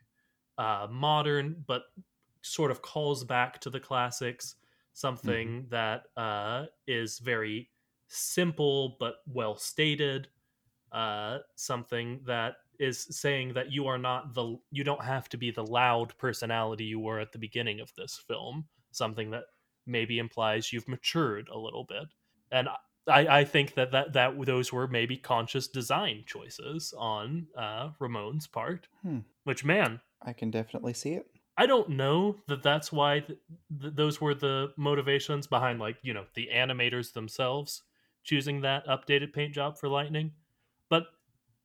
uh, 0.58 0.88
modern, 0.90 1.64
but 1.68 1.84
sort 2.42 2.72
of 2.72 2.82
calls 2.82 3.24
back 3.24 3.60
to 3.62 3.70
the 3.70 3.80
classics. 3.80 4.56
Something 4.94 5.68
that 5.70 6.06
uh, 6.18 6.66
is 6.88 7.20
very 7.20 7.70
simple 8.08 8.98
but 9.00 9.18
well 9.28 9.56
stated. 9.56 10.28
Uh, 10.94 11.40
something 11.56 12.22
that 12.26 12.58
is 12.80 13.08
saying 13.10 13.54
that 13.54 13.72
you 13.72 13.88
are 13.88 13.98
not 13.98 14.34
the 14.36 14.58
you 14.72 14.84
don't 14.84 15.04
have 15.04 15.28
to 15.30 15.38
be 15.38 15.50
the 15.50 15.66
loud 15.66 16.16
personality 16.18 16.84
you 16.84 17.00
were 17.00 17.20
at 17.20 17.32
the 17.32 17.40
beginning 17.40 17.80
of 17.80 17.92
this 17.98 18.22
film. 18.28 18.66
Something 18.92 19.32
that 19.32 19.46
maybe 19.88 20.20
implies 20.20 20.72
you've 20.72 20.88
matured 20.88 21.50
a 21.50 21.58
little 21.58 21.84
bit. 21.84 22.08
And 22.52 22.70
I, 23.08 23.40
I 23.40 23.44
think 23.44 23.74
that, 23.74 23.92
that 23.92 24.14
that 24.14 24.46
those 24.46 24.72
were 24.72 24.88
maybe 24.88 25.18
conscious 25.18 25.68
design 25.68 26.24
choices 26.26 26.94
on 26.98 27.48
uh, 27.58 27.90
Ramon's 28.00 28.48
part. 28.48 28.88
Hmm. 29.02 29.20
Which 29.44 29.66
man, 29.66 30.00
I 30.22 30.34
can 30.34 30.52
definitely 30.52 30.94
see 30.94 31.14
it. 31.14 31.26
I 31.58 31.66
don't 31.66 31.90
know 31.90 32.38
that 32.48 32.64
that's 32.64 32.92
why 32.92 33.20
th- 33.20 33.40
th- 33.82 33.94
those 33.96 34.20
were 34.22 34.34
the 34.34 34.74
motivations 34.78 35.48
behind, 35.48 35.80
like 35.80 35.98
you 36.02 36.14
know, 36.14 36.26
the 36.34 36.50
animators 36.54 37.14
themselves 37.14 37.84
choosing 38.24 38.62
that 38.62 38.88
updated 38.88 39.34
paint 39.34 39.54
job 39.54 39.78
for 39.78 39.90
Lightning. 39.90 40.32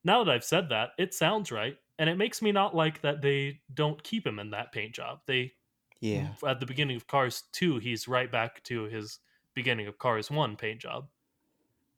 Now 0.05 0.25
that 0.25 0.33
I've 0.33 0.45
said 0.45 0.69
that, 0.71 0.91
it 0.99 1.13
sounds 1.15 1.51
right, 1.53 1.77
and 1.99 2.09
it 2.09 2.17
makes 2.17 2.41
me 2.43 2.53
not 2.53 2.75
like 2.75 3.03
that 3.03 3.23
they 3.23 3.61
don't 3.75 4.03
keep 4.03 4.27
him 4.27 4.39
in 4.39 4.51
that 4.51 4.73
paint 4.73 4.95
job. 4.95 5.21
They 5.27 5.53
Yeah. 6.01 6.29
at 6.47 6.61
the 6.61 6.67
beginning 6.67 6.97
of 6.97 7.07
Cars 7.07 7.43
2, 7.53 7.79
he's 7.79 8.07
right 8.09 8.31
back 8.31 8.63
to 8.65 8.85
his 8.85 9.19
beginning 9.55 9.87
of 9.89 9.99
Cars 9.99 10.31
1 10.31 10.57
paint 10.57 10.81
job, 10.81 11.09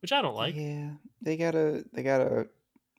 which 0.01 0.13
I 0.13 0.23
don't 0.23 0.35
like. 0.35 0.55
yeah, 0.57 0.93
they 1.21 1.37
gotta 1.37 1.85
they 1.93 2.03
gotta 2.03 2.49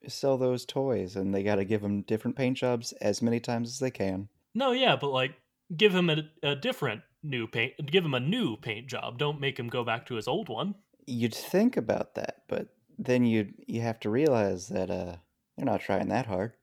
sell 0.08 0.38
those 0.38 0.66
toys, 0.66 1.16
and 1.16 1.34
they 1.34 1.44
gotta 1.44 1.66
give 1.66 1.82
them 1.82 2.02
different 2.04 2.36
paint 2.38 2.58
jobs 2.58 2.92
as 2.94 3.22
many 3.22 3.40
times 3.40 3.70
as 3.70 3.80
they 3.80 3.92
can. 3.92 4.30
No, 4.54 4.72
yeah, 4.72 4.96
but 4.96 5.10
like 5.10 5.34
give 5.76 5.96
him 5.96 6.10
a, 6.10 6.24
a 6.44 6.56
different 6.56 7.02
new 7.24 7.48
paint, 7.48 7.74
give 7.88 8.04
him 8.06 8.14
a 8.14 8.20
new 8.20 8.58
paint 8.58 8.88
job. 8.88 9.18
Don't 9.18 9.40
make 9.40 9.58
him 9.58 9.68
go 9.68 9.84
back 9.84 10.06
to 10.08 10.16
his 10.16 10.28
old 10.28 10.50
one. 10.50 10.76
You'd 11.08 11.34
think 11.34 11.78
about 11.78 12.14
that, 12.16 12.44
but 12.48 12.68
then 13.06 13.26
you 13.26 13.54
you 13.68 13.82
have 13.82 14.00
to 14.02 14.10
realize 14.10 14.68
that 14.70 14.90
uh 14.90 15.16
they're 15.56 15.66
not 15.66 15.82
trying 15.82 16.10
that 16.10 16.26
hard. 16.26 16.54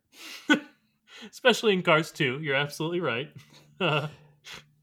Especially 1.31 1.73
in 1.73 1.83
Cars 1.83 2.13
2, 2.13 2.41
you're 2.41 2.55
absolutely 2.55 3.01
right. 3.01 3.31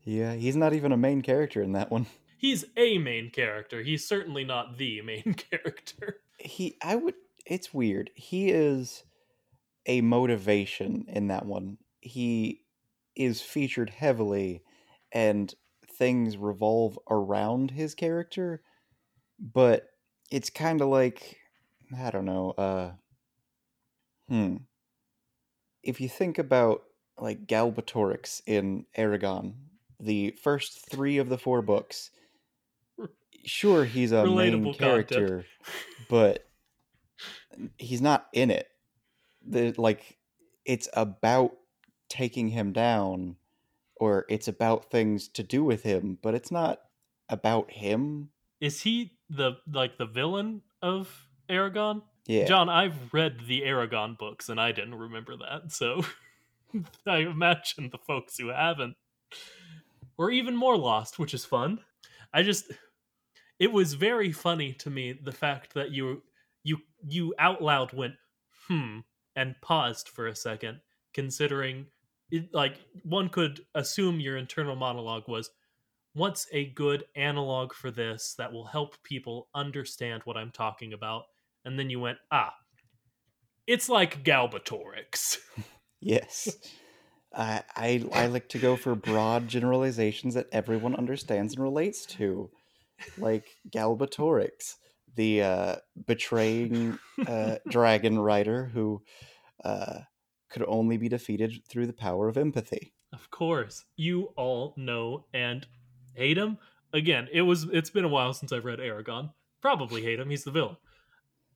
Yeah, 0.06 0.36
he's 0.36 0.56
not 0.56 0.74
even 0.74 0.92
a 0.92 0.98
main 0.98 1.22
character 1.24 1.62
in 1.64 1.74
that 1.74 1.92
one. 1.92 2.06
he's 2.38 2.64
a 2.78 3.00
main 3.00 3.32
character. 3.32 3.82
He's 3.82 4.08
certainly 4.08 4.46
not 4.46 4.78
the 4.78 5.02
main 5.02 5.34
character. 5.34 6.22
He 6.38 6.78
I 6.82 6.96
would 6.96 7.16
it's 7.46 7.74
weird. 7.74 8.12
He 8.16 8.52
is 8.52 9.04
a 9.88 10.02
motivation 10.02 11.06
in 11.08 11.28
that 11.28 11.46
one. 11.46 11.78
He 12.02 12.62
is 13.16 13.42
featured 13.42 13.90
heavily 13.90 14.62
and 15.12 15.54
things 15.98 16.38
revolve 16.38 17.00
around 17.10 17.72
his 17.72 17.96
character, 17.96 18.62
but 19.40 19.90
it's 20.32 20.50
kind 20.50 20.82
of 20.82 20.90
like 20.90 21.38
I 21.98 22.12
don't 22.12 22.26
know, 22.26 22.52
uh 22.52 22.92
hmm. 24.30 24.58
If 25.84 26.02
you 26.02 26.10
think 26.10 26.38
about 26.38 26.84
like 27.18 27.46
Galbatorix 27.48 28.42
in 28.46 28.86
Eragon, 28.98 29.54
the 30.00 30.32
first 30.32 30.90
3 30.90 31.18
of 31.20 31.30
the 31.30 31.38
4 31.38 31.62
books, 31.62 32.12
sure 33.46 33.86
he's 33.86 34.12
a 34.12 34.26
main 34.26 34.54
Relatable 34.54 34.78
content. 34.78 34.80
character, 34.80 35.46
but 36.10 36.48
he's 37.78 38.02
not 38.02 38.28
in 38.34 38.52
it. 38.52 38.68
The 39.48 39.74
like 39.78 40.18
it's 40.66 40.90
about 40.94 41.56
taking 42.10 42.50
him 42.50 42.72
down 42.74 43.36
or 43.98 44.26
it's 44.30 44.48
about 44.48 44.92
things 44.92 45.28
to 45.30 45.44
do 45.44 45.64
with 45.64 45.84
him, 45.84 46.18
but 46.22 46.34
it's 46.34 46.52
not 46.52 46.80
about 47.30 47.72
him. 47.72 48.30
Is 48.60 48.82
he 48.82 49.18
the 49.30 49.58
like 49.72 49.98
the 49.98 50.06
villain 50.06 50.62
of 50.82 51.25
Eragon? 51.50 52.02
Yeah. 52.26 52.46
John, 52.46 52.70
I've 52.70 53.14
read 53.14 53.42
the 53.48 53.62
Eragon 53.62 54.18
books 54.18 54.50
and 54.50 54.60
I 54.60 54.72
didn't 54.72 54.96
remember 54.96 55.36
that. 55.38 55.72
So 55.72 56.04
I 57.08 57.18
imagine 57.18 57.90
the 57.92 57.98
folks 57.98 58.38
who 58.38 58.48
haven't 58.48 58.96
were 60.18 60.32
even 60.32 60.56
more 60.56 60.78
lost, 60.78 61.20
which 61.20 61.34
is 61.34 61.46
fun. 61.46 61.80
I 62.34 62.44
just 62.44 62.72
it 63.60 63.72
was 63.72 63.94
very 63.94 64.32
funny 64.32 64.74
to 64.74 64.90
me 64.90 65.14
the 65.14 65.32
fact 65.32 65.74
that 65.74 65.92
you 65.92 66.24
you 66.64 66.80
you 67.08 67.34
out 67.40 67.62
loud 67.62 67.94
went 67.94 68.16
hmm 68.68 69.00
and 69.36 69.56
paused 69.62 70.10
for 70.10 70.28
a 70.28 70.36
second 70.36 70.80
considering 71.14 71.86
it, 72.32 72.54
like 72.54 72.80
one 73.04 73.30
could 73.30 73.62
assume 73.76 74.20
your 74.20 74.38
internal 74.38 74.76
monologue 74.76 75.28
was 75.28 75.50
what's 76.14 76.48
a 76.52 76.66
good 76.72 77.04
analog 77.16 77.74
for 77.74 77.92
this 77.92 78.36
that 78.38 78.52
will 78.52 78.66
help 78.66 78.96
people 79.04 79.50
understand 79.54 80.22
what 80.24 80.38
I'm 80.38 80.52
talking 80.52 80.94
about 80.94 81.26
and 81.66 81.78
then 81.78 81.90
you 81.90 82.00
went 82.00 82.18
ah 82.32 82.54
it's 83.68 83.90
like 83.90 84.24
Galbatorix 84.24 85.38
Yes. 86.06 86.56
I, 87.34 87.64
I 87.76 88.06
I 88.14 88.26
like 88.28 88.48
to 88.50 88.60
go 88.60 88.76
for 88.76 88.94
broad 88.96 89.48
generalizations 89.48 90.36
that 90.36 90.48
everyone 90.52 90.96
understands 90.96 91.56
and 91.56 91.64
relates 91.64 92.06
to, 92.18 92.52
like 93.18 93.46
Galbatorix, 93.70 94.76
the 95.16 95.42
uh, 95.42 95.76
betraying 96.06 97.00
uh, 97.28 97.56
dragon 97.70 98.20
rider 98.20 98.70
who 98.74 99.02
uh, 99.64 100.02
could 100.50 100.64
only 100.68 100.98
be 100.98 101.10
defeated 101.10 101.62
through 101.68 101.88
the 101.88 101.94
power 101.94 102.30
of 102.30 102.38
empathy. 102.38 102.94
Of 103.12 103.32
course, 103.32 103.84
you 103.98 104.30
all 104.38 104.76
know 104.78 105.26
and 105.34 105.66
hate 106.14 106.38
him. 106.38 106.60
Again, 106.94 107.28
it 107.34 107.42
was 107.42 107.64
it's 107.64 107.90
been 107.90 108.06
a 108.06 108.10
while 108.10 108.34
since 108.34 108.54
I've 108.54 108.66
read 108.66 108.80
Eragon. 108.80 109.32
Probably 109.60 110.04
hate 110.04 110.20
him. 110.20 110.30
He's 110.30 110.44
the 110.44 110.52
villain, 110.52 110.78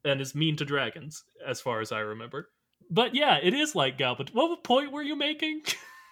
and 0.05 0.21
is 0.21 0.35
mean 0.35 0.55
to 0.57 0.65
dragons, 0.65 1.23
as 1.45 1.61
far 1.61 1.81
as 1.81 1.91
I 1.91 1.99
remember. 1.99 2.49
But 2.89 3.15
yeah, 3.15 3.37
it 3.41 3.53
is 3.53 3.75
like 3.75 3.97
Galbat. 3.97 4.33
What 4.33 4.63
point 4.63 4.91
were 4.91 5.03
you 5.03 5.15
making? 5.15 5.61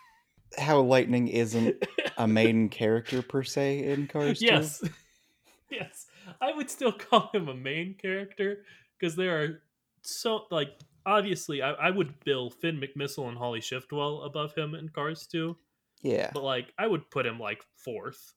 How 0.57 0.79
Lightning 0.79 1.27
isn't 1.27 1.83
a 2.17 2.27
main 2.27 2.69
character 2.69 3.21
per 3.21 3.43
se 3.43 3.83
in 3.83 4.07
Cars 4.07 4.39
2. 4.39 4.45
yes, 4.45 4.83
yes. 5.71 6.05
I 6.41 6.53
would 6.53 6.69
still 6.69 6.91
call 6.91 7.29
him 7.33 7.47
a 7.49 7.53
main 7.53 7.95
character 7.95 8.63
because 8.97 9.15
there 9.15 9.41
are 9.41 9.61
so 10.01 10.45
like 10.51 10.69
obviously 11.05 11.61
I, 11.61 11.71
I 11.73 11.89
would 11.89 12.23
bill 12.23 12.49
Finn 12.49 12.79
McMissile 12.81 13.27
and 13.29 13.37
Holly 13.37 13.59
Shiftwell 13.61 14.25
above 14.25 14.53
him 14.55 14.75
in 14.75 14.89
Cars 14.89 15.27
2. 15.27 15.55
Yeah. 16.03 16.29
but 16.33 16.43
like 16.43 16.71
I 16.77 16.85
would 16.85 17.09
put 17.09 17.25
him 17.25 17.39
like 17.39 17.63
fourth, 17.75 18.33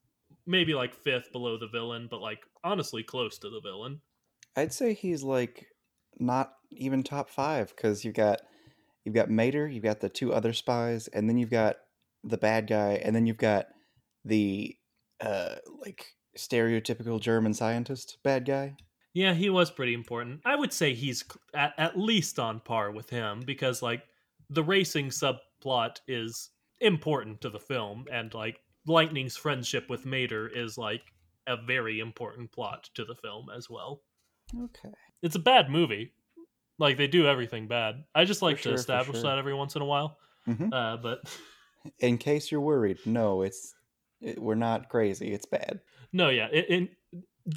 maybe 0.47 0.75
like 0.75 0.95
fifth 0.95 1.31
below 1.31 1.59
the 1.59 1.69
villain, 1.69 2.09
but 2.11 2.21
like 2.21 2.41
honestly 2.65 3.03
close 3.03 3.39
to 3.39 3.51
the 3.51 3.61
villain. 3.61 4.01
I'd 4.57 4.73
say 4.73 4.95
he's 4.95 5.23
like 5.23 5.67
not 6.19 6.53
even 6.71 7.03
top 7.03 7.31
five 7.31 7.75
because 7.75 8.05
you've 8.05 8.15
got 8.15 8.41
you've 9.05 9.15
got 9.15 9.31
Mater, 9.31 9.67
you've 9.67 9.85
got 9.85 10.01
the 10.01 10.09
two 10.09 10.33
other 10.33 10.53
spies, 10.53 11.09
and 11.09 11.29
then 11.29 11.39
you've 11.39 11.51
got 11.51 11.77
the 12.25 12.39
bad 12.39 12.67
guy, 12.67 13.01
and 13.03 13.15
then 13.15 13.27
you've 13.27 13.39
got 13.39 13.67
the 14.25 14.77
uh 15.21 15.57
like 15.81 16.07
stereotypical 16.37 17.21
German 17.21 17.55
scientist 17.55 18.19
bad 18.23 18.45
guy. 18.45 18.77
Yeah, 19.13 19.35
he 19.35 19.51
was 19.51 19.71
pretty 19.71 19.95
important. 19.95 20.41
I 20.45 20.55
would 20.55 20.73
say 20.73 20.95
he's 20.95 21.25
at, 21.55 21.75
at 21.79 21.99
least 21.99 22.39
on 22.39 22.61
par 22.61 22.93
with 22.93 23.11
him 23.11 23.43
because 23.45 23.83
like 23.83 24.05
the 24.51 24.63
racing 24.63 25.09
subplot 25.09 25.97
is 26.07 26.51
important 26.81 27.41
to 27.41 27.51
the 27.51 27.59
film, 27.59 28.07
and 28.13 28.33
like 28.35 28.61
Lightning's 28.87 29.37
friendship 29.37 29.91
with 29.91 30.07
Mater 30.07 30.49
is 30.49 30.79
like 30.79 31.03
a 31.47 31.57
very 31.57 32.01
important 32.01 32.53
plot 32.53 32.89
to 32.95 33.05
the 33.05 33.15
film 33.15 33.49
as 33.55 33.69
well. 33.69 34.03
Okay. 34.55 34.91
It's 35.23 35.37
a 35.37 35.41
bad 35.41 35.71
movie. 35.71 36.13
Like 36.79 36.97
they 36.97 37.07
do 37.07 37.27
everything 37.27 37.69
bad. 37.69 38.05
I 38.15 38.25
just 38.25 38.43
like 38.43 38.59
sure, 38.59 38.73
to 38.73 38.79
establish 38.79 39.21
sure. 39.21 39.31
that 39.31 39.39
every 39.39 39.55
once 39.55 39.77
in 39.77 39.83
a 39.83 39.87
while. 39.87 40.19
Mhm. 40.49 40.73
Uh, 40.73 40.97
but 40.97 41.21
In 41.99 42.19
case 42.19 42.51
you're 42.51 42.61
worried, 42.61 42.99
no, 43.07 43.43
it's 43.43 43.75
it, 44.21 44.39
we're 44.41 44.55
not 44.55 44.89
crazy. 44.89 45.33
It's 45.33 45.47
bad. 45.47 45.81
No, 46.13 46.29
yeah, 46.29 46.49
it, 46.53 46.67
it 46.69 46.91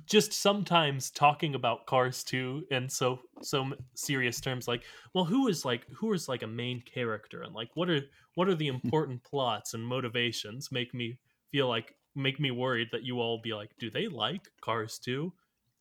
just 0.06 0.34
sometimes 0.34 1.12
talking 1.12 1.56
about 1.56 1.86
Cars 1.86 2.24
too 2.24 2.64
in 2.72 2.90
so 2.90 3.20
so 3.42 3.72
serious 3.96 4.40
terms, 4.40 4.68
like, 4.68 4.84
well, 5.14 5.26
who 5.26 5.48
is 5.48 5.66
like 5.66 5.86
who 5.90 6.14
is 6.14 6.30
like 6.30 6.44
a 6.44 6.48
main 6.48 6.82
character, 6.82 7.42
and 7.42 7.54
like 7.54 7.70
what 7.76 7.90
are 7.90 8.02
what 8.36 8.48
are 8.48 8.56
the 8.56 8.68
important 8.68 9.24
plots 9.24 9.74
and 9.74 9.86
motivations, 9.86 10.72
make 10.72 10.94
me 10.94 11.18
feel 11.52 11.68
like 11.68 11.96
make 12.16 12.40
me 12.40 12.52
worried 12.52 12.90
that 12.92 13.04
you 13.04 13.20
all 13.20 13.42
be 13.42 13.54
like, 13.54 13.72
do 13.80 13.90
they 13.90 14.08
like 14.08 14.48
Cars 14.62 15.00
too 15.00 15.34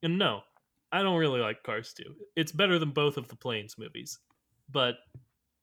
And 0.02 0.18
no, 0.18 0.42
I 0.92 1.02
don't 1.02 1.18
really 1.18 1.40
like 1.40 1.62
Cars 1.62 1.92
2. 1.94 2.04
It's 2.36 2.52
better 2.52 2.78
than 2.78 2.90
both 2.90 3.16
of 3.16 3.28
the 3.28 3.36
Planes 3.36 3.76
movies, 3.78 4.18
but 4.70 4.96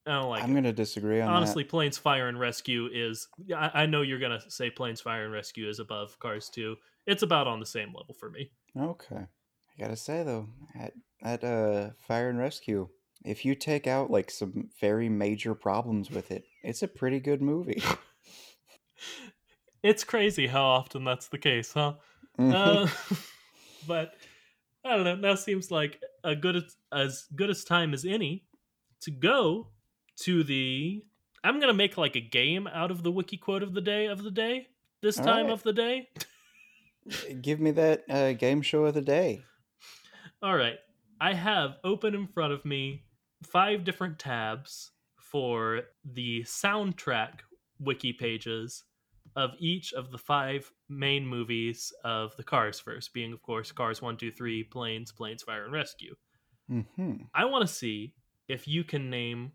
I 0.08 0.14
don't 0.14 0.30
like. 0.30 0.44
I'm 0.44 0.54
gonna 0.54 0.74
disagree 0.74 1.22
on 1.22 1.30
Honestly, 1.30 1.64
Planes 1.64 1.98
Fire 1.98 2.28
and 2.28 2.40
Rescue 2.40 2.90
is. 2.92 3.28
I, 3.56 3.72
I 3.74 3.86
know 3.86 4.02
you're 4.02 4.20
gonna 4.20 4.42
say 4.50 4.70
Planes 4.70 5.02
Fire 5.02 5.26
and 5.26 5.34
Rescue 5.34 5.70
is 5.70 5.80
above 5.80 6.18
Cars 6.20 6.50
2. 6.50 6.76
It's 7.06 7.24
about 7.24 7.48
on 7.48 7.60
the 7.60 7.66
same 7.66 7.94
level 7.94 8.16
for 8.20 8.30
me. 8.30 8.52
Okay. 8.78 9.16
I 9.18 9.82
gotta 9.82 9.96
say 9.96 10.24
though, 10.24 10.48
at 10.78 10.94
at 11.22 11.44
uh 11.44 11.92
Fire 12.08 12.30
and 12.30 12.40
Rescue, 12.40 12.90
if 13.24 13.46
you 13.46 13.54
take 13.56 13.86
out 13.86 14.10
like 14.10 14.32
some 14.32 14.70
very 14.82 15.10
major 15.10 15.54
problems 15.54 16.10
with 16.10 16.32
it, 16.32 16.46
it's 16.64 16.82
a 16.82 16.88
pretty 16.88 17.20
good 17.20 17.42
movie. 17.42 17.84
It's 19.84 20.04
crazy 20.04 20.48
how 20.48 20.66
often 20.66 21.06
that's 21.06 21.30
the 21.30 21.38
case, 21.38 21.72
huh? 21.72 21.94
Mhm. 22.38 22.54
Uh, 22.54 23.16
but 23.88 24.16
I 24.86 24.96
don't 24.96 25.04
know. 25.04 25.16
Now 25.16 25.36
seems 25.36 25.72
like 25.72 26.02
a 26.24 26.36
good 26.36 26.64
as, 26.92 27.28
good 27.36 27.50
as 27.50 27.64
time 27.64 27.94
as 27.94 28.06
any 28.06 28.46
to 29.02 29.12
go 29.12 29.68
to 30.22 30.44
the. 30.44 31.04
I'm 31.44 31.60
gonna 31.60 31.74
make 31.74 31.98
like 31.98 32.16
a 32.16 32.22
game 32.22 32.68
out 32.68 32.92
of 32.92 33.04
the 33.04 33.12
wiki 33.12 33.38
quote 33.38 33.64
of 33.64 33.74
the 33.74 33.82
day 33.82 34.08
of 34.08 34.24
the 34.24 34.32
day 34.32 34.68
this 35.02 35.18
All 35.18 35.26
time 35.26 35.46
right. 35.46 35.54
of 35.54 35.64
the 35.64 35.74
day. 35.74 36.10
Give 37.42 37.60
me 37.60 37.72
that 37.72 38.04
uh, 38.10 38.34
game 38.34 38.62
show 38.62 38.86
of 38.86 38.94
the 38.94 39.02
day. 39.02 39.42
All 40.42 40.56
right, 40.56 40.78
I 41.20 41.34
have 41.34 41.76
open 41.84 42.14
in 42.16 42.28
front 42.28 42.54
of 42.54 42.66
me 42.66 43.04
five 43.44 43.84
different 43.84 44.20
tabs 44.20 44.92
for 45.18 45.82
the 46.04 46.44
soundtrack 46.44 47.40
wiki 47.80 48.14
pages 48.14 48.84
of 49.40 49.52
each 49.58 49.94
of 49.94 50.12
the 50.12 50.18
five 50.18 50.70
main 50.90 51.26
movies 51.26 51.94
of 52.04 52.36
the 52.36 52.44
Cars 52.44 52.80
first, 52.80 53.14
being 53.14 53.32
of 53.32 53.42
course 53.42 53.72
Cars 53.72 54.02
One, 54.02 54.18
Two, 54.18 54.32
Three, 54.32 54.64
Planes, 54.64 55.12
Planes, 55.14 55.44
Fire 55.44 55.64
and 55.64 55.74
Rescue. 55.74 56.16
hmm 56.68 57.16
I 57.34 57.46
want 57.46 57.66
to 57.66 57.74
see 57.74 58.14
if 58.50 58.68
you 58.68 58.84
can 58.84 59.10
name 59.10 59.54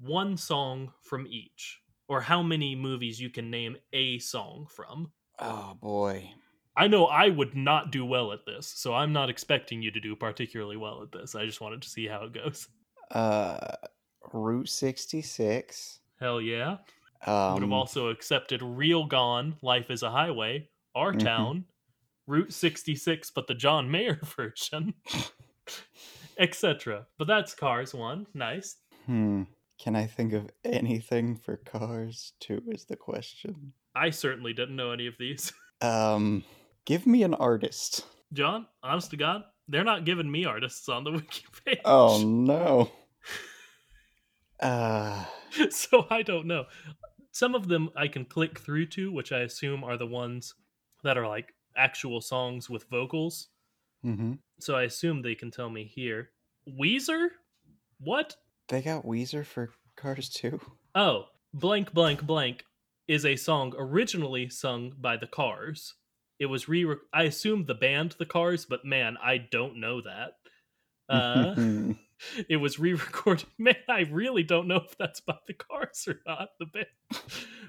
one 0.00 0.36
song 0.36 0.92
from 1.02 1.26
each, 1.28 1.80
or 2.08 2.20
how 2.20 2.42
many 2.42 2.74
movies 2.74 3.20
you 3.20 3.30
can 3.30 3.50
name 3.50 3.76
a 3.92 4.18
song 4.18 4.66
from. 4.68 5.12
Oh 5.38 5.76
boy. 5.80 6.32
I 6.76 6.88
know 6.88 7.06
I 7.06 7.28
would 7.28 7.54
not 7.54 7.92
do 7.92 8.04
well 8.04 8.32
at 8.32 8.46
this, 8.46 8.66
so 8.66 8.94
I'm 8.94 9.12
not 9.12 9.30
expecting 9.30 9.82
you 9.82 9.90
to 9.90 10.00
do 10.00 10.16
particularly 10.16 10.76
well 10.76 11.02
at 11.02 11.12
this. 11.12 11.34
I 11.34 11.44
just 11.44 11.60
wanted 11.60 11.82
to 11.82 11.88
see 11.88 12.06
how 12.06 12.24
it 12.24 12.32
goes. 12.32 12.68
Uh, 13.10 13.58
Route 14.32 14.68
sixty 14.68 15.22
six. 15.22 16.00
Hell 16.20 16.40
yeah. 16.40 16.78
Um, 17.26 17.54
Would 17.54 17.62
have 17.62 17.72
also 17.72 18.08
accepted 18.08 18.62
Real 18.62 19.04
Gone, 19.04 19.56
Life 19.62 19.90
is 19.90 20.02
a 20.02 20.10
Highway, 20.10 20.68
Our 20.94 21.12
Mhm. 21.12 21.18
Town, 21.22 21.64
Route 22.26 22.52
66, 22.52 23.30
but 23.30 23.46
the 23.46 23.54
John 23.54 23.90
Mayer 23.90 24.18
version, 24.36 24.94
etc. 26.38 27.06
But 27.18 27.26
that's 27.26 27.54
Cars 27.54 27.92
1. 27.94 28.26
Nice. 28.34 28.76
Hmm. 29.06 29.42
Can 29.78 29.96
I 29.96 30.06
think 30.06 30.32
of 30.34 30.50
anything 30.64 31.36
for 31.36 31.56
Cars 31.56 32.34
Two? 32.38 32.62
Is 32.68 32.84
the 32.84 32.96
question. 32.96 33.72
I 33.94 34.10
certainly 34.10 34.52
didn't 34.52 34.76
know 34.76 34.92
any 34.92 35.06
of 35.06 35.14
these. 35.18 35.52
Um, 35.82 36.44
give 36.84 37.06
me 37.06 37.22
an 37.22 37.32
artist. 37.32 38.04
John, 38.34 38.66
honest 38.82 39.10
to 39.12 39.16
God, 39.16 39.44
they're 39.66 39.82
not 39.82 40.04
giving 40.04 40.30
me 40.30 40.44
artists 40.44 40.90
on 40.90 41.04
the 41.04 41.10
wiki 41.12 41.42
page. 41.64 41.78
Oh 41.86 42.22
no. 42.22 42.92
Uh, 44.60 45.24
so 45.70 46.06
I 46.10 46.20
don't 46.20 46.44
know. 46.46 46.66
Some 47.32 47.54
of 47.54 47.68
them 47.68 47.90
I 47.96 48.08
can 48.08 48.24
click 48.24 48.58
through 48.58 48.86
to, 48.86 49.12
which 49.12 49.32
I 49.32 49.40
assume 49.40 49.84
are 49.84 49.96
the 49.96 50.06
ones 50.06 50.54
that 51.04 51.16
are 51.16 51.28
like 51.28 51.54
actual 51.76 52.20
songs 52.20 52.68
with 52.68 52.84
vocals. 52.90 53.48
hmm 54.02 54.34
So 54.58 54.74
I 54.76 54.84
assume 54.84 55.22
they 55.22 55.34
can 55.34 55.50
tell 55.50 55.70
me 55.70 55.84
here. 55.84 56.30
Weezer? 56.68 57.28
What? 58.00 58.36
They 58.68 58.82
got 58.82 59.04
Weezer 59.04 59.44
for 59.44 59.70
Cars 59.96 60.28
Two. 60.28 60.60
Oh, 60.94 61.26
blank 61.54 61.92
blank 61.92 62.22
blank 62.26 62.64
is 63.08 63.24
a 63.26 63.36
song 63.36 63.74
originally 63.76 64.48
sung 64.48 64.92
by 64.98 65.16
the 65.16 65.26
Cars. 65.26 65.94
It 66.38 66.46
was 66.46 66.68
re 66.68 66.86
I 67.12 67.24
assume 67.24 67.64
the 67.66 67.74
band 67.74 68.16
the 68.18 68.26
Cars, 68.26 68.64
but 68.64 68.84
man, 68.84 69.16
I 69.22 69.38
don't 69.38 69.76
know 69.76 70.00
that. 70.02 70.32
Uh 71.10 71.54
it 72.48 72.56
was 72.56 72.78
re-recorded. 72.78 73.46
Man, 73.58 73.76
I 73.88 74.00
really 74.10 74.42
don't 74.42 74.68
know 74.68 74.76
if 74.88 74.96
that's 74.98 75.20
by 75.20 75.36
the 75.46 75.54
Cars 75.54 76.06
or 76.08 76.20
not. 76.26 76.50
The 76.58 76.66
band. 76.66 76.86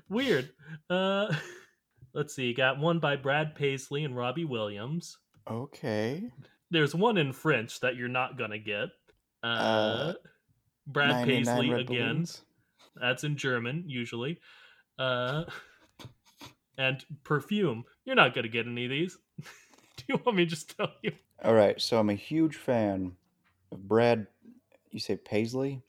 Weird. 0.09 0.49
Uh 0.89 1.33
let's 2.13 2.35
see, 2.35 2.53
got 2.53 2.79
one 2.79 2.99
by 2.99 3.15
Brad 3.15 3.55
Paisley 3.55 4.03
and 4.03 4.15
Robbie 4.15 4.45
Williams. 4.45 5.17
okay. 5.49 6.23
There's 6.69 6.95
one 6.95 7.17
in 7.17 7.33
French 7.33 7.81
that 7.81 7.95
you're 7.97 8.07
not 8.07 8.37
gonna 8.37 8.57
get. 8.59 8.89
Uh, 9.43 9.47
Uh, 9.47 10.13
Brad 10.87 11.25
Paisley 11.27 11.71
again. 11.71 11.85
Balloons. 11.85 12.41
That's 12.95 13.23
in 13.25 13.35
German 13.35 13.83
usually. 13.87 14.39
Uh, 14.97 15.43
and 16.77 17.03
perfume. 17.23 17.83
You're 18.05 18.15
not 18.15 18.33
gonna 18.33 18.47
get 18.47 18.67
any 18.67 18.85
of 18.85 18.89
these. 18.91 19.17
Do 19.97 20.03
you 20.07 20.19
want 20.25 20.37
me 20.37 20.45
to 20.45 20.49
just 20.49 20.75
tell 20.77 20.91
you? 21.01 21.11
All 21.43 21.53
right, 21.53 21.79
so 21.81 21.99
I'm 21.99 22.09
a 22.09 22.15
huge 22.15 22.55
fan 22.55 23.13
of 23.71 23.87
Brad. 23.87 24.27
You 24.91 24.99
say 24.99 25.15
Paisley? 25.17 25.82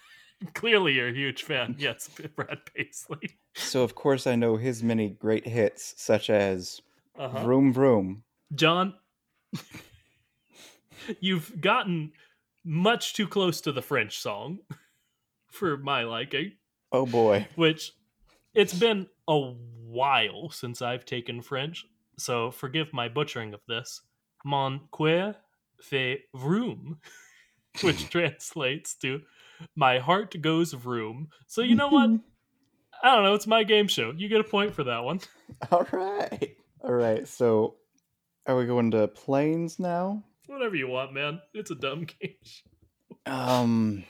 Clearly, 0.54 0.94
you're 0.94 1.08
a 1.08 1.12
huge 1.12 1.42
fan. 1.42 1.74
Yes, 1.78 2.08
Brad 2.36 2.58
Paisley. 2.74 3.38
So 3.54 3.82
of 3.82 3.94
course 3.94 4.26
I 4.26 4.36
know 4.36 4.56
his 4.56 4.82
many 4.82 5.10
great 5.10 5.46
hits, 5.46 5.94
such 5.98 6.30
as 6.30 6.80
Uh-huh. 7.18 7.42
"Vroom 7.42 7.72
Vroom." 7.72 8.22
John, 8.54 8.94
you've 11.20 11.60
gotten 11.60 12.12
much 12.64 13.14
too 13.14 13.26
close 13.26 13.60
to 13.62 13.72
the 13.72 13.82
French 13.82 14.18
song 14.18 14.58
for 15.50 15.76
my 15.76 16.04
liking. 16.04 16.52
Oh 16.92 17.06
boy. 17.06 17.46
Which 17.56 17.92
it's 18.54 18.74
been 18.74 19.06
a 19.28 19.38
while 19.38 20.50
since 20.50 20.82
I've 20.82 21.04
taken 21.04 21.42
French, 21.42 21.84
so 22.18 22.50
forgive 22.50 22.92
my 22.92 23.08
butchering 23.08 23.54
of 23.54 23.60
this. 23.68 24.00
Mon 24.44 24.80
cœur 24.92 25.34
fait 25.82 26.20
vroom, 26.34 26.98
which 27.82 28.08
translates 28.10 28.94
to 28.96 29.20
my 29.76 29.98
heart 29.98 30.40
goes 30.40 30.74
room. 30.74 31.28
So 31.46 31.62
you 31.62 31.74
know 31.74 31.88
what? 31.88 32.10
I 33.02 33.14
don't 33.14 33.24
know. 33.24 33.34
It's 33.34 33.46
my 33.46 33.64
game 33.64 33.88
show. 33.88 34.12
You 34.16 34.28
get 34.28 34.40
a 34.40 34.44
point 34.44 34.74
for 34.74 34.84
that 34.84 35.04
one. 35.04 35.20
All 35.70 35.86
right. 35.92 36.56
All 36.82 36.92
right. 36.92 37.26
So 37.26 37.76
are 38.46 38.56
we 38.56 38.66
going 38.66 38.90
to 38.92 39.08
planes 39.08 39.78
now? 39.78 40.22
Whatever 40.46 40.76
you 40.76 40.88
want, 40.88 41.12
man. 41.14 41.40
It's 41.54 41.70
a 41.70 41.74
dumb 41.76 42.04
game 42.20 42.34
show. 42.42 42.70
Um 43.26 44.04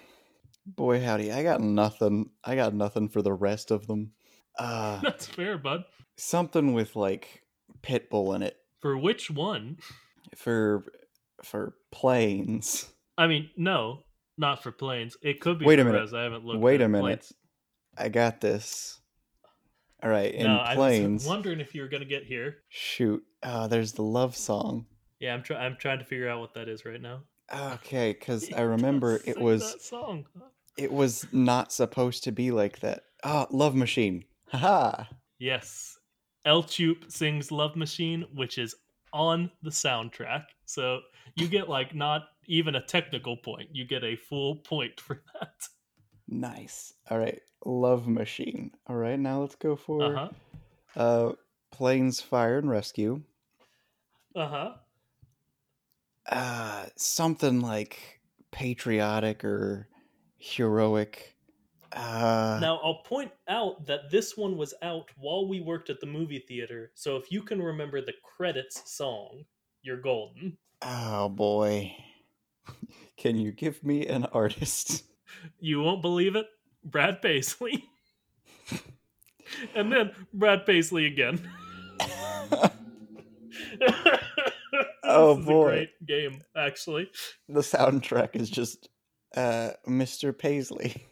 boy 0.67 1.03
howdy, 1.03 1.33
I 1.33 1.43
got 1.43 1.61
nothing. 1.61 2.31
I 2.45 2.55
got 2.55 2.75
nothing 2.75 3.09
for 3.09 3.23
the 3.23 3.33
rest 3.33 3.71
of 3.71 3.87
them. 3.87 4.13
Uh 4.59 5.01
That's 5.03 5.27
fair, 5.27 5.59
bud. 5.59 5.85
something 6.17 6.73
with 6.73 6.97
like 6.97 7.43
Pitbull 7.83 8.35
in 8.37 8.43
it 8.43 8.57
For 8.81 8.97
which 8.97 9.31
one? 9.31 9.79
for 10.37 10.85
for 11.43 11.75
planes. 11.91 12.89
I 13.21 13.27
mean, 13.27 13.51
no, 13.57 14.05
not 14.39 14.63
for 14.63 14.73
planes. 14.73 15.17
It 15.23 15.41
could 15.41 15.59
be. 15.59 15.67
Wait 15.67 15.79
a 15.79 15.85
minute. 15.85 16.01
Res. 16.01 16.15
I 16.15 16.23
haven't 16.23 16.45
looked. 16.45 16.61
Wait 16.61 16.81
a 16.81 16.89
minute. 16.89 17.03
planes. 17.05 17.33
I 17.99 18.09
got 18.09 18.41
this. 18.41 18.99
All 20.03 20.09
right, 20.09 20.33
in 20.35 20.47
no, 20.47 20.59
I 20.59 20.75
planes. 20.75 21.25
was 21.25 21.29
wondering 21.29 21.61
if 21.61 21.75
you 21.75 21.83
were 21.83 21.89
gonna 21.89 22.07
get 22.07 22.25
here. 22.25 22.59
Shoot. 22.71 23.23
Uh 23.43 23.67
there's 23.69 23.93
the 23.93 24.03
love 24.03 24.35
song. 24.35 24.87
Yeah, 25.19 25.35
I'm 25.35 25.43
trying. 25.43 25.61
I'm 25.61 25.77
trying 25.79 25.99
to 25.99 26.05
figure 26.07 26.29
out 26.31 26.41
what 26.41 26.55
that 26.55 26.69
is 26.69 26.87
right 26.87 27.01
now. 27.03 27.21
Okay, 27.55 28.15
cuz 28.15 28.51
I 28.57 28.63
remember 28.63 29.21
it 29.27 29.39
was 29.39 29.73
that 29.73 29.83
song. 29.83 30.25
it 30.79 30.91
was 30.91 31.27
not 31.33 31.73
supposed 31.75 32.25
to 32.25 32.33
be 32.33 32.51
like 32.51 32.81
that. 32.81 33.03
Ah, 33.23 33.47
Love 33.51 33.75
Machine. 33.75 34.25
Haha. 34.49 35.05
Yes, 35.39 35.99
El 36.47 36.63
Chup 36.63 37.11
sings 37.11 37.53
"Love 37.53 37.77
Machine," 37.77 38.25
which 38.35 38.57
is 38.57 38.75
on 39.13 39.51
the 39.63 39.71
soundtrack. 39.71 40.45
So 40.65 41.01
you 41.35 41.47
get 41.49 41.69
like 41.69 41.95
not 41.95 42.23
even 42.51 42.75
a 42.75 42.83
technical 42.85 43.37
point. 43.37 43.71
You 43.73 43.87
get 43.87 44.05
a 44.05 44.17
full 44.17 44.57
point 44.57 45.01
for 45.01 45.23
that. 45.41 45.55
Nice. 46.29 46.95
All 47.11 47.19
right. 47.19 47.41
Love 47.65 48.09
Machine. 48.09 48.73
All 48.87 48.97
right, 48.97 49.19
now 49.19 49.41
let's 49.43 49.57
go 49.57 49.77
for 49.77 50.03
Uh 50.05 50.15
huh. 50.15 50.31
uh 50.97 51.33
Planes 51.73 52.21
Fire 52.21 52.59
and 52.59 52.71
Rescue. 52.71 53.23
Uh 54.35 54.49
huh. 54.49 54.75
Uh 56.27 56.87
something 56.97 57.61
like 57.61 58.21
patriotic 58.51 59.45
or 59.45 59.89
heroic. 60.39 61.37
Uh 61.93 62.61
Now 62.61 62.79
I'll 62.79 63.03
point 63.03 63.33
out 63.49 63.87
that 63.87 64.11
this 64.11 64.37
one 64.37 64.57
was 64.57 64.75
out 64.83 65.11
while 65.17 65.49
we 65.49 65.61
worked 65.61 65.91
at 65.91 66.01
the 66.01 66.07
movie 66.07 66.39
theater. 66.47 66.93
So 66.95 67.17
if 67.17 67.33
you 67.33 67.43
can 67.43 67.61
remember 67.63 68.01
the 68.01 68.15
credits 68.23 68.91
song, 68.93 69.45
you're 69.83 70.01
golden. 70.01 70.59
Oh 70.83 71.29
boy. 71.31 71.95
Can 73.17 73.37
you 73.37 73.53
give 73.53 73.85
me 73.85 74.07
an 74.07 74.25
artist? 74.27 75.05
You 75.59 75.81
won't 75.81 76.03
believe 76.03 76.37
it. 76.37 76.47
Brad 76.85 77.23
Paisley. 77.23 77.85
and 79.75 79.91
then 79.93 80.11
Brad 80.35 80.67
Paisley 80.67 81.07
again. 81.07 81.49
Oh, 85.03 85.37
boy. 85.37 85.67
a 85.67 85.71
great 85.71 86.07
game, 86.07 86.41
actually. 86.57 87.11
the 87.49 87.61
soundtrack 87.61 88.37
is 88.37 88.49
just 88.49 88.89
uh 89.37 89.71
Mr. 89.89 90.37
Paisley. 90.37 91.05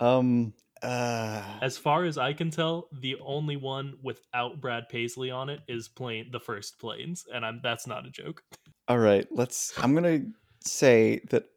Um 0.00 0.54
uh 0.82 1.42
As 1.60 1.76
far 1.76 2.04
as 2.04 2.16
I 2.16 2.32
can 2.32 2.50
tell, 2.50 2.88
the 3.00 3.16
only 3.20 3.56
one 3.56 3.94
without 4.02 4.60
Brad 4.62 4.88
Paisley 4.88 5.30
on 5.30 5.50
it 5.50 5.60
is 5.68 5.88
playing 5.88 6.30
the 6.32 6.40
first 6.40 6.78
planes, 6.78 7.26
and 7.32 7.44
I'm 7.44 7.60
that's 7.62 7.86
not 7.86 8.06
a 8.06 8.10
joke. 8.10 8.42
All 8.88 8.98
right, 8.98 9.26
let's. 9.30 9.72
I'm 9.78 9.94
gonna 9.94 10.26
say 10.60 11.20
that 11.30 11.48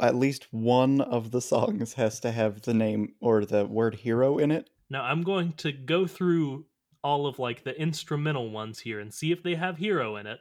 at 0.00 0.14
least 0.14 0.46
one 0.52 1.00
of 1.00 1.30
the 1.30 1.40
songs 1.40 1.94
has 1.94 2.20
to 2.20 2.30
have 2.30 2.62
the 2.62 2.74
name 2.74 3.14
or 3.20 3.44
the 3.44 3.64
word 3.66 3.94
hero 3.96 4.38
in 4.38 4.50
it. 4.50 4.70
Now 4.88 5.02
I'm 5.02 5.22
going 5.22 5.52
to 5.54 5.72
go 5.72 6.06
through 6.06 6.66
all 7.02 7.26
of 7.26 7.38
like 7.38 7.64
the 7.64 7.78
instrumental 7.80 8.50
ones 8.50 8.80
here 8.80 9.00
and 9.00 9.12
see 9.12 9.32
if 9.32 9.42
they 9.42 9.54
have 9.54 9.78
hero 9.78 10.16
in 10.16 10.26
it. 10.26 10.38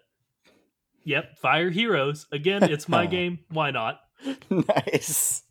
Yep, 1.03 1.38
Fire 1.38 1.69
Heroes. 1.69 2.25
Again, 2.31 2.63
it's 2.63 2.89
my 2.89 3.05
game. 3.17 3.39
Why 3.49 3.71
not? 3.71 4.01
nice. 4.49 5.43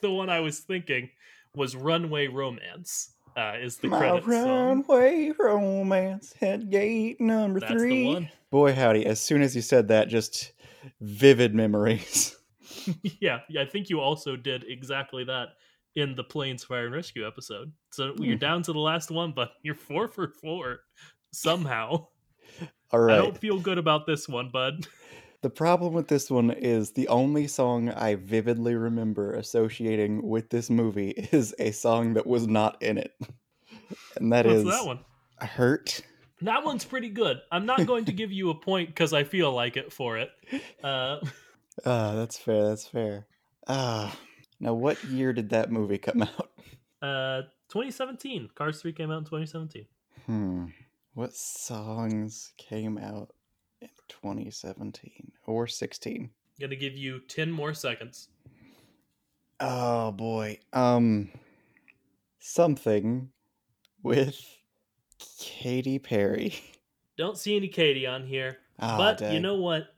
The 0.00 0.10
one 0.10 0.28
I 0.28 0.40
was 0.40 0.60
thinking 0.60 1.10
was 1.54 1.74
Runway 1.74 2.28
Romance. 2.28 3.12
Uh, 3.36 3.54
is 3.60 3.76
the 3.78 3.88
My 3.88 3.98
credits 3.98 4.26
song. 4.26 4.84
runway 4.88 5.32
romance 5.38 6.34
at 6.42 6.68
gate 6.70 7.20
number 7.20 7.60
That's 7.60 7.72
three. 7.72 7.90
the 8.04 8.06
one. 8.14 8.28
Boy, 8.50 8.74
howdy! 8.74 9.06
As 9.06 9.20
soon 9.20 9.42
as 9.42 9.54
you 9.54 9.62
said 9.62 9.88
that, 9.88 10.08
just 10.08 10.52
vivid 11.00 11.54
memories. 11.54 12.36
yeah, 13.20 13.40
yeah, 13.48 13.62
I 13.62 13.66
think 13.66 13.88
you 13.90 14.00
also 14.00 14.34
did 14.36 14.64
exactly 14.68 15.22
that 15.24 15.50
in 15.94 16.14
the 16.16 16.24
Planes 16.24 16.64
Fire 16.64 16.86
and 16.86 16.94
Rescue 16.94 17.26
episode. 17.26 17.72
So 17.92 18.14
you're 18.18 18.34
Hmm. 18.34 18.38
down 18.40 18.62
to 18.64 18.72
the 18.72 18.78
last 18.80 19.10
one, 19.10 19.32
but 19.32 19.52
you're 19.62 19.74
four 19.74 20.08
for 20.08 20.28
four 20.28 20.80
somehow. 21.32 22.06
All 22.92 23.00
right. 23.00 23.14
I 23.14 23.18
don't 23.18 23.38
feel 23.38 23.58
good 23.60 23.78
about 23.78 24.06
this 24.06 24.28
one, 24.28 24.50
bud. 24.50 24.86
The 25.42 25.50
problem 25.50 25.94
with 25.94 26.08
this 26.08 26.30
one 26.30 26.50
is 26.50 26.92
the 26.92 27.08
only 27.08 27.46
song 27.46 27.88
I 27.88 28.16
vividly 28.16 28.74
remember 28.74 29.32
associating 29.34 30.26
with 30.28 30.50
this 30.50 30.68
movie 30.68 31.10
is 31.32 31.54
a 31.58 31.70
song 31.70 32.14
that 32.14 32.26
was 32.26 32.46
not 32.46 32.82
in 32.82 32.98
it. 32.98 33.14
And 34.16 34.32
that 34.32 34.46
What's 34.46 34.58
is 34.58 34.64
that 34.66 34.86
one? 34.86 35.00
Hurt. 35.40 36.00
That 36.42 36.64
one's 36.64 36.84
pretty 36.84 37.08
good. 37.08 37.40
I'm 37.50 37.66
not 37.66 37.86
going 37.86 38.04
to 38.04 38.12
give 38.12 38.30
you 38.30 38.50
a 38.50 38.54
point 38.54 38.88
because 38.90 39.12
I 39.12 39.24
feel 39.24 39.50
like 39.52 39.76
it 39.76 39.92
for 39.92 40.18
it. 40.18 40.30
Uh, 40.82 41.18
Ah, 41.84 42.12
that's 42.14 42.38
fair, 42.38 42.68
that's 42.68 42.86
fair. 42.86 43.26
Ah. 43.66 44.16
Now 44.60 44.74
what 44.74 45.02
year 45.04 45.32
did 45.32 45.50
that 45.50 45.72
movie 45.72 45.98
come 45.98 46.22
out? 46.22 46.50
uh, 47.02 47.42
2017. 47.68 48.50
Cars 48.54 48.80
3 48.80 48.92
came 48.92 49.10
out 49.10 49.18
in 49.18 49.24
2017. 49.24 49.86
Hmm. 50.26 50.66
What 51.14 51.34
songs 51.34 52.52
came 52.58 52.98
out 52.98 53.32
2017 54.10 55.32
or 55.46 55.66
16? 55.66 56.22
I'm 56.22 56.30
Gonna 56.60 56.76
give 56.76 56.96
you 56.96 57.20
10 57.20 57.50
more 57.50 57.72
seconds. 57.72 58.28
Oh 59.60 60.12
boy. 60.12 60.58
Um 60.72 61.30
something 62.38 63.30
with 64.02 64.40
Katy 65.38 65.98
Perry. 65.98 66.54
Don't 67.16 67.38
see 67.38 67.56
any 67.56 67.68
Katie 67.68 68.06
on 68.06 68.26
here. 68.26 68.58
Ah, 68.78 68.96
but 68.96 69.32
you 69.32 69.40
know 69.40 69.56
what? 69.56 69.88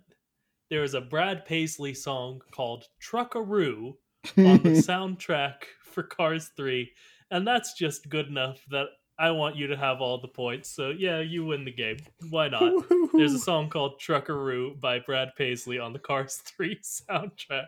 There 0.71 0.83
is 0.83 0.95
a 0.95 1.01
Brad 1.01 1.45
Paisley 1.45 1.95
song 1.95 2.41
called 2.51 2.89
Truckaroo 3.01 3.95
on 4.39 4.63
the 4.63 4.81
soundtrack 4.83 5.55
for 5.85 6.03
Cars 6.03 6.51
3, 6.57 6.91
and 7.31 7.47
that's 7.47 7.75
just 7.75 8.09
good 8.09 8.27
enough 8.27 8.65
that 8.71 8.87
I 9.19 9.31
want 9.31 9.57
you 9.57 9.67
to 9.69 9.77
have 9.77 10.01
all 10.01 10.21
the 10.21 10.29
points. 10.29 10.71
So, 10.71 10.91
yeah, 10.91 11.21
you 11.21 11.45
win 11.45 11.65
the 11.65 11.73
game. 11.73 11.99
Why 12.31 12.49
not? 12.49 12.85
There's 13.13 13.35
a 13.35 13.39
song 13.39 13.69
called 13.69 14.01
Truckaroo 14.01 14.81
by 14.81 14.99
Brad 14.99 15.31
Paisley 15.37 15.79
on 15.79 15.93
the 15.93 15.99
Cars 15.99 16.37
3 16.57 16.81
soundtrack. 16.81 17.67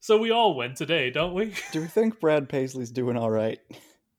So 0.00 0.18
we 0.18 0.30
all 0.30 0.56
win 0.56 0.74
today, 0.74 1.10
don't 1.10 1.34
we? 1.34 1.54
Do 1.70 1.80
we 1.80 1.86
think 1.86 2.18
Brad 2.18 2.48
Paisley's 2.48 2.90
doing 2.90 3.16
all 3.16 3.30
right? 3.30 3.60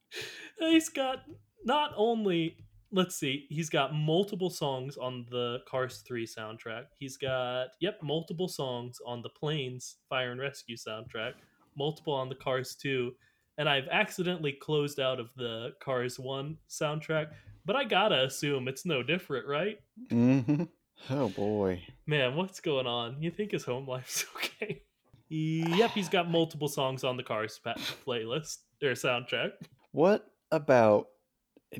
he's 0.58 0.88
got 0.88 1.18
not 1.64 1.92
only 1.96 2.56
let's 2.94 3.16
see, 3.16 3.46
he's 3.50 3.68
got 3.68 3.92
multiple 3.92 4.48
songs 4.48 4.96
on 4.96 5.26
the 5.30 5.58
Cars 5.68 6.02
3 6.06 6.26
soundtrack. 6.26 6.84
He's 6.96 7.16
got 7.16 7.68
yep, 7.80 7.98
multiple 8.02 8.48
songs 8.48 8.98
on 9.04 9.20
the 9.20 9.30
Planes 9.30 9.96
Fire 10.08 10.30
and 10.30 10.40
Rescue 10.40 10.76
soundtrack, 10.76 11.32
multiple 11.76 12.14
on 12.14 12.28
the 12.28 12.36
Cars 12.36 12.76
2, 12.76 13.12
and 13.58 13.68
I've 13.68 13.88
accidentally 13.88 14.52
closed 14.52 15.00
out 15.00 15.20
of 15.20 15.30
the 15.36 15.72
Cars 15.80 16.18
1 16.18 16.56
soundtrack, 16.68 17.28
but 17.64 17.76
I 17.76 17.84
got 17.84 18.08
to 18.08 18.24
assume 18.24 18.68
it's 18.68 18.84
no 18.86 19.02
different, 19.02 19.46
right? 19.46 19.78
hmm 20.10 20.64
Oh 21.10 21.28
boy. 21.28 21.82
Man, 22.06 22.36
what's 22.36 22.60
going 22.60 22.86
on? 22.86 23.20
You 23.20 23.30
think 23.30 23.50
his 23.50 23.64
home 23.64 23.86
life's 23.86 24.24
okay? 24.36 24.82
Yep, 25.28 25.90
he's 25.90 26.08
got 26.08 26.30
multiple 26.30 26.68
songs 26.68 27.02
on 27.04 27.16
the 27.16 27.22
Cars 27.22 27.60
playlist 28.06 28.58
or 28.82 28.92
soundtrack. 28.92 29.52
What 29.92 30.30
about 30.52 31.08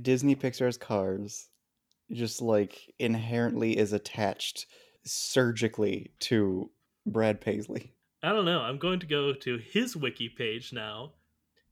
Disney 0.02 0.34
Pixar's 0.34 0.76
Cars 0.76 1.48
just 2.10 2.42
like 2.42 2.92
inherently 2.98 3.76
is 3.78 3.92
attached 3.92 4.66
surgically 5.04 6.10
to 6.20 6.70
Brad 7.06 7.40
Paisley? 7.40 7.92
I 8.22 8.30
don't 8.30 8.44
know. 8.46 8.60
I'm 8.60 8.78
going 8.78 9.00
to 9.00 9.06
go 9.06 9.32
to 9.32 9.58
his 9.58 9.96
wiki 9.96 10.28
page 10.28 10.72
now. 10.72 11.12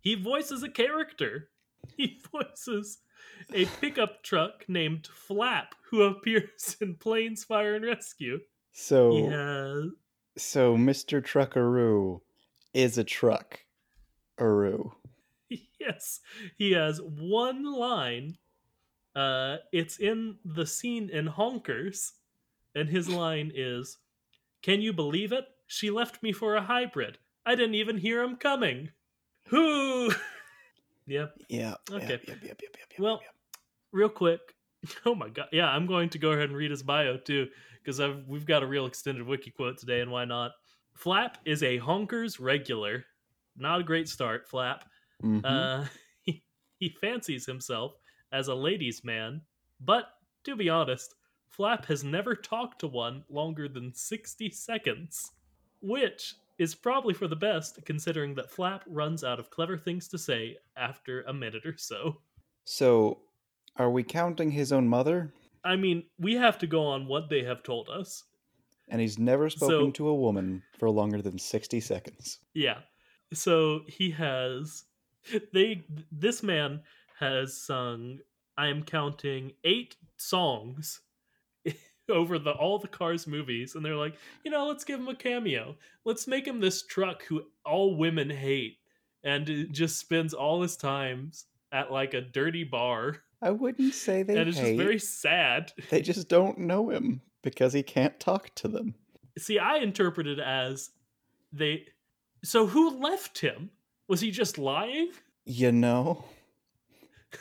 He 0.03 0.17
voices 0.17 0.63
a 0.63 0.69
character. 0.69 1.49
He 1.97 2.21
voices 2.31 2.99
a 3.53 3.65
pickup 3.65 4.23
truck 4.23 4.65
named 4.69 5.09
Flap, 5.09 5.75
who 5.91 6.03
appears 6.03 6.77
in 6.81 6.95
Planes 6.95 7.43
Fire 7.43 7.75
and 7.75 7.85
Rescue. 7.85 8.39
So 8.73 9.17
Yeah, 9.17 9.91
so 10.39 10.77
Mr. 10.77 11.21
Truckaroo 11.21 12.21
is 12.73 12.99
a 12.99 13.05
truck. 13.05 13.61
Aroo. 14.39 14.93
yes, 15.81 16.21
he 16.57 16.73
has 16.73 17.01
one 17.03 17.65
line. 17.65 18.39
Uh, 19.15 19.57
it's 19.73 19.99
in 19.99 20.37
the 20.45 20.67
scene 20.67 21.11
in 21.11 21.27
Honkers, 21.27 22.13
and 22.75 22.89
his 22.89 23.09
line 23.09 23.53
is, 23.55 23.99
"Can 24.63 24.81
you 24.81 24.93
believe 24.93 25.33
it? 25.33 25.47
She 25.67 25.91
left 25.91 26.23
me 26.23 26.33
for 26.33 26.55
a 26.55 26.63
hybrid. 26.63 27.19
I 27.45 27.57
didn't 27.57 27.75
even 27.75 27.99
hear 27.99 28.23
him 28.23 28.37
coming." 28.37 28.91
Whoo! 29.51 30.11
yep. 31.07 31.35
Yeah. 31.49 31.75
Okay. 31.91 32.07
Yep, 32.09 32.23
yep, 32.29 32.39
yep, 32.43 32.61
yep, 32.63 32.77
yep, 32.79 32.99
Well, 32.99 33.21
real 33.93 34.09
quick. 34.09 34.41
Oh 35.07 35.15
my 35.15 35.29
god! 35.29 35.47
Yeah, 35.53 35.69
I'm 35.69 35.87
going 35.87 36.09
to 36.09 36.19
go 36.19 36.33
ahead 36.33 36.49
and 36.49 36.57
read 36.57 36.73
his 36.73 36.83
bio 36.83 37.17
too, 37.17 37.47
because 37.79 38.01
I've 38.01 38.27
we've 38.27 38.45
got 38.45 38.65
a 38.65 38.67
real 38.67 38.87
extended 38.87 39.25
wiki 39.25 39.53
quote 39.53 39.79
today, 39.79 40.01
and 40.01 40.11
why 40.11 40.25
not? 40.25 40.53
Flap 40.95 41.39
is 41.45 41.63
a 41.63 41.79
honkers 41.79 42.41
regular. 42.41 43.05
Not 43.57 43.81
a 43.81 43.85
great 43.85 44.09
start, 44.09 44.49
Flap. 44.49 44.85
Mhm. 45.23 45.41
Uh, 45.45 45.87
he, 46.23 46.43
he 46.79 46.89
fancies 47.01 47.47
himself 47.47 47.95
as 48.33 48.49
a 48.49 48.55
ladies' 48.57 49.05
man, 49.05 49.41
but 49.81 50.15
to 50.45 50.57
be 50.57 50.69
honest, 50.69 51.15
Flap 51.49 51.85
has 51.87 52.03
never 52.03 52.35
talked 52.35 52.81
to 52.81 52.89
one 52.89 53.23
longer 53.29 53.69
than 53.69 53.95
60 53.95 54.51
seconds, 54.51 55.31
which 55.81 56.35
is 56.63 56.75
probably 56.75 57.13
for 57.15 57.29
the 57.29 57.37
best 57.37 57.79
considering 57.85 58.35
that 58.37 58.51
Flap 58.51 58.85
runs 58.87 59.25
out 59.25 59.39
of 59.41 59.51
clever 59.51 59.77
things 59.77 60.09
to 60.09 60.19
say 60.19 60.57
after 60.77 61.23
a 61.23 61.33
minute 61.33 61.67
or 61.67 61.77
so. 61.77 62.21
so 62.65 63.19
are 63.77 63.91
we 63.91 64.03
counting 64.03 64.51
his 64.51 64.73
own 64.73 64.87
mother? 64.87 65.33
I 65.65 65.77
mean, 65.77 66.05
we 66.19 66.35
have 66.35 66.59
to 66.59 66.67
go 66.67 66.85
on 66.85 67.07
what 67.09 67.29
they 67.31 67.43
have 67.45 67.63
told 67.63 67.89
us. 67.89 68.25
And 68.89 69.01
he's 69.01 69.19
never 69.19 69.49
spoken 69.51 69.87
So- 69.87 69.91
to 69.93 70.09
a 70.09 70.15
woman 70.15 70.63
for 70.79 70.91
longer 70.91 71.23
than 71.23 71.39
60 71.39 71.81
seconds. 71.81 72.39
Yeah. 72.55 72.81
So 73.33 73.83
he 73.89 74.11
has 74.11 74.85
they 75.53 75.85
this 76.11 76.43
man 76.43 76.83
has 77.19 77.57
sung 77.57 78.19
I 78.59 78.67
am 78.69 78.83
counting 78.83 79.53
8 79.65 79.97
songs 80.17 81.01
over 82.11 82.39
the 82.39 82.53
all 82.53 82.79
the 82.79 82.89
Cars 82.89 83.27
movies 83.27 83.75
and 83.75 83.85
they're 83.85 83.97
like, 83.97 84.15
"You 84.45 84.51
know, 84.51 84.67
let's 84.67 84.85
give 84.85 85.01
him 85.01 85.09
a 85.09 85.15
cameo. 85.15 85.77
Let's 86.05 86.27
make 86.27 86.47
him 86.47 86.61
this 86.61 86.83
truck 86.83 87.25
who 87.25 87.43
all 87.65 87.97
women 87.97 88.31
hate 88.31 88.79
and 89.25 89.49
uh, 89.49 89.73
just 89.73 89.99
spends 89.99 90.35
all 90.35 90.63
his 90.63 90.77
times 90.77 91.47
at 91.73 91.93
like 91.93 92.15
a 92.15 92.21
dirty 92.21 92.65
bar 92.65 93.19
I 93.41 93.51
wouldn't 93.51 93.95
say 93.95 94.23
they 94.23 94.37
and 94.37 94.49
it's 94.49 94.59
hate. 94.59 94.77
just 94.77 94.79
very 94.79 94.99
sad." 94.99 95.73
They 95.91 96.03
just 96.03 96.29
don't 96.29 96.59
know 96.59 96.91
him 96.91 97.23
because 97.43 97.73
he 97.73 97.83
can't 97.83 98.19
talk 98.21 98.55
to 98.57 98.69
them. 98.69 98.95
See, 99.39 99.59
I 99.59 99.79
interpret 99.79 100.27
it 100.27 100.39
as 100.39 100.91
they 101.53 101.87
So 102.45 102.67
who 102.67 102.99
left 102.99 103.39
him? 103.39 103.71
Was 104.09 104.21
he 104.21 104.31
just 104.31 104.59
lying? 104.59 105.11
You 105.45 105.73
know, 105.73 106.25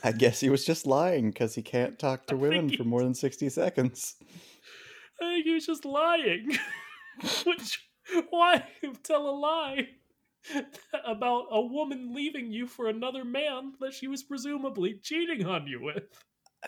I 0.03 0.11
guess 0.11 0.39
he 0.39 0.49
was 0.49 0.65
just 0.65 0.85
lying 0.87 1.29
because 1.31 1.55
he 1.55 1.61
can't 1.61 1.99
talk 1.99 2.25
to 2.27 2.37
women 2.37 2.69
for 2.75 2.83
more 2.83 3.03
than 3.03 3.13
60 3.13 3.49
seconds. 3.49 4.15
I 5.21 5.25
think 5.35 5.45
he 5.45 5.53
was 5.53 5.65
just 5.65 5.85
lying. 5.85 6.57
Which, 7.45 7.87
why 8.29 8.65
tell 9.03 9.29
a 9.29 9.35
lie 9.35 9.89
about 11.05 11.45
a 11.51 11.61
woman 11.61 12.15
leaving 12.15 12.51
you 12.51 12.65
for 12.65 12.87
another 12.87 13.23
man 13.23 13.73
that 13.79 13.93
she 13.93 14.07
was 14.07 14.23
presumably 14.23 14.95
cheating 15.03 15.45
on 15.45 15.67
you 15.67 15.81
with? 15.81 16.03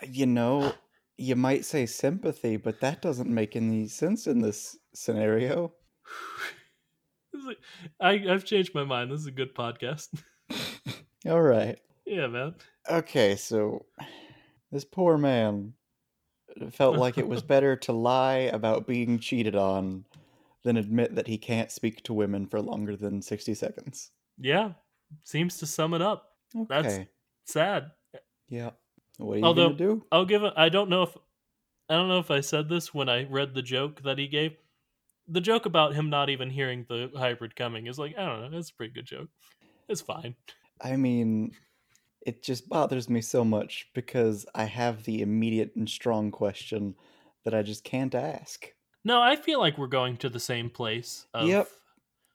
Uh, 0.00 0.06
you 0.08 0.26
know, 0.26 0.72
you 1.16 1.34
might 1.34 1.64
say 1.64 1.86
sympathy, 1.86 2.56
but 2.56 2.80
that 2.80 3.02
doesn't 3.02 3.28
make 3.30 3.56
any 3.56 3.88
sense 3.88 4.26
in 4.26 4.40
this 4.40 4.76
scenario. 4.94 5.72
This 7.32 7.42
is 7.42 7.48
a- 7.48 8.04
I, 8.04 8.32
I've 8.32 8.44
changed 8.44 8.76
my 8.76 8.84
mind. 8.84 9.10
This 9.10 9.18
is 9.18 9.26
a 9.26 9.32
good 9.32 9.56
podcast. 9.56 10.08
All 11.26 11.42
right. 11.42 11.76
yeah, 12.06 12.28
man. 12.28 12.54
Okay, 12.90 13.36
so 13.36 13.84
this 14.70 14.84
poor 14.84 15.16
man 15.16 15.72
felt 16.72 16.96
like 16.96 17.18
it 17.18 17.26
was 17.26 17.42
better 17.54 17.76
to 17.76 17.92
lie 17.92 18.50
about 18.52 18.86
being 18.86 19.18
cheated 19.18 19.56
on 19.56 20.04
than 20.64 20.76
admit 20.76 21.14
that 21.14 21.26
he 21.26 21.38
can't 21.38 21.70
speak 21.70 22.02
to 22.04 22.14
women 22.14 22.46
for 22.46 22.60
longer 22.60 22.96
than 22.96 23.20
60 23.22 23.54
seconds. 23.54 24.10
Yeah, 24.38 24.72
seems 25.22 25.58
to 25.58 25.66
sum 25.66 25.94
it 25.94 26.02
up. 26.02 26.30
Okay. 26.56 26.66
That's 26.68 26.98
sad. 27.46 27.90
Eh, 28.14 28.18
yeah. 28.48 28.70
What 29.18 29.34
are 29.34 29.38
you 29.38 29.44
Although- 29.44 29.72
do? 29.72 30.04
I'll 30.12 30.24
give 30.24 30.42
it. 30.42 30.52
I 30.56 30.68
don't 30.68 30.88
know 30.90 31.02
if 31.02 31.16
I 31.88 31.94
don't 31.94 32.08
know 32.08 32.18
if 32.18 32.30
I 32.30 32.40
said 32.40 32.68
this 32.68 32.94
when 32.94 33.08
I 33.08 33.24
read 33.24 33.54
the 33.54 33.62
joke 33.62 34.02
that 34.02 34.18
he 34.18 34.26
gave. 34.26 34.56
The 35.28 35.40
joke 35.40 35.66
about 35.66 35.94
him 35.94 36.10
not 36.10 36.30
even 36.30 36.50
hearing 36.50 36.84
the 36.88 37.10
hybrid 37.14 37.54
coming 37.56 37.86
is 37.86 37.98
like 37.98 38.16
I 38.18 38.24
don't 38.24 38.40
know. 38.40 38.50
that's 38.50 38.70
a 38.70 38.74
pretty 38.74 38.92
good 38.92 39.06
joke. 39.06 39.28
It's 39.88 40.00
fine. 40.00 40.34
I 40.80 40.96
mean, 40.96 41.52
it 42.26 42.42
just 42.42 42.68
bothers 42.68 43.08
me 43.08 43.20
so 43.20 43.44
much 43.44 43.88
because 43.94 44.46
I 44.54 44.64
have 44.64 45.04
the 45.04 45.20
immediate 45.22 45.74
and 45.76 45.88
strong 45.88 46.30
question 46.30 46.94
that 47.44 47.54
I 47.54 47.62
just 47.62 47.84
can't 47.84 48.14
ask. 48.14 48.66
No, 49.04 49.20
I 49.20 49.36
feel 49.36 49.58
like 49.60 49.76
we're 49.76 49.86
going 49.86 50.16
to 50.18 50.28
the 50.30 50.40
same 50.40 50.70
place. 50.70 51.26
Of, 51.34 51.48
Yep. 51.48 51.68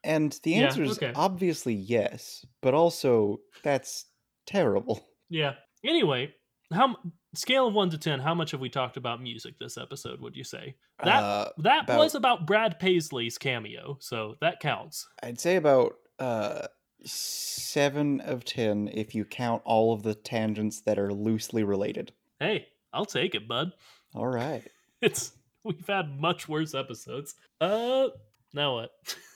And 0.03 0.39
the 0.43 0.51
Yeah, 0.51 0.65
answer 0.67 0.83
is 0.83 0.97
okay. 0.97 1.11
obviously 1.15 1.73
yes, 1.73 2.45
but 2.61 2.73
also 2.73 3.39
that's 3.63 4.05
terrible. 4.45 5.05
Yeah. 5.31 5.53
Anyway, 5.85 6.33
how 6.73 6.95
scale 7.35 7.67
of 7.67 7.75
one 7.75 7.91
to 7.91 7.99
ten? 7.99 8.19
How 8.19 8.33
much 8.33 8.49
have 8.51 8.59
we 8.59 8.69
talked 8.69 8.97
about 8.97 9.21
music 9.21 9.59
this 9.59 9.77
episode? 9.77 10.19
Would 10.21 10.35
you 10.35 10.43
say 10.43 10.75
that 11.03 11.21
uh, 11.23 11.49
that 11.59 11.83
about- 11.83 11.99
was 11.99 12.15
about 12.15 12.47
Brad 12.47 12.79
Paisley's 12.79 13.37
cameo? 13.37 13.97
So 13.99 14.37
that 14.41 14.59
counts. 14.59 15.07
I'd 15.21 15.39
say 15.39 15.57
about 15.57 15.93
uh, 16.17 16.65
seven 17.05 18.19
of 18.21 18.43
ten 18.45 18.89
if 18.93 19.13
you 19.15 19.25
count 19.25 19.61
all 19.65 19.93
of 19.93 20.03
the 20.03 20.15
tangents 20.15 20.81
that 20.81 20.99
are 20.99 21.13
loosely 21.13 21.63
related. 21.63 22.11
Hey, 22.39 22.67
I'll 22.93 23.05
take 23.05 23.35
it, 23.35 23.47
bud. 23.47 23.71
All 24.13 24.27
right. 24.27 24.63
It's 25.01 25.31
we've 25.63 25.87
had 25.87 26.19
much 26.19 26.49
worse 26.49 26.73
episodes. 26.75 27.33
Uh, 27.61 28.07
now 28.53 28.75
what? 28.75 28.91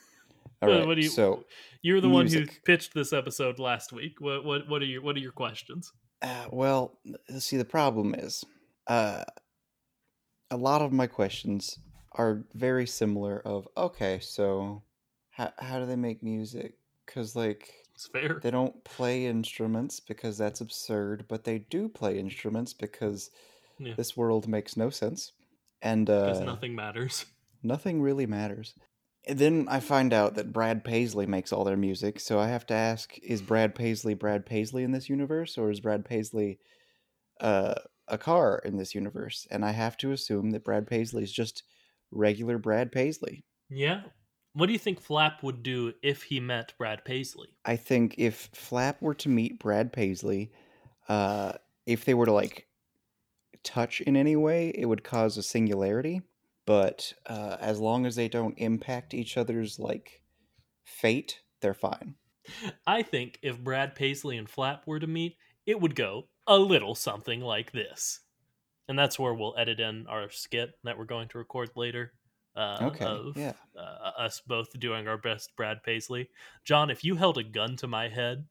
All 0.61 0.69
Uh, 0.71 0.85
what 0.85 0.95
do 0.95 1.01
you- 1.01 1.07
so, 1.09 1.45
You're 1.81 2.01
the 2.01 2.09
one 2.09 2.27
who 2.27 2.45
pitched 2.65 2.93
this 2.93 3.13
episode 3.13 3.59
last 3.59 3.93
week. 3.93 4.19
What 4.19 4.43
what 4.43 4.67
what 4.67 4.81
are 4.81 4.85
your 4.85 5.01
what 5.01 5.15
are 5.15 5.19
your 5.19 5.31
questions? 5.31 5.91
uh, 6.21 6.47
well, 6.51 6.99
see, 7.37 7.55
the 7.57 7.63
problem 7.65 8.13
is, 8.15 8.43
uh, 8.87 9.23
a 10.51 10.57
lot 10.57 10.81
of 10.81 10.91
my 10.91 11.07
questions 11.07 11.79
are 12.13 12.43
very 12.53 12.85
similar. 12.87 13.39
Of 13.45 13.67
okay, 13.77 14.19
so 14.21 14.83
how 15.29 15.53
how 15.59 15.79
do 15.79 15.85
they 15.85 15.95
make 15.95 16.21
music? 16.23 16.73
Because 17.05 17.35
like 17.35 17.73
It's 17.93 18.07
fair. 18.07 18.39
they 18.41 18.51
don't 18.51 18.83
play 18.83 19.25
instruments 19.25 19.99
because 19.99 20.37
that's 20.37 20.61
absurd, 20.61 21.25
but 21.27 21.43
they 21.43 21.59
do 21.59 21.89
play 21.89 22.17
instruments 22.19 22.73
because 22.73 23.29
Yeah. 23.79 23.95
this 23.95 24.15
world 24.17 24.47
makes 24.47 24.77
no 24.77 24.89
sense, 24.89 25.33
and 25.81 26.07
Because 26.07 26.41
uh, 26.41 26.45
nothing 26.45 26.75
matters. 26.75 27.25
nothing 27.63 28.01
really 28.01 28.25
matters. 28.25 28.73
And 29.25 29.39
then 29.39 29.67
I 29.69 29.79
find 29.79 30.11
out 30.13 30.35
that 30.35 30.51
Brad 30.51 30.83
Paisley 30.83 31.25
makes 31.25 31.53
all 31.53 31.63
their 31.63 31.77
music, 31.77 32.19
so 32.19 32.39
I 32.39 32.47
have 32.47 32.65
to 32.67 32.73
ask: 32.73 33.17
Is 33.19 33.41
Brad 33.41 33.73
Paisley 33.75 34.13
Brad 34.15 34.45
Paisley 34.45 34.83
in 34.83 34.91
this 34.91 35.09
universe, 35.09 35.57
or 35.57 35.71
is 35.71 35.79
Brad 35.79 36.03
Paisley 36.05 36.59
uh, 37.39 37.75
a 38.07 38.17
car 38.17 38.61
in 38.65 38.77
this 38.77 38.93
universe? 38.93 39.47
And 39.49 39.63
I 39.63 39.71
have 39.71 39.95
to 39.97 40.11
assume 40.11 40.51
that 40.51 40.65
Brad 40.65 40.87
Paisley 40.87 41.23
is 41.23 41.31
just 41.31 41.63
regular 42.11 42.57
Brad 42.57 42.91
Paisley. 42.91 43.45
Yeah. 43.69 44.03
What 44.53 44.67
do 44.67 44.73
you 44.73 44.79
think 44.79 45.01
Flap 45.01 45.41
would 45.41 45.63
do 45.63 45.93
if 46.03 46.23
he 46.23 46.39
met 46.39 46.73
Brad 46.77 47.03
Paisley? 47.03 47.49
I 47.65 47.75
think 47.75 48.15
if 48.17 48.49
Flap 48.53 49.01
were 49.01 49.15
to 49.15 49.29
meet 49.29 49.59
Brad 49.59 49.91
Paisley, 49.91 50.51
uh, 51.09 51.53
if 51.85 52.05
they 52.05 52.13
were 52.13 52.27
to 52.27 52.31
like 52.31 52.67
touch 53.63 54.01
in 54.01 54.15
any 54.15 54.35
way, 54.35 54.69
it 54.69 54.85
would 54.85 55.03
cause 55.03 55.37
a 55.37 55.43
singularity. 55.43 56.21
But 56.65 57.13
uh, 57.25 57.57
as 57.59 57.79
long 57.79 58.05
as 58.05 58.15
they 58.15 58.29
don't 58.29 58.57
impact 58.57 59.13
each 59.13 59.37
other's 59.37 59.79
like 59.79 60.21
fate, 60.85 61.41
they're 61.61 61.73
fine. 61.73 62.15
I 62.85 63.01
think 63.01 63.39
if 63.41 63.59
Brad 63.59 63.95
Paisley 63.95 64.37
and 64.37 64.49
Flap 64.49 64.85
were 64.85 64.99
to 64.99 65.07
meet, 65.07 65.37
it 65.65 65.79
would 65.79 65.95
go 65.95 66.27
a 66.45 66.57
little 66.57 66.93
something 66.93 67.41
like 67.41 67.71
this. 67.71 68.19
And 68.87 68.99
that's 68.99 69.17
where 69.17 69.33
we'll 69.33 69.55
edit 69.57 69.79
in 69.79 70.07
our 70.07 70.29
skit 70.29 70.71
that 70.83 70.97
we're 70.97 71.05
going 71.05 71.29
to 71.29 71.37
record 71.37 71.71
later. 71.75 72.13
Uh, 72.55 72.77
Okay, 72.83 73.05
Of 73.05 73.35
yeah. 73.37 73.53
uh, 73.77 74.11
us 74.19 74.41
both 74.45 74.77
doing 74.79 75.07
our 75.07 75.17
best 75.17 75.55
Brad 75.55 75.81
Paisley. 75.83 76.29
John, 76.63 76.89
if 76.89 77.03
you 77.03 77.15
held 77.15 77.37
a 77.37 77.43
gun 77.43 77.75
to 77.77 77.87
my 77.87 78.07
head 78.09 78.45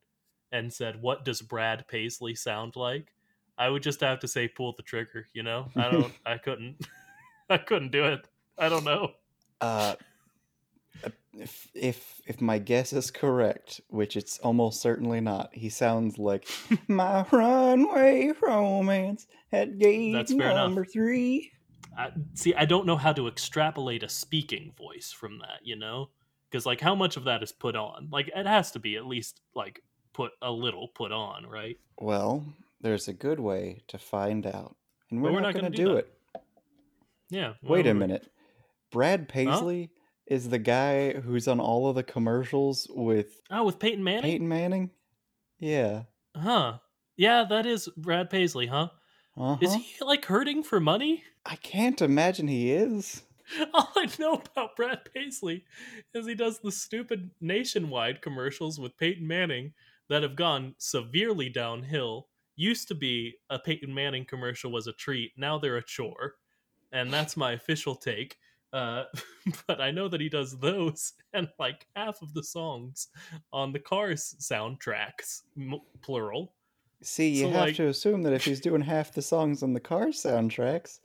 and 0.50 0.72
said, 0.72 1.00
What 1.00 1.24
does 1.24 1.40
Brad 1.42 1.86
Paisley 1.88 2.34
sound 2.34 2.74
like? 2.76 3.12
I 3.59 3.68
would 3.68 3.82
just 3.82 4.00
have 4.00 4.18
to 4.20 4.28
say, 4.28 4.48
Pull 4.48 4.74
the 4.76 4.82
trigger, 4.82 5.26
you 5.34 5.42
know? 5.42 5.68
I 5.76 5.90
don't, 5.90 6.12
I 6.26 6.38
couldn't, 6.38 6.84
I 7.50 7.59
couldn't 7.59 7.92
do 7.92 8.05
it. 8.07 8.26
I 8.59 8.68
don't 8.68 8.84
know. 8.84 9.12
Uh, 9.61 9.94
if 11.34 11.68
if 11.74 12.20
if 12.26 12.40
my 12.42 12.59
guess 12.59 12.92
is 12.92 13.11
correct, 13.11 13.80
which 13.88 14.16
it's 14.16 14.38
almost 14.40 14.82
certainly 14.82 15.20
not, 15.20 15.48
he 15.55 15.68
sounds 15.70 16.18
like 16.18 16.46
my 16.88 17.24
runway 17.32 18.32
romance 18.42 19.26
at 19.50 19.78
gate 19.78 20.12
That's 20.12 20.32
fair 20.34 20.50
enough. 20.50 20.57
number 20.66 20.84
three. 20.84 21.50
I, 21.97 22.11
see, 22.34 22.55
I 22.55 22.64
don't 22.64 22.86
know 22.86 22.97
how 22.97 23.12
to 23.12 23.28
extrapolate 23.28 24.03
a 24.03 24.09
speaking 24.09 24.72
voice 24.76 25.12
from 25.12 25.38
that, 25.38 25.61
you 25.62 25.76
know? 25.76 26.11
Because, 26.51 26.66
like, 26.66 26.80
how 26.80 26.95
much 26.95 27.16
of 27.16 27.24
that 27.24 27.43
is 27.43 27.53
put 27.53 27.76
on? 27.76 28.09
Like, 28.11 28.30
it 28.34 28.47
has 28.47 28.70
to 28.72 28.78
be 28.78 28.97
at 28.97 29.07
least, 29.07 29.40
like, 29.55 29.82
put 30.12 30.32
a 30.43 30.51
little 30.51 30.88
put 30.88 31.12
on, 31.12 31.47
right? 31.47 31.78
Well, 31.99 32.45
there's 32.80 33.09
a 33.09 33.12
good 33.12 33.40
way 33.40 33.82
to 33.88 33.99
find 33.99 34.47
out, 34.47 34.76
and 35.11 35.22
we're, 35.22 35.32
we're 35.32 35.40
not, 35.40 35.55
not 35.55 35.55
going 35.55 35.64
gonna 35.66 35.76
do 35.76 35.84
do, 35.86 35.97
it. 35.97 36.12
Yeah. 37.30 37.55
Wait 37.62 37.86
a 37.86 37.95
minute. 37.95 38.28
Brad 38.90 39.28
Paisley 39.28 39.90
is 40.26 40.51
the 40.51 40.59
guy 40.59 41.14
who's 41.14 41.49
on 41.49 41.61
all 41.61 41.88
of 41.88 41.95
the 41.95 42.03
commercials 42.03 42.86
with 42.90 43.40
Oh, 43.51 43.64
with 43.64 43.78
Peyton 43.78 44.05
Manning? 44.05 44.22
Peyton 44.22 44.49
Manning. 44.49 44.90
Yeah. 45.59 46.03
Huh. 46.36 46.78
Yeah, 47.16 47.45
that 47.49 47.64
is 47.64 47.88
Brad 47.97 48.28
Paisley, 48.28 48.66
huh? 48.66 48.88
Uh-huh. 49.36 49.56
Is 49.60 49.74
he, 49.74 50.04
like, 50.04 50.24
hurting 50.26 50.62
for 50.62 50.80
money? 50.80 51.24
I 51.44 51.56
can't 51.56 52.00
imagine 52.02 52.48
he 52.48 52.72
is. 52.72 53.22
All 53.74 53.88
I 53.96 54.08
know 54.18 54.34
about 54.34 54.76
Brad 54.76 55.00
Paisley 55.12 55.64
is 56.14 56.26
he 56.26 56.34
does 56.34 56.60
the 56.60 56.72
stupid 56.72 57.30
nationwide 57.40 58.22
commercials 58.22 58.78
with 58.78 58.96
Peyton 58.96 59.26
Manning 59.26 59.72
that 60.08 60.22
have 60.22 60.36
gone 60.36 60.74
severely 60.78 61.48
downhill. 61.48 62.28
Used 62.56 62.88
to 62.88 62.94
be 62.94 63.34
a 63.50 63.58
Peyton 63.58 63.92
Manning 63.92 64.24
commercial 64.24 64.70
was 64.70 64.86
a 64.86 64.92
treat, 64.92 65.32
now 65.36 65.58
they're 65.58 65.78
a 65.78 65.84
chore. 65.84 66.34
And 66.92 67.12
that's 67.12 67.36
my 67.36 67.52
official 67.52 67.94
take. 67.94 68.36
Uh, 68.72 69.04
but 69.66 69.80
I 69.80 69.90
know 69.90 70.08
that 70.08 70.20
he 70.20 70.28
does 70.28 70.58
those 70.58 71.14
and 71.32 71.48
like 71.58 71.86
half 71.96 72.22
of 72.22 72.34
the 72.34 72.42
songs 72.44 73.08
on 73.52 73.72
the 73.72 73.78
Cars 73.78 74.36
soundtracks, 74.40 75.42
m- 75.56 75.80
plural. 76.02 76.54
See, 77.03 77.28
you 77.30 77.44
So, 77.46 77.50
have 77.50 77.61
like- 77.68 77.76
to 77.76 77.86
assume 77.88 78.22
that 78.22 78.32
if 78.32 78.44
he's 78.44 78.61
doing 78.61 78.82
half 78.82 79.12
the 79.12 79.22
songs 79.22 79.62
on 79.62 79.72
the 79.72 79.80
car 79.80 80.07
soundtracks, 80.09 81.00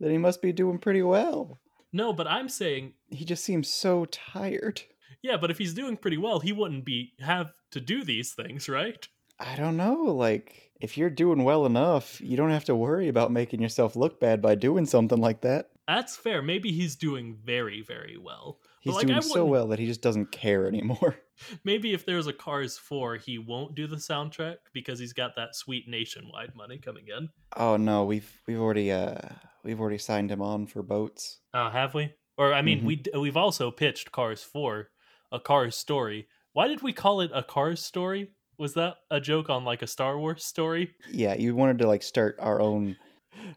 then 0.00 0.10
he 0.10 0.18
must 0.18 0.42
be 0.42 0.52
doing 0.52 0.78
pretty 0.78 1.02
well. 1.02 1.60
No, 1.92 2.12
but 2.12 2.26
I'm 2.26 2.48
saying 2.48 2.94
He 3.10 3.24
just 3.24 3.44
seems 3.44 3.68
so 3.68 4.06
tired. 4.06 4.82
Yeah, 5.22 5.36
but 5.36 5.50
if 5.50 5.58
he's 5.58 5.74
doing 5.74 5.96
pretty 5.96 6.16
well, 6.16 6.40
he 6.40 6.52
wouldn't 6.52 6.84
be 6.84 7.12
have 7.20 7.52
to 7.72 7.80
do 7.80 8.02
these 8.02 8.32
things, 8.32 8.68
right? 8.68 9.06
I 9.38 9.56
don't 9.56 9.76
know, 9.76 9.94
like 10.04 10.70
if 10.80 10.96
you're 10.98 11.10
doing 11.10 11.44
well 11.44 11.64
enough, 11.66 12.20
you 12.20 12.36
don't 12.36 12.50
have 12.50 12.64
to 12.64 12.74
worry 12.74 13.08
about 13.08 13.30
making 13.30 13.60
yourself 13.62 13.94
look 13.94 14.18
bad 14.20 14.42
by 14.42 14.54
doing 14.56 14.84
something 14.86 15.20
like 15.20 15.42
that. 15.42 15.70
That's 15.86 16.16
fair. 16.16 16.42
Maybe 16.42 16.72
he's 16.72 16.96
doing 16.96 17.36
very, 17.44 17.82
very 17.82 18.16
well. 18.16 18.58
But, 18.60 18.68
He's 18.80 18.94
like, 18.94 19.04
I 19.04 19.08
doing 19.08 19.22
so 19.22 19.44
well 19.44 19.68
that 19.68 19.78
he 19.78 19.86
just 19.86 20.02
doesn't 20.02 20.32
care 20.32 20.66
anymore. 20.66 21.16
Maybe 21.64 21.92
if 21.92 22.04
there's 22.06 22.26
a 22.26 22.32
Cars 22.32 22.78
4, 22.78 23.16
he 23.16 23.38
won't 23.38 23.74
do 23.74 23.86
the 23.86 23.96
soundtrack 23.96 24.56
because 24.72 24.98
he's 24.98 25.12
got 25.12 25.36
that 25.36 25.54
sweet 25.54 25.88
nationwide 25.88 26.54
money 26.54 26.78
coming 26.78 27.06
in. 27.08 27.28
Oh 27.56 27.76
no, 27.76 28.04
we've 28.04 28.30
we've 28.46 28.60
already 28.60 28.90
uh 28.92 29.18
we've 29.64 29.80
already 29.80 29.98
signed 29.98 30.30
him 30.30 30.42
on 30.42 30.66
for 30.66 30.82
boats. 30.82 31.40
Oh, 31.54 31.68
have 31.70 31.94
we? 31.94 32.12
Or 32.38 32.52
I 32.54 32.62
mean, 32.62 32.80
Mhm. 32.80 32.84
we 32.84 33.02
we've 33.20 33.36
also 33.36 33.70
pitched 33.70 34.12
Cars 34.12 34.42
4, 34.42 34.88
a 35.32 35.40
Cars 35.40 35.76
story. 35.76 36.28
Why 36.54 36.68
did 36.68 36.82
we 36.82 36.92
call 36.92 37.20
it 37.20 37.30
a 37.34 37.42
Cars 37.42 37.82
story? 37.84 38.32
Was 38.58 38.74
that 38.74 38.96
a 39.10 39.20
joke 39.20 39.48
on 39.50 39.64
like 39.64 39.82
a 39.82 39.86
Star 39.86 40.18
Wars 40.18 40.44
story? 40.44 40.94
Yeah, 41.10 41.34
you 41.34 41.54
wanted 41.56 41.78
to 41.78 41.86
like 41.88 42.02
start 42.02 42.36
our 42.38 42.60
own 42.60 42.96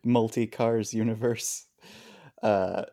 multi 0.04 0.48
cars 0.48 0.94
universe. 0.94 1.66
Uh 2.42 2.84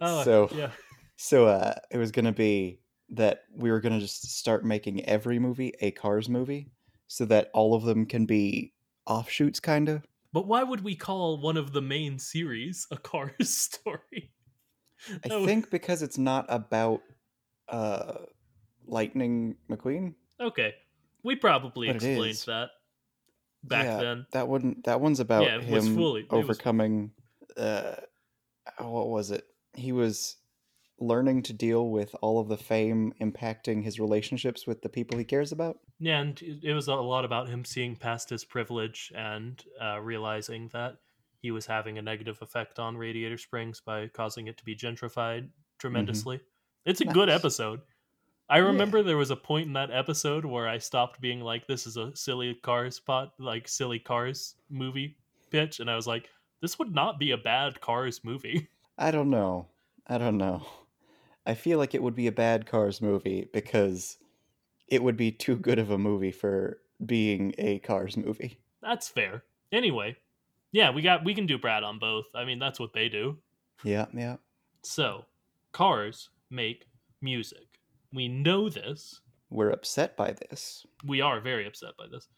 Oh, 0.00 0.24
So- 0.24 0.48
yeah. 0.54 0.70
So 1.16 1.46
uh, 1.46 1.74
it 1.92 1.98
was 1.98 2.10
going 2.10 2.24
to 2.24 2.32
be 2.32 2.80
that 3.12 3.44
we 3.54 3.70
were 3.70 3.80
going 3.80 3.92
to 3.94 4.00
just 4.00 4.36
start 4.38 4.64
making 4.64 5.04
every 5.04 5.38
movie 5.38 5.72
a 5.80 5.90
Cars 5.90 6.28
movie 6.28 6.68
so 7.06 7.24
that 7.26 7.50
all 7.52 7.74
of 7.74 7.82
them 7.84 8.06
can 8.06 8.24
be 8.26 8.72
offshoots, 9.06 9.60
kind 9.60 9.88
of. 9.88 10.02
But 10.32 10.46
why 10.46 10.62
would 10.62 10.82
we 10.82 10.96
call 10.96 11.38
one 11.40 11.56
of 11.58 11.72
the 11.72 11.82
main 11.82 12.18
series 12.18 12.86
a 12.90 12.96
Cars 12.96 13.32
story? 13.50 14.32
I 15.24 15.28
think 15.44 15.70
because 15.70 16.00
it's 16.02 16.16
not 16.16 16.46
about 16.48 17.02
uh, 17.68 18.14
Lightning 18.86 19.56
McQueen. 19.70 20.14
Okay, 20.40 20.74
we 21.22 21.36
probably 21.36 21.88
But 21.88 21.96
explained 21.96 22.42
that 22.46 22.70
back 23.64 23.84
Yeah, 23.84 24.00
then. 24.00 24.26
That 24.32 24.48
one, 24.48 24.76
that 24.84 25.00
one's 25.00 25.20
about 25.20 25.44
Yeah, 25.44 25.60
him 25.60 25.94
fully- 25.96 26.22
it 26.22 26.30
was- 26.32 26.44
overcoming 26.44 27.10
uh, 27.56 27.96
what 28.78 29.08
was 29.08 29.30
it? 29.30 29.44
He 29.74 29.92
was 29.92 30.36
learning 31.02 31.42
to 31.42 31.52
deal 31.52 31.90
with 31.90 32.14
all 32.22 32.38
of 32.38 32.48
the 32.48 32.56
fame 32.56 33.12
impacting 33.20 33.82
his 33.82 33.98
relationships 33.98 34.66
with 34.66 34.82
the 34.82 34.88
people 34.88 35.18
he 35.18 35.24
cares 35.24 35.52
about. 35.52 35.78
Yeah, 35.98 36.20
and 36.20 36.40
it 36.40 36.64
it 36.64 36.74
was 36.74 36.88
a 36.88 36.94
lot 36.94 37.24
about 37.24 37.48
him 37.48 37.64
seeing 37.64 37.96
past 37.96 38.30
his 38.30 38.44
privilege 38.44 39.12
and 39.14 39.62
uh, 39.80 40.00
realizing 40.00 40.68
that 40.72 40.96
he 41.40 41.50
was 41.50 41.66
having 41.66 41.98
a 41.98 42.02
negative 42.02 42.38
effect 42.40 42.78
on 42.78 42.96
Radiator 42.96 43.36
Springs 43.36 43.80
by 43.80 44.06
causing 44.08 44.46
it 44.46 44.56
to 44.58 44.64
be 44.64 44.76
gentrified 44.76 45.48
tremendously. 45.78 46.40
It's 46.86 47.00
a 47.00 47.04
good 47.04 47.28
episode. 47.28 47.80
I 48.48 48.58
remember 48.58 49.02
there 49.02 49.16
was 49.16 49.30
a 49.30 49.36
point 49.36 49.66
in 49.66 49.72
that 49.74 49.90
episode 49.90 50.44
where 50.44 50.68
I 50.68 50.78
stopped 50.78 51.20
being 51.20 51.40
like, 51.40 51.66
"This 51.66 51.86
is 51.86 51.96
a 51.96 52.14
silly 52.14 52.54
Cars 52.54 53.00
pot, 53.00 53.32
like 53.38 53.66
silly 53.66 53.98
Cars 53.98 54.56
movie 54.70 55.16
pitch," 55.50 55.80
and 55.80 55.90
I 55.90 55.96
was 55.96 56.06
like, 56.06 56.28
"This 56.60 56.78
would 56.78 56.94
not 56.94 57.18
be 57.18 57.30
a 57.30 57.38
bad 57.38 57.80
Cars 57.80 58.22
movie." 58.24 58.68
I 58.98 59.10
don't 59.10 59.30
know. 59.30 59.68
I 60.06 60.18
don't 60.18 60.36
know. 60.36 60.66
I 61.46 61.54
feel 61.54 61.78
like 61.78 61.94
it 61.94 62.02
would 62.02 62.14
be 62.14 62.26
a 62.26 62.32
bad 62.32 62.66
Cars 62.66 63.00
movie 63.00 63.48
because 63.52 64.18
it 64.88 65.02
would 65.02 65.16
be 65.16 65.32
too 65.32 65.56
good 65.56 65.78
of 65.78 65.90
a 65.90 65.98
movie 65.98 66.30
for 66.30 66.78
being 67.04 67.54
a 67.58 67.78
Cars 67.80 68.16
movie. 68.16 68.60
That's 68.80 69.08
fair. 69.08 69.44
Anyway, 69.72 70.16
yeah, 70.72 70.90
we 70.90 71.02
got 71.02 71.24
we 71.24 71.34
can 71.34 71.46
do 71.46 71.58
Brad 71.58 71.82
on 71.82 71.98
both. 71.98 72.26
I 72.34 72.44
mean, 72.44 72.58
that's 72.58 72.78
what 72.78 72.92
they 72.92 73.08
do. 73.08 73.38
Yeah, 73.84 74.06
yeah. 74.12 74.36
So, 74.82 75.24
cars 75.72 76.30
make 76.50 76.86
music. 77.20 77.66
We 78.12 78.28
know 78.28 78.68
this. 78.68 79.20
We're 79.50 79.70
upset 79.70 80.16
by 80.16 80.32
this. 80.32 80.86
We 81.04 81.20
are 81.20 81.40
very 81.40 81.66
upset 81.66 81.96
by 81.98 82.06
this. 82.10 82.28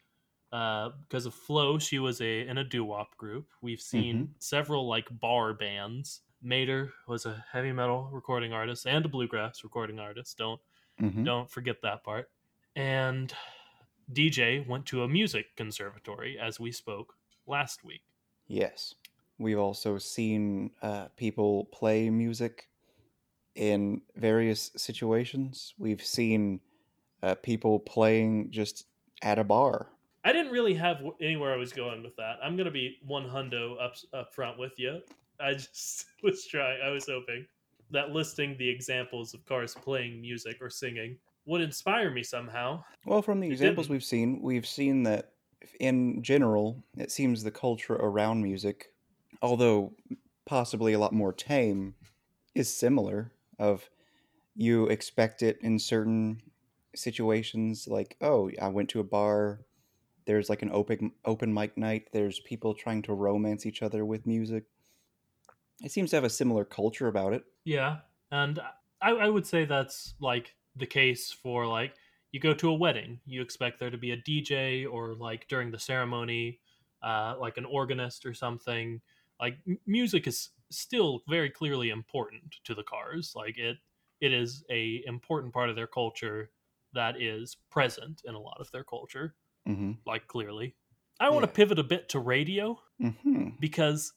Uh, 0.51 0.91
because 1.01 1.25
of 1.25 1.33
Flo, 1.33 1.79
she 1.79 1.99
was 1.99 2.21
a 2.21 2.47
in 2.47 2.57
a 2.57 2.63
doo 2.63 2.85
wop 2.85 3.17
group. 3.17 3.47
We've 3.61 3.81
seen 3.81 4.33
several 4.39 4.87
like 4.87 5.07
bar 5.19 5.53
bands. 5.53 6.21
Mater 6.45 6.93
was 7.07 7.25
a 7.25 7.43
heavy 7.51 7.71
metal 7.71 8.07
recording 8.11 8.53
artist 8.53 8.85
and 8.85 9.03
a 9.03 9.09
bluegrass 9.09 9.63
recording 9.63 9.99
artist. 9.99 10.37
Don't 10.37 10.61
hmm 10.99 11.23
don't 11.23 11.49
forget 11.49 11.81
that 11.81 12.03
part. 12.03 12.29
And 12.75 13.33
DJ 14.13 14.65
went 14.67 14.85
to 14.87 15.03
a 15.03 15.07
music 15.07 15.55
conservatory, 15.55 16.37
as 16.39 16.59
we 16.59 16.71
spoke 16.71 17.15
last 17.47 17.83
week. 17.83 18.03
Yes. 18.47 18.93
We've 19.39 19.59
also 19.59 19.97
seen 19.97 20.71
uh, 20.81 21.07
people 21.17 21.65
play 21.65 22.09
music 22.09 22.69
in 23.55 24.01
various 24.15 24.71
situations. 24.77 25.73
We've 25.77 26.03
seen 26.03 26.61
uh, 27.23 27.35
people 27.35 27.79
playing 27.79 28.51
just 28.51 28.85
at 29.23 29.39
a 29.39 29.43
bar. 29.43 29.89
I 30.23 30.31
didn't 30.31 30.51
really 30.51 30.75
have 30.75 31.01
anywhere 31.19 31.53
I 31.53 31.57
was 31.57 31.73
going 31.73 32.03
with 32.03 32.15
that. 32.17 32.37
I'm 32.43 32.55
gonna 32.55 32.71
be 32.71 32.97
one 33.05 33.27
hundo 33.27 33.81
up 33.81 33.95
up 34.13 34.33
front 34.33 34.59
with 34.59 34.77
you. 34.77 35.01
I 35.39 35.53
just 35.53 36.05
was 36.23 36.45
trying. 36.45 36.81
I 36.83 36.89
was 36.89 37.07
hoping 37.07 37.45
that 37.91 38.11
listing 38.11 38.57
the 38.57 38.67
examples 38.67 39.33
of 39.33 39.45
cars 39.45 39.75
playing 39.75 40.21
music 40.21 40.57
or 40.61 40.69
singing 40.69 41.17
would 41.45 41.61
inspire 41.61 42.09
me 42.09 42.23
somehow. 42.23 42.83
Well, 43.05 43.21
from 43.21 43.39
the 43.39 43.47
It 43.47 43.51
examples 43.51 43.85
didn't. 43.85 43.93
we've 43.93 44.03
seen, 44.03 44.41
we've 44.41 44.65
seen 44.65 45.03
that 45.03 45.31
in 45.79 46.21
general, 46.23 46.83
it 46.97 47.11
seems 47.11 47.43
the 47.43 47.51
culture 47.51 47.93
around 47.93 48.41
music, 48.41 48.87
although 49.41 49.93
possibly 50.45 50.93
a 50.93 50.99
lot 50.99 51.13
more 51.13 51.33
tame, 51.33 51.95
is 52.55 52.75
similar. 52.75 53.31
Of 53.57 53.89
you 54.55 54.87
expect 54.87 55.43
it 55.43 55.57
in 55.61 55.79
certain 55.79 56.41
situations, 56.95 57.87
like 57.87 58.17
oh, 58.21 58.49
I 58.61 58.67
went 58.67 58.89
to 58.89 58.99
a 58.99 59.03
bar. 59.03 59.61
There's 60.25 60.49
like 60.49 60.61
an 60.63 60.71
open 60.73 61.11
open 61.23 61.53
mic 61.53 61.77
night. 61.77 62.07
There's 62.11 62.39
people 62.39 62.73
trying 62.73 63.03
to 63.03 63.13
romance 63.13 63.65
each 63.65 63.81
other 63.81 64.03
with 64.05 64.25
music. 64.25 64.65
It 65.83 65.91
seems 65.91 66.09
to 66.11 66.17
have 66.17 66.23
a 66.23 66.29
similar 66.29 66.65
culture 66.65 67.07
about 67.07 67.33
it. 67.33 67.45
Yeah, 67.63 68.01
and 68.31 68.59
I, 69.01 69.11
I 69.11 69.29
would 69.29 69.45
say 69.45 69.65
that's 69.65 70.15
like 70.19 70.55
the 70.75 70.85
case 70.85 71.31
for 71.31 71.65
like 71.65 71.95
you 72.31 72.39
go 72.39 72.53
to 72.53 72.69
a 72.69 72.73
wedding, 72.73 73.21
you 73.25 73.41
expect 73.41 73.79
there 73.79 73.89
to 73.89 73.97
be 73.97 74.11
a 74.11 74.17
DJ 74.17 74.85
or 74.85 75.15
like 75.15 75.47
during 75.47 75.71
the 75.71 75.79
ceremony, 75.79 76.59
uh, 77.01 77.35
like 77.39 77.57
an 77.57 77.65
organist 77.65 78.25
or 78.25 78.33
something. 78.33 79.01
Like 79.39 79.57
m- 79.67 79.79
music 79.85 80.27
is 80.27 80.49
still 80.69 81.23
very 81.27 81.49
clearly 81.49 81.89
important 81.89 82.55
to 82.65 82.75
the 82.75 82.83
cars. 82.83 83.33
Like 83.35 83.57
it, 83.57 83.77
it 84.21 84.33
is 84.33 84.63
a 84.69 85.03
important 85.05 85.53
part 85.53 85.69
of 85.69 85.75
their 85.75 85.87
culture 85.87 86.51
that 86.93 87.21
is 87.21 87.55
present 87.69 88.21
in 88.25 88.35
a 88.35 88.39
lot 88.39 88.57
of 88.59 88.71
their 88.71 88.83
culture. 88.83 89.35
hmm 89.65 90.05
Like 90.05 90.27
clearly, 90.27 90.75
I 91.19 91.29
want 91.29 91.43
to 91.43 91.51
pivot 91.51 91.79
a 91.79 91.83
bit 91.83 92.09
to 92.09 92.19
radio 92.19 92.79
hmm 92.99 93.49
because 93.59 94.13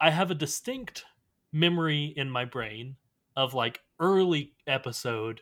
I 0.00 0.10
have 0.10 0.30
a 0.30 0.34
distinct 0.34 1.04
memory 1.52 2.12
in 2.16 2.30
my 2.30 2.44
brain 2.44 2.96
of 3.36 3.54
like 3.54 3.80
early 4.00 4.54
episode 4.66 5.40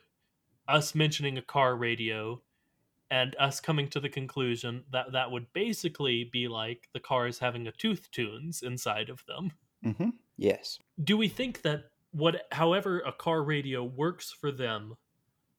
us 0.68 0.94
mentioning 0.94 1.38
a 1.38 1.42
car 1.42 1.76
radio 1.76 2.40
and 3.10 3.36
us 3.38 3.60
coming 3.60 3.88
to 3.88 4.00
the 4.00 4.08
conclusion 4.08 4.84
that 4.90 5.12
that 5.12 5.30
would 5.30 5.46
basically 5.52 6.30
be 6.32 6.48
like 6.48 6.88
the 6.94 7.00
cars 7.00 7.38
having 7.38 7.66
a 7.66 7.72
tooth 7.72 8.10
tunes 8.10 8.62
inside 8.62 9.10
of 9.10 9.22
them. 9.26 9.52
Mm-hmm. 9.84 10.10
Yes. 10.38 10.78
Do 11.02 11.16
we 11.16 11.28
think 11.28 11.62
that 11.62 11.90
what 12.12 12.46
however 12.52 13.00
a 13.00 13.12
car 13.12 13.42
radio 13.42 13.84
works 13.84 14.30
for 14.30 14.50
them 14.50 14.94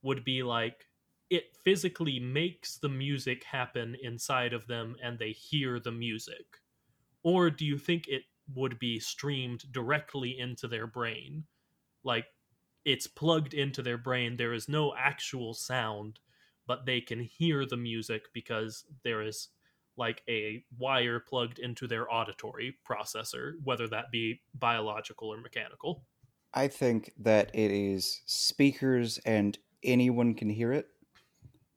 would 0.01 0.23
be 0.23 0.43
like 0.43 0.87
it 1.29 1.55
physically 1.63 2.19
makes 2.19 2.77
the 2.77 2.89
music 2.89 3.43
happen 3.43 3.95
inside 4.01 4.53
of 4.53 4.67
them 4.67 4.95
and 5.03 5.19
they 5.19 5.31
hear 5.31 5.79
the 5.79 5.91
music? 5.91 6.45
Or 7.23 7.49
do 7.49 7.65
you 7.65 7.77
think 7.77 8.07
it 8.07 8.23
would 8.53 8.79
be 8.79 8.99
streamed 8.99 9.71
directly 9.71 10.37
into 10.37 10.67
their 10.67 10.87
brain? 10.87 11.45
Like 12.03 12.25
it's 12.85 13.07
plugged 13.07 13.53
into 13.53 13.81
their 13.81 13.97
brain, 13.97 14.37
there 14.37 14.53
is 14.53 14.67
no 14.67 14.93
actual 14.97 15.53
sound, 15.53 16.19
but 16.67 16.85
they 16.85 17.01
can 17.01 17.19
hear 17.19 17.65
the 17.65 17.77
music 17.77 18.23
because 18.33 18.85
there 19.03 19.21
is 19.21 19.49
like 19.95 20.23
a 20.27 20.63
wire 20.77 21.19
plugged 21.19 21.59
into 21.59 21.87
their 21.87 22.11
auditory 22.11 22.75
processor, 22.89 23.53
whether 23.63 23.87
that 23.87 24.11
be 24.11 24.41
biological 24.55 25.29
or 25.29 25.37
mechanical. 25.37 26.03
I 26.53 26.67
think 26.67 27.13
that 27.19 27.51
it 27.53 27.71
is 27.71 28.21
speakers 28.25 29.19
and 29.19 29.57
anyone 29.83 30.33
can 30.33 30.49
hear 30.49 30.71
it. 30.71 30.87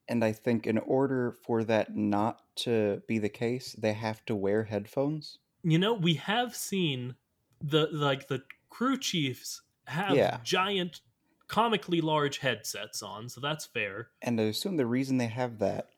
And 0.08 0.24
I 0.24 0.32
think 0.32 0.66
in 0.66 0.78
order 0.78 1.36
for 1.44 1.64
that 1.64 1.96
not 1.96 2.40
to 2.56 3.02
be 3.08 3.18
the 3.18 3.28
case, 3.28 3.74
they 3.78 3.92
have 3.92 4.24
to 4.26 4.36
wear 4.36 4.64
headphones. 4.64 5.38
You 5.66 5.78
know, 5.78 5.92
we 5.92 6.14
have 6.14 6.56
seen 6.56 7.16
the 7.60 7.88
like 7.92 8.28
the 8.28 8.44
crew 8.70 8.98
chiefs 8.98 9.62
have 9.86 10.22
Yeah. 10.22 10.40
giant 10.42 11.02
comically 11.46 12.00
large 12.00 12.38
headsets 12.38 13.02
on, 13.02 13.28
so 13.28 13.40
that's 13.42 13.66
fair. 13.66 14.12
And 14.22 14.40
I 14.40 14.44
assume 14.44 14.76
the 14.76 14.86
reason 14.86 15.16
they 15.16 15.26
have 15.28 15.58
that 15.58 15.90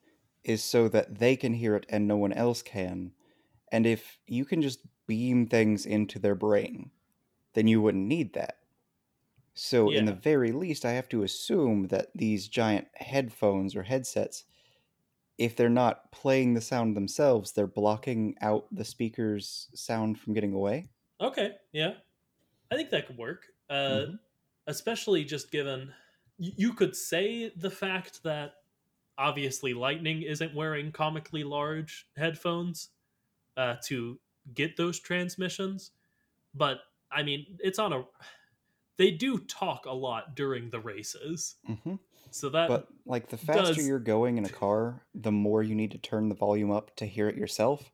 is 0.44 0.62
so 0.62 0.88
that 0.88 1.18
they 1.18 1.36
can 1.36 1.54
hear 1.54 1.74
it 1.76 1.86
and 1.88 2.06
no 2.06 2.16
one 2.16 2.32
else 2.32 2.62
can. 2.62 3.12
And 3.72 3.86
if 3.86 4.20
you 4.26 4.44
can 4.44 4.62
just 4.62 4.80
beam 5.06 5.46
things 5.48 5.86
into 5.86 6.18
their 6.18 6.34
brain, 6.34 6.92
then 7.54 7.68
you 7.68 7.82
wouldn't 7.82 8.06
need 8.06 8.34
that. 8.34 8.58
So, 9.54 9.90
in 9.90 10.06
the 10.06 10.14
very 10.14 10.52
least, 10.52 10.84
I 10.86 10.92
have 10.92 11.08
to 11.10 11.22
assume 11.22 11.88
that 11.88 12.10
these 12.14 12.48
giant 12.48 12.88
headphones 12.94 13.76
or 13.76 13.84
headsets, 13.84 14.44
if 15.38 15.56
they're 15.56 15.68
not 15.70 16.12
playing 16.12 16.54
the 16.54 16.60
sound 16.60 16.96
themselves, 16.96 17.52
they're 17.52 17.66
blocking 17.66 18.36
out 18.40 18.66
the 18.72 18.84
speaker's 18.84 19.70
sound 19.74 20.20
from 20.20 20.34
getting 20.34 20.52
away. 20.52 20.90
Okay, 21.20 21.56
yeah. 21.72 21.94
I 22.70 22.76
think 22.76 22.90
that 22.90 23.06
could 23.08 23.18
work. 23.18 23.48
Uh 23.70 24.06
Mhm. 24.06 24.18
especially 24.68 25.24
just 25.24 25.50
given 25.50 25.94
you 26.38 26.74
could 26.74 26.96
say 26.96 27.50
the 27.56 27.70
fact 27.70 28.22
that 28.24 28.54
obviously 29.18 29.74
lightning 29.74 30.22
isn't 30.22 30.54
wearing 30.54 30.92
comically 30.92 31.44
large 31.44 32.08
headphones 32.16 32.90
uh, 33.56 33.76
to 33.84 34.20
get 34.54 34.76
those 34.76 35.00
transmissions 35.00 35.92
but 36.54 36.80
i 37.12 37.22
mean 37.22 37.58
it's 37.60 37.78
on 37.78 37.92
a 37.92 38.04
they 38.98 39.10
do 39.10 39.38
talk 39.38 39.86
a 39.86 39.92
lot 39.92 40.36
during 40.36 40.70
the 40.70 40.80
races 40.80 41.56
hmm 41.66 41.98
so 42.30 42.48
that 42.50 42.68
But 42.68 42.88
like 43.06 43.28
the 43.28 43.36
faster 43.36 43.74
does- 43.74 43.86
you're 43.86 43.98
going 43.98 44.38
in 44.38 44.44
a 44.44 44.48
car, 44.50 45.06
the 45.14 45.32
more 45.32 45.62
you 45.62 45.74
need 45.74 45.90
to 45.92 45.98
turn 45.98 46.28
the 46.28 46.34
volume 46.34 46.70
up 46.70 46.94
to 46.96 47.06
hear 47.06 47.28
it 47.28 47.36
yourself. 47.36 47.90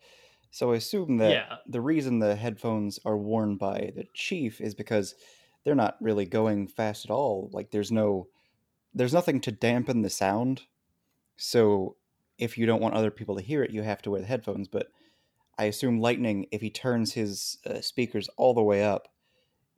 So 0.50 0.72
I 0.72 0.76
assume 0.76 1.16
that 1.18 1.30
Yeah. 1.32 1.56
the 1.66 1.80
reason 1.80 2.18
the 2.18 2.36
headphones 2.36 2.98
are 3.04 3.16
worn 3.18 3.56
by 3.56 3.92
the 3.96 4.04
chief 4.14 4.60
is 4.60 4.74
because 4.74 5.14
they're 5.64 5.74
not 5.74 5.96
really 6.00 6.26
going 6.26 6.68
fast 6.68 7.04
at 7.04 7.10
all. 7.10 7.50
Like 7.52 7.70
there's 7.70 7.90
no 7.92 8.28
there's 8.96 9.12
nothing 9.14 9.40
to 9.40 9.50
dampen 9.50 10.02
the 10.02 10.10
sound. 10.10 10.62
So 11.36 11.96
if 12.38 12.56
you 12.56 12.66
don't 12.66 12.80
want 12.80 12.94
other 12.94 13.10
people 13.10 13.34
to 13.36 13.42
hear 13.42 13.62
it, 13.64 13.72
you 13.72 13.82
have 13.82 14.02
to 14.02 14.10
wear 14.10 14.20
the 14.20 14.26
headphones, 14.26 14.68
but 14.68 14.88
I 15.58 15.64
assume 15.64 16.00
Lightning 16.00 16.46
if 16.52 16.60
he 16.60 16.70
turns 16.70 17.12
his 17.14 17.58
uh, 17.66 17.80
speakers 17.80 18.28
all 18.36 18.54
the 18.54 18.62
way 18.62 18.84
up 18.84 19.08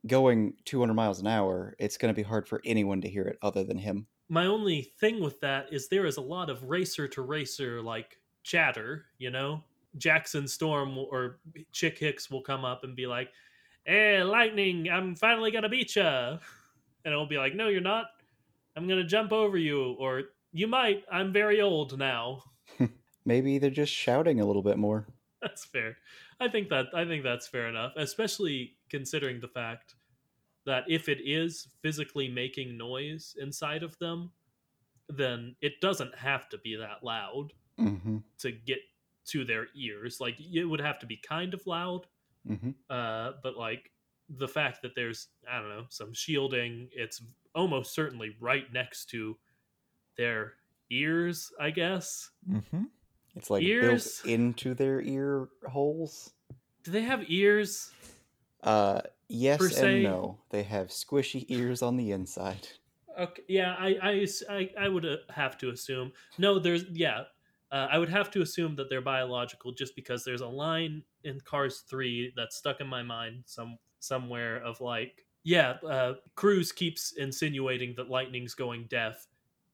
going 0.05 0.53
200 0.65 0.93
miles 0.93 1.19
an 1.19 1.27
hour, 1.27 1.75
it's 1.79 1.97
going 1.97 2.13
to 2.13 2.15
be 2.15 2.23
hard 2.27 2.47
for 2.47 2.61
anyone 2.63 3.01
to 3.01 3.09
hear 3.09 3.23
it 3.23 3.37
other 3.41 3.63
than 3.63 3.79
him. 3.79 4.07
My 4.29 4.45
only 4.45 4.81
thing 4.81 5.21
with 5.21 5.39
that 5.41 5.71
is 5.73 5.87
there 5.87 6.05
is 6.05 6.17
a 6.17 6.21
lot 6.21 6.49
of 6.49 6.63
racer 6.63 7.07
to 7.07 7.21
racer 7.21 7.81
like 7.81 8.17
chatter 8.43 9.05
you 9.17 9.29
know 9.29 9.63
jackson 9.97 10.47
storm 10.47 10.95
will- 10.95 11.09
or 11.11 11.39
chick 11.71 11.97
hicks 11.97 12.29
will 12.29 12.41
come 12.41 12.65
up 12.65 12.83
and 12.83 12.95
be 12.95 13.07
like 13.07 13.31
"Hey, 13.85 14.21
lightning! 14.23 14.89
I'm 14.89 15.15
finally 15.15 15.51
gonna 15.51 15.69
beat 15.69 15.95
you," 15.95 16.03
and 16.03 16.39
it'll 17.05 17.25
be 17.27 17.37
like, 17.37 17.55
"No, 17.55 17.69
you're 17.69 17.81
not. 17.81 18.07
I'm 18.75 18.87
gonna 18.87 19.03
jump 19.05 19.31
over 19.31 19.57
you, 19.57 19.93
or 19.93 20.23
you 20.51 20.67
might. 20.67 21.05
I'm 21.11 21.33
very 21.33 21.61
old 21.61 21.97
now." 21.97 22.43
Maybe 23.25 23.57
they're 23.59 23.69
just 23.69 23.93
shouting 23.93 24.39
a 24.39 24.45
little 24.45 24.63
bit 24.63 24.77
more. 24.77 25.07
That's 25.41 25.65
fair. 25.65 25.97
I 26.39 26.49
think 26.49 26.69
that 26.69 26.87
I 26.93 27.05
think 27.05 27.23
that's 27.23 27.47
fair 27.47 27.67
enough, 27.67 27.93
especially 27.95 28.77
considering 28.89 29.39
the 29.39 29.47
fact 29.47 29.95
that 30.67 30.85
if 30.89 31.09
it 31.09 31.19
is 31.25 31.69
physically 31.81 32.29
making 32.29 32.77
noise 32.77 33.35
inside 33.39 33.83
of 33.83 33.97
them, 33.99 34.31
then 35.09 35.55
it 35.61 35.81
doesn't 35.81 36.15
have 36.15 36.49
to 36.49 36.59
be 36.59 36.75
that 36.75 37.03
loud 37.03 37.53
hmm 37.79 38.17
to 38.39 38.51
get 38.51 38.79
to 39.27 39.45
their 39.45 39.67
ears. 39.75 40.19
Like 40.21 40.39
it 40.39 40.65
would 40.65 40.81
have 40.81 40.99
to 40.99 41.07
be 41.07 41.17
kind 41.17 41.53
of 41.55 41.65
loud, 41.67 42.07
hmm 42.47 42.71
uh, 42.89 43.33
but 43.43 43.57
like 43.57 43.91
the 44.29 44.47
fact 44.47 44.81
that 44.83 44.95
there's 44.95 45.29
I 45.49 45.59
don't 45.59 45.69
know 45.69 45.85
some 45.89 46.13
shielding, 46.13 46.89
it's 46.93 47.21
almost 47.55 47.93
certainly 47.95 48.35
right 48.39 48.71
next 48.73 49.07
to 49.11 49.37
their 50.17 50.55
ears. 50.89 51.51
I 51.59 51.71
guess. 51.71 52.31
hmm 52.45 52.85
It's 53.35 53.49
like 53.49 53.63
Ears? 53.63 54.21
built 54.21 54.31
into 54.33 54.73
their 54.73 55.01
ear 55.01 55.49
holes. 55.67 56.33
Do 56.83 56.91
they 56.91 57.03
have 57.03 57.29
ears? 57.29 57.91
Uh, 58.63 59.01
yes 59.29 59.61
and 59.61 59.71
se- 59.71 60.03
no. 60.03 60.39
They 60.49 60.63
have 60.63 60.87
squishy 60.87 61.45
ears 61.49 61.81
on 61.81 61.97
the 61.97 62.11
inside. 62.11 62.67
Okay, 63.19 63.43
yeah, 63.47 63.75
I 63.79 64.25
I 64.49 64.69
I 64.79 64.87
would 64.87 65.05
uh, 65.05 65.17
have 65.29 65.57
to 65.59 65.69
assume. 65.69 66.11
No, 66.37 66.59
there's, 66.59 66.85
yeah, 66.91 67.23
uh, 67.71 67.87
I 67.91 67.97
would 67.97 68.09
have 68.09 68.31
to 68.31 68.41
assume 68.41 68.75
that 68.75 68.89
they're 68.89 69.01
biological 69.01 69.71
just 69.71 69.95
because 69.95 70.23
there's 70.23 70.41
a 70.41 70.47
line 70.47 71.03
in 71.23 71.39
Cars 71.41 71.83
3 71.89 72.33
that's 72.35 72.55
stuck 72.55 72.79
in 72.79 72.87
my 72.87 73.03
mind 73.03 73.43
some 73.45 73.77
somewhere 73.99 74.57
of 74.57 74.79
like, 74.79 75.25
yeah, 75.43 75.71
uh, 75.89 76.13
Cruz 76.35 76.71
keeps 76.71 77.13
insinuating 77.13 77.95
that 77.97 78.09
Lightning's 78.09 78.53
going 78.53 78.85
deaf, 78.89 79.27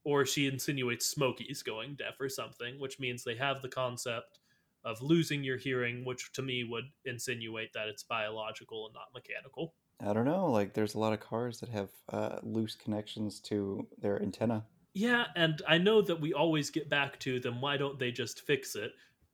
or 0.03 0.25
she 0.25 0.47
insinuates 0.47 1.05
Smokey's 1.05 1.61
going 1.61 1.95
deaf 1.95 2.19
or 2.19 2.29
something, 2.29 2.79
which 2.79 2.99
means 2.99 3.23
they 3.23 3.35
have 3.35 3.61
the 3.61 3.69
concept 3.69 4.39
of 4.86 5.01
losing 5.01 5.43
your 5.43 5.57
hearing, 5.57 6.03
which 6.05 6.31
to 6.34 6.41
me 6.41 6.63
would 6.63 6.86
insinuate 7.05 7.73
that 7.73 7.88
it's 7.88 8.03
biological 8.03 8.86
and 8.86 8.93
not 8.93 9.13
mechanical. 9.13 9.73
I 10.01 10.13
don't 10.13 10.25
know. 10.25 10.51
Like, 10.51 10.73
there's 10.73 10.95
a 10.95 10.99
lot 10.99 11.13
of 11.13 11.19
cars 11.19 11.59
that 11.59 11.69
have 11.69 11.89
uh, 12.09 12.39
loose 12.43 12.75
connections 12.75 13.39
to 13.41 13.88
their 13.99 14.21
antenna. 14.21 14.65
Yeah, 14.93 15.25
and 15.36 15.61
I 15.67 15.77
know 15.77 16.01
that 16.01 16.19
we 16.19 16.34
always 16.34 16.69
get 16.69 16.89
back 16.89 17.19
to 17.21 17.39
them. 17.39 17.61
Why 17.61 17.77
don't 17.77 17.97
they 17.97 18.11
just 18.11 18.41
fix 18.41 18.75
it? 18.75 18.91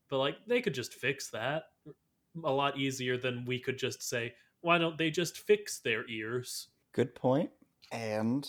But 0.09 0.19
like, 0.19 0.37
they 0.47 0.61
could 0.61 0.73
just 0.73 0.93
fix 0.93 1.29
that 1.31 1.63
a 2.43 2.51
lot 2.51 2.77
easier 2.77 3.17
than 3.17 3.45
we 3.45 3.59
could 3.59 3.77
just 3.77 4.07
say, 4.07 4.33
why 4.61 4.77
don't 4.77 4.97
they 4.97 5.09
just 5.09 5.37
fix 5.37 5.79
their 5.79 6.07
ears? 6.09 6.67
Good 6.93 7.15
point. 7.15 7.49
And 7.91 8.47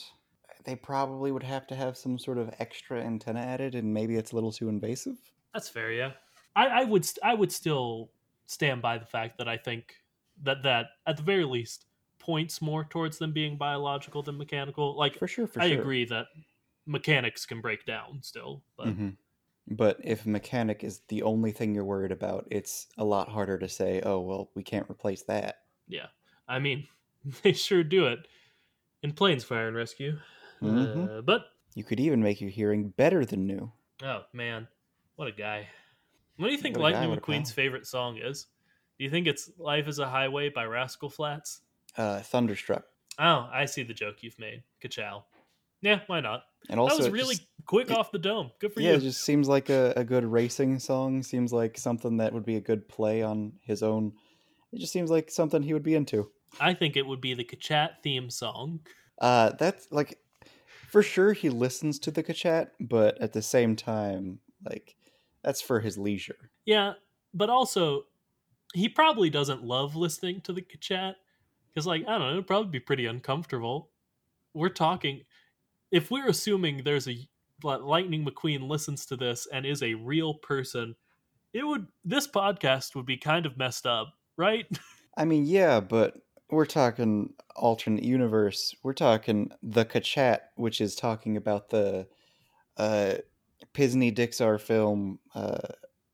they 0.65 0.77
probably 0.77 1.33
would 1.33 1.43
have 1.43 1.67
to 1.69 1.75
have 1.75 1.97
some 1.97 2.19
sort 2.19 2.39
of 2.39 2.55
extra 2.59 3.01
antenna 3.01 3.41
added, 3.41 3.75
and 3.75 3.93
maybe 3.93 4.17
it's 4.17 4.33
a 4.33 4.35
little 4.35 4.53
too 4.53 4.69
invasive. 4.69 5.17
That's 5.55 5.69
fair, 5.69 5.93
yeah. 5.93 6.13
I, 6.57 6.67
I 6.67 6.85
would 6.85 7.05
st- 7.05 7.25
I 7.25 7.35
would 7.35 7.53
still 7.53 8.13
stand 8.47 8.83
by 8.83 8.99
the 8.99 9.07
fact 9.07 9.39
that 9.39 9.49
I 9.49 9.57
think 9.57 9.97
that 10.43 10.63
that 10.65 10.89
at 11.07 11.17
the 11.17 11.23
very 11.23 11.45
least 11.45 11.87
points 12.19 12.61
more 12.63 12.85
towards 12.85 13.19
them 13.19 13.33
being 13.33 13.57
biological 13.59 14.23
than 14.23 14.39
mechanical. 14.39 14.97
Like 14.97 15.21
For 15.21 15.29
sure, 15.29 15.47
for 15.47 15.61
I 15.61 15.67
sure. 15.67 15.77
agree 15.77 16.05
that 16.07 16.27
mechanics 16.87 17.47
can 17.47 17.61
break 17.61 17.85
down 17.87 18.23
still, 18.23 18.65
but 18.77 18.97
Mhm. 18.97 19.17
But 19.69 20.01
if 20.05 20.27
mechanic 20.27 20.85
is 20.85 21.01
the 21.09 21.23
only 21.23 21.53
thing 21.53 21.75
you're 21.75 21.85
worried 21.85 22.13
about, 22.13 22.47
it's 22.51 22.89
a 22.99 23.05
lot 23.05 23.29
harder 23.31 23.59
to 23.59 23.69
say, 23.69 24.03
oh, 24.03 24.21
well, 24.21 24.51
we 24.55 24.63
can't 24.63 24.91
replace 24.91 25.23
that. 25.25 25.65
yeah. 25.87 26.09
I 26.49 26.59
mean, 26.59 26.89
they 27.43 27.53
sure 27.53 27.85
do 27.85 28.07
it 28.07 28.27
in 29.03 29.13
Planes 29.13 29.45
Fire 29.45 29.69
and 29.69 29.77
Rescue. 29.77 30.19
Mhm. 30.63 31.11
Uh, 31.11 31.23
but 31.23 31.47
You 31.75 31.85
could 31.85 32.01
even 32.01 32.23
make 32.23 32.41
your 32.41 32.51
hearing 32.51 32.91
better 32.91 33.25
than 33.27 33.47
new. 33.47 33.73
oh 34.03 34.25
man, 34.33 34.69
what 35.17 35.29
a 35.29 35.33
guy! 35.33 35.69
What 36.41 36.47
do 36.47 36.53
you 36.53 36.59
think 36.59 36.79
What 36.79 36.95
Lightning 36.95 37.15
McQueen's 37.15 37.53
favorite 37.53 37.87
song 37.87 38.17
is? 38.17 38.47
Do 38.99 39.05
you 39.05 39.11
think 39.11 39.27
it's 39.27 39.51
"Life 39.59 39.89
Is 39.89 39.99
a 39.99 40.09
Highway" 40.09 40.49
by 40.49 40.65
Rascal 40.65 41.11
Flatts? 41.11 41.61
Uh, 41.99 42.21
Thunderstruck. 42.21 42.85
Oh, 43.19 43.47
I 43.53 43.67
see 43.67 43.83
the 43.83 43.93
joke 43.93 44.23
you've 44.23 44.39
made. 44.39 44.63
Ka-chow. 44.81 45.23
Yeah, 45.83 46.01
why 46.07 46.21
not? 46.21 46.45
And 46.71 46.81
also, 46.81 46.97
that 46.97 47.03
was 47.03 47.11
really 47.11 47.35
just- 47.35 47.47
quick 47.67 47.91
it- 47.91 47.97
off 47.97 48.11
the 48.11 48.19
dome. 48.19 48.53
Good 48.59 48.73
for 48.73 48.81
yeah, 48.81 48.87
you. 48.89 48.93
Yeah, 48.93 48.99
it 48.99 49.03
just 49.03 49.23
seems 49.23 49.49
like 49.49 49.69
a, 49.69 49.93
a 49.97 50.05
good 50.05 50.25
racing 50.25 50.79
song. 50.79 51.23
Seems 51.23 51.53
like 51.53 51.77
something 51.77 52.17
that 52.17 52.33
would 52.33 52.47
be 52.47 52.57
a 52.57 52.61
good 52.61 52.89
play 52.89 53.23
on 53.23 53.53
his 53.61 53.83
own. 53.83 54.15
It 54.73 54.79
just 54.79 54.95
seems 54.95 55.11
like 55.11 55.31
something 55.31 55.63
he 55.63 55.75
would 55.75 55.83
be 55.83 55.95
into. 55.95 56.31
I 56.59 56.73
think 56.73 56.97
it 56.97 57.07
would 57.07 57.21
be 57.21 57.35
the 57.35 57.45
Kachat 57.45 58.03
theme 58.03 58.31
song. 58.31 58.81
Uh, 59.21 59.51
that's 59.59 59.89
like, 59.91 60.19
for 60.89 61.03
sure 61.03 61.35
he 61.35 61.51
listens 61.51 61.99
to 61.99 62.11
the 62.11 62.23
Kachat, 62.23 62.69
but 62.81 63.21
at 63.21 63.35
the 63.35 63.43
same 63.43 63.77
time, 63.77 64.39
like, 64.65 64.97
that's 65.43 65.61
for 65.61 65.81
his 65.81 65.99
leisure. 65.99 66.51
Yeah, 66.65 66.95
but 67.35 67.51
also 67.51 68.05
he 68.75 68.89
probably 68.89 69.31
doesn't 69.31 69.65
love 69.65 69.97
listening 69.97 70.41
to 70.43 70.53
the 70.53 70.65
chat 70.81 71.17
because, 71.69 71.87
like, 71.87 72.03
I 72.07 72.13
don't 72.13 72.21
know, 72.21 72.33
it'd 72.33 72.47
probably 72.47 72.71
be 72.71 72.81
pretty 72.81 73.07
uncomfortable. 73.07 73.91
We're 74.55 74.69
talking 74.69 75.23
if 75.91 76.11
we're 76.11 76.29
assuming 76.29 76.83
there's 76.83 77.09
a 77.09 77.29
Lightning 77.63 78.25
McQueen 78.25 78.69
listens 78.69 79.05
to 79.07 79.17
this 79.17 79.47
and 79.53 79.67
is 79.67 79.83
a 79.83 79.95
real 79.95 80.35
person, 80.35 80.95
it 81.53 81.67
would 81.67 81.87
this 82.05 82.27
podcast 82.27 82.95
would 82.95 83.07
be 83.07 83.17
kind 83.17 83.45
of 83.47 83.59
messed 83.59 83.87
up, 83.87 84.15
right? 84.37 84.67
I 85.17 85.25
mean, 85.25 85.45
yeah, 85.45 85.81
but 85.81 86.17
we're 86.51 86.67
talking 86.67 87.35
alternate 87.57 88.05
universe. 88.05 88.75
We're 88.83 88.95
talking 88.95 89.51
the 89.63 89.85
Kachat, 89.85 90.39
which 90.57 90.81
is 90.81 90.95
talking 90.95 91.37
about 91.37 91.71
the 91.71 92.07
uh, 92.77 93.17
Pisney 93.75 94.15
Dixar 94.15 94.61
film 94.61 95.19
uh, 95.35 95.59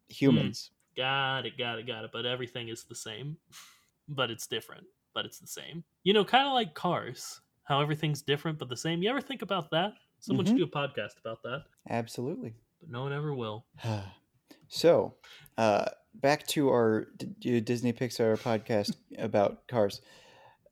Humans. 0.08 0.70
got 0.96 1.46
it, 1.46 1.56
got 1.58 1.78
it, 1.78 1.86
got 1.86 2.04
it. 2.04 2.10
But 2.12 2.26
everything 2.26 2.68
is 2.68 2.84
the 2.84 2.94
same, 2.94 3.36
but 4.08 4.30
it's 4.30 4.46
different, 4.46 4.84
but 5.14 5.24
it's 5.24 5.38
the 5.38 5.46
same. 5.46 5.84
You 6.04 6.12
know, 6.12 6.24
kind 6.24 6.46
of 6.46 6.52
like 6.54 6.74
Cars, 6.74 7.40
how 7.64 7.80
everything's 7.80 8.22
different 8.22 8.58
but 8.58 8.68
the 8.68 8.76
same. 8.76 9.02
You 9.02 9.10
ever 9.10 9.20
think 9.20 9.42
about 9.42 9.70
that? 9.70 9.94
Someone 10.20 10.46
Mhm. 10.46 10.50
should 10.50 10.56
do 10.58 10.64
a 10.64 10.68
podcast 10.68 11.18
about 11.20 11.42
that, 11.42 11.64
Absolutely. 11.90 12.54
but 12.80 12.90
no 12.90 13.02
one 13.02 13.12
ever 13.12 13.34
will. 13.34 13.66
so, 14.68 15.14
uh, 15.58 15.86
back 16.14 16.46
to 16.48 16.68
our 16.70 17.06
D- 17.16 17.60
Disney 17.60 17.92
Pixar 17.92 18.38
podcast 18.40 18.94
about 19.18 19.66
cars. 19.68 20.00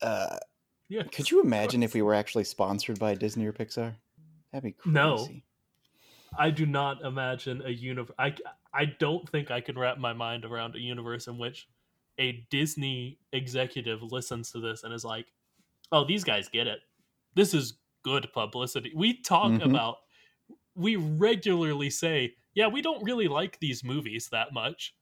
Uh, 0.00 0.38
Yeah. 0.88 1.02
could 1.04 1.30
you 1.30 1.42
imagine 1.42 1.82
if 1.82 1.94
we 1.94 2.02
were 2.02 2.14
actually 2.14 2.44
sponsored 2.44 2.98
by 2.98 3.14
Disney 3.14 3.46
or 3.46 3.52
Pixar? 3.52 3.96
That'd 4.52 4.64
be 4.64 4.72
crazy. 4.72 4.92
No. 4.94 5.28
I 6.38 6.50
do 6.50 6.66
not 6.66 7.02
imagine 7.02 7.62
a 7.62 7.70
universe. 7.70 8.14
I 8.18 8.34
I 8.72 8.86
don't 8.86 9.28
think 9.28 9.50
I 9.50 9.60
can 9.60 9.78
wrap 9.78 9.98
my 9.98 10.12
mind 10.12 10.44
around 10.44 10.74
a 10.74 10.80
universe 10.80 11.28
in 11.28 11.38
which 11.38 11.68
a 12.18 12.46
Disney 12.50 13.20
executive 13.32 14.02
listens 14.02 14.50
to 14.52 14.60
this 14.60 14.82
and 14.84 14.92
is 14.94 15.04
like, 15.04 15.32
"Oh, 15.92 16.04
these 16.04 16.24
guys 16.24 16.48
get 16.48 16.66
it. 16.68 16.80
This 17.34 17.54
is 17.54 17.80
good 18.04 18.32
publicity." 18.32 18.92
We 18.94 19.20
talk 19.22 19.52
Mhm. 19.52 19.64
about. 19.64 19.98
We 20.76 20.96
regularly 20.96 21.90
say, 21.90 22.36
"Yeah, 22.54 22.68
we 22.68 22.82
don't 22.82 23.04
really 23.04 23.28
like 23.28 23.60
these 23.60 23.84
movies 23.84 24.28
that 24.30 24.52
much." 24.52 24.96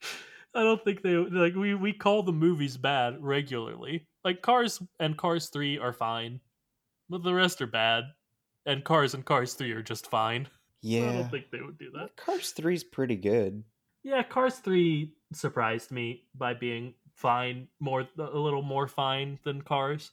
I 0.54 0.62
don't 0.64 0.82
think 0.84 1.02
they 1.02 1.16
like 1.16 1.54
we 1.54 1.74
we 1.74 1.92
call 1.92 2.22
the 2.22 2.32
movies 2.32 2.76
bad 2.78 3.22
regularly. 3.22 4.08
Like 4.24 4.42
Cars 4.42 4.82
and 5.00 5.18
Cars 5.18 5.50
3 5.50 5.78
are 5.78 5.92
fine, 5.92 6.40
but 7.10 7.22
the 7.24 7.34
rest 7.34 7.62
are 7.62 7.66
bad. 7.68 8.04
And 8.66 8.84
Cars 8.84 9.14
and 9.14 9.24
Cars 9.26 9.54
3 9.54 9.72
are 9.72 9.82
just 9.82 10.08
fine. 10.10 10.48
I 10.94 11.12
don't 11.12 11.30
think 11.30 11.50
they 11.50 11.60
would 11.62 11.78
do 11.78 11.90
that. 11.92 12.10
Cars 12.16 12.52
3 12.52 12.74
is 12.74 12.84
pretty 12.84 13.16
good. 13.16 13.64
Yeah, 14.02 14.22
Cars 14.22 14.58
3 14.58 15.16
surprised 15.32 15.90
me 15.90 16.28
by 16.34 16.54
being 16.54 16.94
fine, 17.14 17.68
more 17.80 18.06
a 18.18 18.22
little 18.38 18.62
more 18.62 18.86
fine 18.86 19.38
than 19.42 19.62
Cars. 19.62 20.12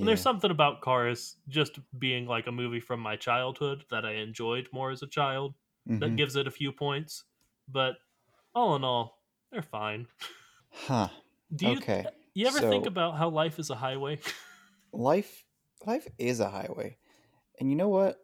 And 0.00 0.08
there's 0.08 0.20
something 0.20 0.50
about 0.50 0.80
Cars 0.80 1.36
just 1.48 1.78
being 1.98 2.26
like 2.26 2.46
a 2.46 2.52
movie 2.52 2.80
from 2.80 3.00
my 3.00 3.16
childhood 3.16 3.84
that 3.90 4.04
I 4.04 4.12
enjoyed 4.14 4.68
more 4.72 4.90
as 4.90 5.02
a 5.02 5.06
child 5.08 5.54
that 6.00 6.10
Mhm. 6.10 6.16
gives 6.16 6.36
it 6.36 6.46
a 6.46 6.50
few 6.50 6.72
points. 6.72 7.24
But 7.68 7.96
all 8.54 8.76
in 8.76 8.84
all, 8.84 9.24
they're 9.50 9.62
fine. 9.62 10.08
Huh. 10.70 11.10
Do 11.54 11.66
you 11.66 11.82
okay. 11.82 12.08
you 12.34 12.46
ever 12.46 12.60
think 12.62 12.86
about 12.86 13.16
how 13.16 13.28
life 13.28 13.58
is 13.58 13.70
a 13.70 13.74
highway? 13.76 14.20
Life 14.92 15.44
life 15.86 16.06
is 16.18 16.40
a 16.40 16.48
highway. 16.50 16.98
And 17.60 17.70
you 17.70 17.76
know 17.76 17.88
what? 17.90 18.18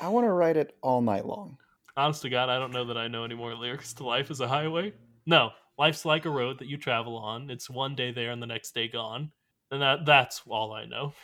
I 0.00 0.08
want 0.08 0.26
to 0.26 0.32
write 0.32 0.56
it 0.56 0.76
all 0.82 1.00
night 1.00 1.26
long. 1.26 1.56
Honest 1.96 2.22
to 2.22 2.28
God, 2.28 2.48
I 2.48 2.58
don't 2.58 2.72
know 2.72 2.86
that 2.86 2.96
I 2.96 3.08
know 3.08 3.24
any 3.24 3.34
more 3.34 3.54
lyrics 3.54 3.92
to 3.94 4.04
Life 4.04 4.30
is 4.30 4.40
a 4.40 4.48
Highway. 4.48 4.92
No, 5.26 5.50
life's 5.78 6.04
like 6.04 6.24
a 6.24 6.30
road 6.30 6.58
that 6.58 6.68
you 6.68 6.76
travel 6.76 7.16
on. 7.16 7.50
It's 7.50 7.70
one 7.70 7.94
day 7.94 8.12
there 8.12 8.30
and 8.30 8.42
the 8.42 8.46
next 8.46 8.74
day 8.74 8.88
gone. 8.88 9.30
And 9.70 9.80
that 9.80 10.04
that's 10.04 10.42
all 10.48 10.72
I 10.72 10.84
know. 10.86 11.14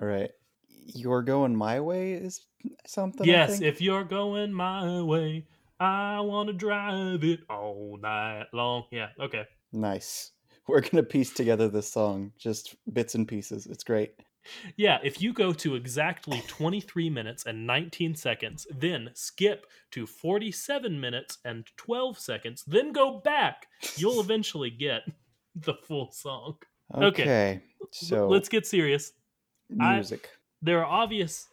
All 0.00 0.06
right. 0.06 0.30
You're 0.94 1.22
going 1.22 1.56
my 1.56 1.80
way 1.80 2.12
is 2.12 2.46
something. 2.86 3.26
Yes, 3.26 3.60
if 3.60 3.80
you're 3.80 4.04
going 4.04 4.52
my 4.52 5.02
way, 5.02 5.46
I 5.80 6.20
want 6.20 6.48
to 6.48 6.52
drive 6.52 7.24
it 7.24 7.40
all 7.50 7.98
night 8.00 8.46
long. 8.52 8.84
Yeah, 8.90 9.08
okay. 9.20 9.44
Nice. 9.72 10.32
we're 10.68 10.80
gonna 10.80 11.02
piece 11.02 11.32
together 11.32 11.68
this 11.68 11.90
song, 11.90 12.32
just 12.38 12.76
bits 12.92 13.14
and 13.14 13.26
pieces. 13.26 13.66
It's 13.66 13.84
great. 13.84 14.14
Yeah, 14.76 14.98
if 15.02 15.20
you 15.20 15.32
go 15.32 15.52
to 15.52 15.74
exactly 15.74 16.42
23 16.48 17.10
minutes 17.10 17.46
and 17.46 17.66
19 17.66 18.14
seconds, 18.14 18.66
then 18.70 19.10
skip 19.14 19.66
to 19.92 20.06
47 20.06 21.00
minutes 21.00 21.38
and 21.44 21.66
12 21.76 22.18
seconds, 22.18 22.64
then 22.66 22.92
go 22.92 23.18
back, 23.20 23.66
you'll 23.96 24.20
eventually 24.20 24.70
get 24.70 25.02
the 25.54 25.74
full 25.74 26.10
song. 26.12 26.56
Okay, 26.94 27.22
Okay. 27.22 27.60
so 27.90 28.28
Let's 28.28 28.48
get 28.48 28.66
serious. 28.66 29.12
I- 29.80 29.94
music. 29.94 30.30
There 30.62 30.78
are 30.80 30.86
obvious 31.02 31.48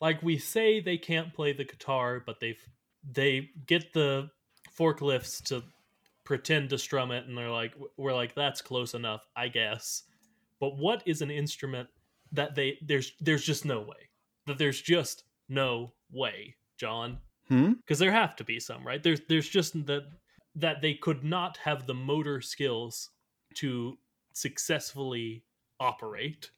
like 0.00 0.22
we 0.22 0.38
say 0.38 0.80
they 0.80 0.96
can't 0.96 1.34
play 1.34 1.52
the 1.52 1.64
guitar, 1.64 2.22
but 2.24 2.38
they've 2.40 2.60
they 3.12 3.50
get 3.66 3.92
the 3.92 4.30
forklifts 4.76 5.42
to 5.44 5.62
pretend 6.24 6.70
to 6.70 6.78
strum 6.78 7.10
it 7.10 7.26
and 7.26 7.36
they're 7.36 7.50
like 7.50 7.74
we're 7.96 8.14
like 8.14 8.34
that's 8.34 8.60
close 8.62 8.94
enough, 8.94 9.22
I 9.34 9.48
guess. 9.48 10.04
But 10.60 10.76
what 10.76 11.02
is 11.06 11.20
an 11.22 11.30
instrument 11.30 11.88
that 12.32 12.54
they 12.54 12.78
there's 12.82 13.12
there's 13.20 13.44
just 13.44 13.64
no 13.64 13.80
way. 13.80 14.08
That 14.46 14.58
there's 14.58 14.80
just 14.80 15.24
no 15.48 15.92
way, 16.10 16.56
John. 16.78 17.18
Hmm. 17.48 17.72
Because 17.72 17.98
there 17.98 18.12
have 18.12 18.36
to 18.36 18.44
be 18.44 18.60
some, 18.60 18.86
right? 18.86 19.02
There's 19.02 19.20
there's 19.28 19.48
just 19.48 19.86
that 19.86 20.04
that 20.54 20.82
they 20.82 20.94
could 20.94 21.24
not 21.24 21.56
have 21.58 21.86
the 21.86 21.94
motor 21.94 22.40
skills 22.40 23.10
to 23.54 23.96
successfully 24.32 25.44
operate. 25.80 26.50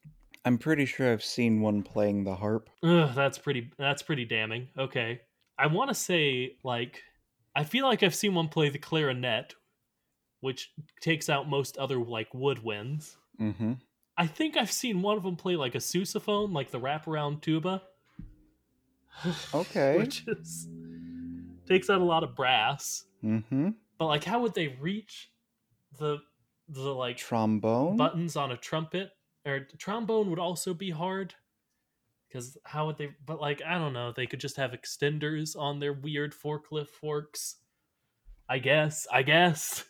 I'm 0.44 0.58
pretty 0.58 0.86
sure 0.86 1.12
I've 1.12 1.24
seen 1.24 1.60
one 1.60 1.82
playing 1.82 2.24
the 2.24 2.34
harp. 2.34 2.70
Ugh, 2.82 3.10
that's 3.14 3.38
pretty 3.38 3.70
that's 3.78 4.02
pretty 4.02 4.24
damning. 4.24 4.68
Okay. 4.78 5.20
I 5.58 5.66
want 5.66 5.90
to 5.90 5.94
say 5.94 6.56
like 6.64 7.02
I 7.54 7.64
feel 7.64 7.86
like 7.86 8.02
I've 8.02 8.14
seen 8.14 8.34
one 8.34 8.48
play 8.48 8.68
the 8.70 8.78
clarinet, 8.78 9.54
which 10.40 10.72
takes 11.00 11.28
out 11.28 11.48
most 11.48 11.76
other 11.76 11.98
like 11.98 12.32
woodwinds. 12.32 13.16
Mm-hmm. 13.40 13.74
I 14.20 14.26
think 14.26 14.58
I've 14.58 14.70
seen 14.70 15.00
one 15.00 15.16
of 15.16 15.22
them 15.22 15.34
play 15.34 15.56
like 15.56 15.74
a 15.74 15.78
sousaphone, 15.78 16.52
like 16.52 16.70
the 16.70 16.78
wraparound 16.78 17.40
tuba. 17.40 17.82
Okay. 19.54 19.98
which 19.98 20.24
is 20.28 20.68
takes 21.66 21.88
out 21.88 22.00
a 22.00 22.04
lot 22.04 22.22
of 22.22 22.36
brass. 22.36 23.04
Mm-hmm. 23.24 23.70
But 23.98 24.06
like 24.06 24.24
how 24.24 24.40
would 24.42 24.54
they 24.54 24.68
reach 24.80 25.30
the 25.98 26.18
the 26.68 26.94
like 26.94 27.16
Trombone. 27.16 27.96
buttons 27.96 28.36
on 28.36 28.52
a 28.52 28.56
trumpet 28.56 29.10
or 29.46 29.60
trombone 29.78 30.28
would 30.30 30.38
also 30.38 30.74
be 30.74 30.90
hard 30.90 31.34
because 32.28 32.58
how 32.64 32.86
would 32.86 32.96
they 32.96 33.08
but 33.26 33.40
like 33.40 33.60
i 33.66 33.76
don't 33.76 33.92
know 33.92 34.12
they 34.12 34.26
could 34.26 34.38
just 34.38 34.56
have 34.56 34.70
extenders 34.70 35.56
on 35.58 35.80
their 35.80 35.92
weird 35.92 36.32
forklift 36.32 36.88
forks 36.90 37.56
i 38.48 38.58
guess 38.58 39.06
i 39.12 39.22
guess 39.22 39.84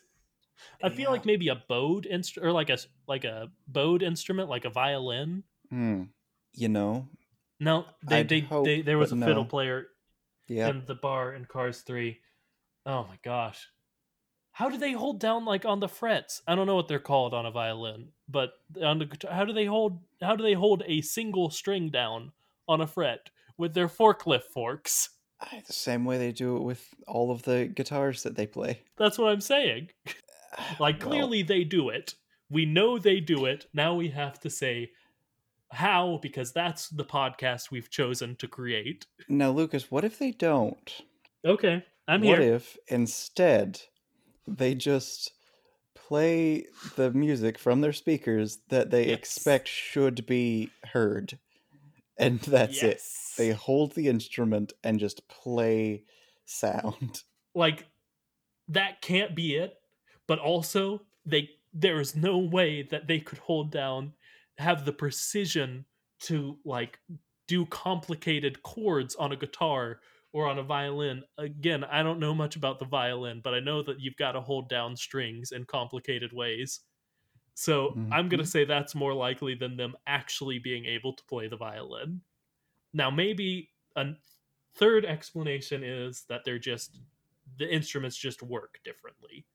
i 0.83 0.89
feel 0.89 0.99
Yeah. 1.01 1.09
like 1.09 1.25
maybe 1.25 1.47
a 1.49 1.55
bowed 1.55 2.05
instrument 2.05 2.47
or 2.47 2.51
like 2.51 2.69
a 2.69 2.77
like 3.07 3.23
a 3.23 3.49
bowed 3.67 4.03
instrument 4.03 4.49
like 4.49 4.65
a 4.65 4.69
violin 4.69 5.43
Hmm. 5.69 6.03
You 6.53 6.67
know. 6.69 7.07
no 7.59 7.85
they 8.03 8.23
they, 8.23 8.39
hope, 8.41 8.65
they 8.65 8.81
there 8.81 8.97
was 8.97 9.11
a 9.11 9.15
but 9.15 9.25
fiddle 9.25 9.45
player 9.45 9.87
Yeah. 10.47 10.69
in 10.69 10.83
the 10.85 10.95
bar 10.95 11.33
in 11.33 11.45
cars 11.45 11.81
3 11.81 12.19
oh 12.85 13.05
my 13.07 13.17
gosh 13.23 13.67
how 14.53 14.69
do 14.69 14.77
they 14.77 14.91
hold 14.91 15.19
down 15.21 15.45
like 15.45 15.65
on 15.65 15.79
the 15.79 15.87
frets 15.87 16.41
i 16.47 16.55
don't 16.55 16.67
know 16.67 16.75
what 16.75 16.87
they're 16.89 16.99
called 16.99 17.33
on 17.33 17.45
a 17.45 17.51
violin 17.51 18.09
but 18.27 18.53
on 18.83 18.99
the 18.99 19.05
guitar 19.05 19.31
how 19.33 19.45
do 19.45 19.53
they 19.53 19.65
hold 19.65 19.99
how 20.21 20.35
do 20.35 20.43
they 20.43 20.53
hold 20.53 20.83
a 20.87 20.99
single 21.01 21.49
string 21.49 21.89
down 21.89 22.31
on 22.67 22.81
a 22.81 22.87
fret 22.87 23.29
with 23.57 23.73
their 23.73 23.87
forklift 23.87 24.43
forks 24.53 25.09
the 25.67 25.73
same 25.73 26.03
way 26.05 26.17
they 26.17 26.31
do 26.31 26.57
it 26.57 26.63
with 26.63 26.93
all 27.07 27.31
of 27.31 27.41
the 27.43 27.65
guitars 27.65 28.21
that 28.23 28.35
they 28.35 28.45
play. 28.45 28.81
that's 28.97 29.17
what 29.17 29.31
i'm 29.31 29.41
saying 29.41 29.89
like 30.79 30.99
Well, 31.05 31.09
clearly 31.11 31.43
they 31.43 31.63
do 31.63 31.89
it 31.89 32.15
we 32.49 32.65
know 32.65 32.97
they 32.99 33.19
do 33.19 33.45
it 33.45 33.65
now 33.73 33.93
we 33.95 34.09
have 34.09 34.39
to 34.41 34.49
say 34.49 34.91
how 35.71 36.19
because 36.21 36.51
that's 36.51 36.89
the 36.89 37.05
podcast 37.05 37.71
we've 37.71 37.89
chosen 37.89 38.35
to 38.37 38.47
create 38.47 39.05
now, 39.29 39.51
Lucas, 39.51 39.89
what 39.91 40.03
if 40.03 40.17
they 40.19 40.31
don't? 40.31 41.01
okay 41.45 41.83
i'm 42.07 42.21
here. 42.21 42.35
what 42.37 42.43
here 42.43 42.55
if 42.55 42.77
instead 42.87 43.81
they 44.47 44.75
just 44.75 45.31
play 45.95 46.65
the 46.97 47.11
music 47.11 47.57
from 47.57 47.81
their 47.81 47.93
speakers 47.93 48.59
that 48.69 48.89
they 48.91 49.07
Yes. 49.07 49.17
expect 49.19 49.67
should 49.69 50.25
be 50.25 50.69
heard? 50.91 51.37
And 52.17 52.39
that's 52.41 52.83
it. 52.83 53.01
They 53.37 53.51
hold 53.51 53.93
the 53.95 54.07
instrument 54.09 54.73
and 54.83 54.99
just 54.99 55.27
play 55.29 56.03
sound. 56.45 57.23
like 57.55 57.85
that 58.67 59.01
can't 59.01 59.35
be 59.35 59.55
it 59.55 59.75
but 60.31 60.39
also 60.39 61.01
they 61.25 61.49
there 61.73 61.99
is 61.99 62.15
no 62.15 62.37
way 62.37 62.83
that 62.83 63.05
they 63.05 63.19
could 63.19 63.37
hold 63.39 63.69
down 63.69 64.13
have 64.57 64.85
the 64.85 64.93
precision 64.93 65.83
to 66.21 66.57
like 66.63 66.99
do 67.49 67.65
complicated 67.65 68.63
chords 68.63 69.13
on 69.15 69.33
a 69.33 69.35
guitar 69.35 69.99
or 70.31 70.47
on 70.47 70.57
a 70.57 70.63
violin. 70.63 71.21
Again 71.37 71.83
i 71.83 72.01
don't 72.01 72.21
know 72.21 72.33
much 72.33 72.55
about 72.55 72.79
the 72.79 72.85
violin 72.85 73.41
but 73.43 73.53
i 73.53 73.59
know 73.59 73.83
that 73.83 73.99
you've 73.99 74.15
got 74.15 74.31
to 74.31 74.39
hold 74.39 74.69
down 74.69 74.95
strings 74.95 75.51
in 75.51 75.65
complicated 75.65 76.31
ways. 76.31 76.79
So 77.53 77.89
i'm 78.09 78.29
going 78.29 78.29
to 78.29 78.37
mm-hmm. 78.37 78.45
say 78.45 78.63
that's 78.63 78.95
more 78.95 79.13
likely 79.13 79.53
than 79.55 79.75
them 79.75 79.95
actually 80.07 80.59
being 80.59 80.85
able 80.85 81.11
to 81.11 81.23
play 81.25 81.49
the 81.49 81.57
violin. 81.57 82.21
Now 82.93 83.09
maybe 83.09 83.67
a 83.97 84.05
third 84.77 85.03
explanation 85.03 85.83
is 85.83 86.23
that 86.29 86.43
they're 86.45 86.57
just 86.57 87.01
the 87.59 87.69
instruments 87.69 88.15
just 88.15 88.41
work 88.41 88.79
differently. 88.85 89.45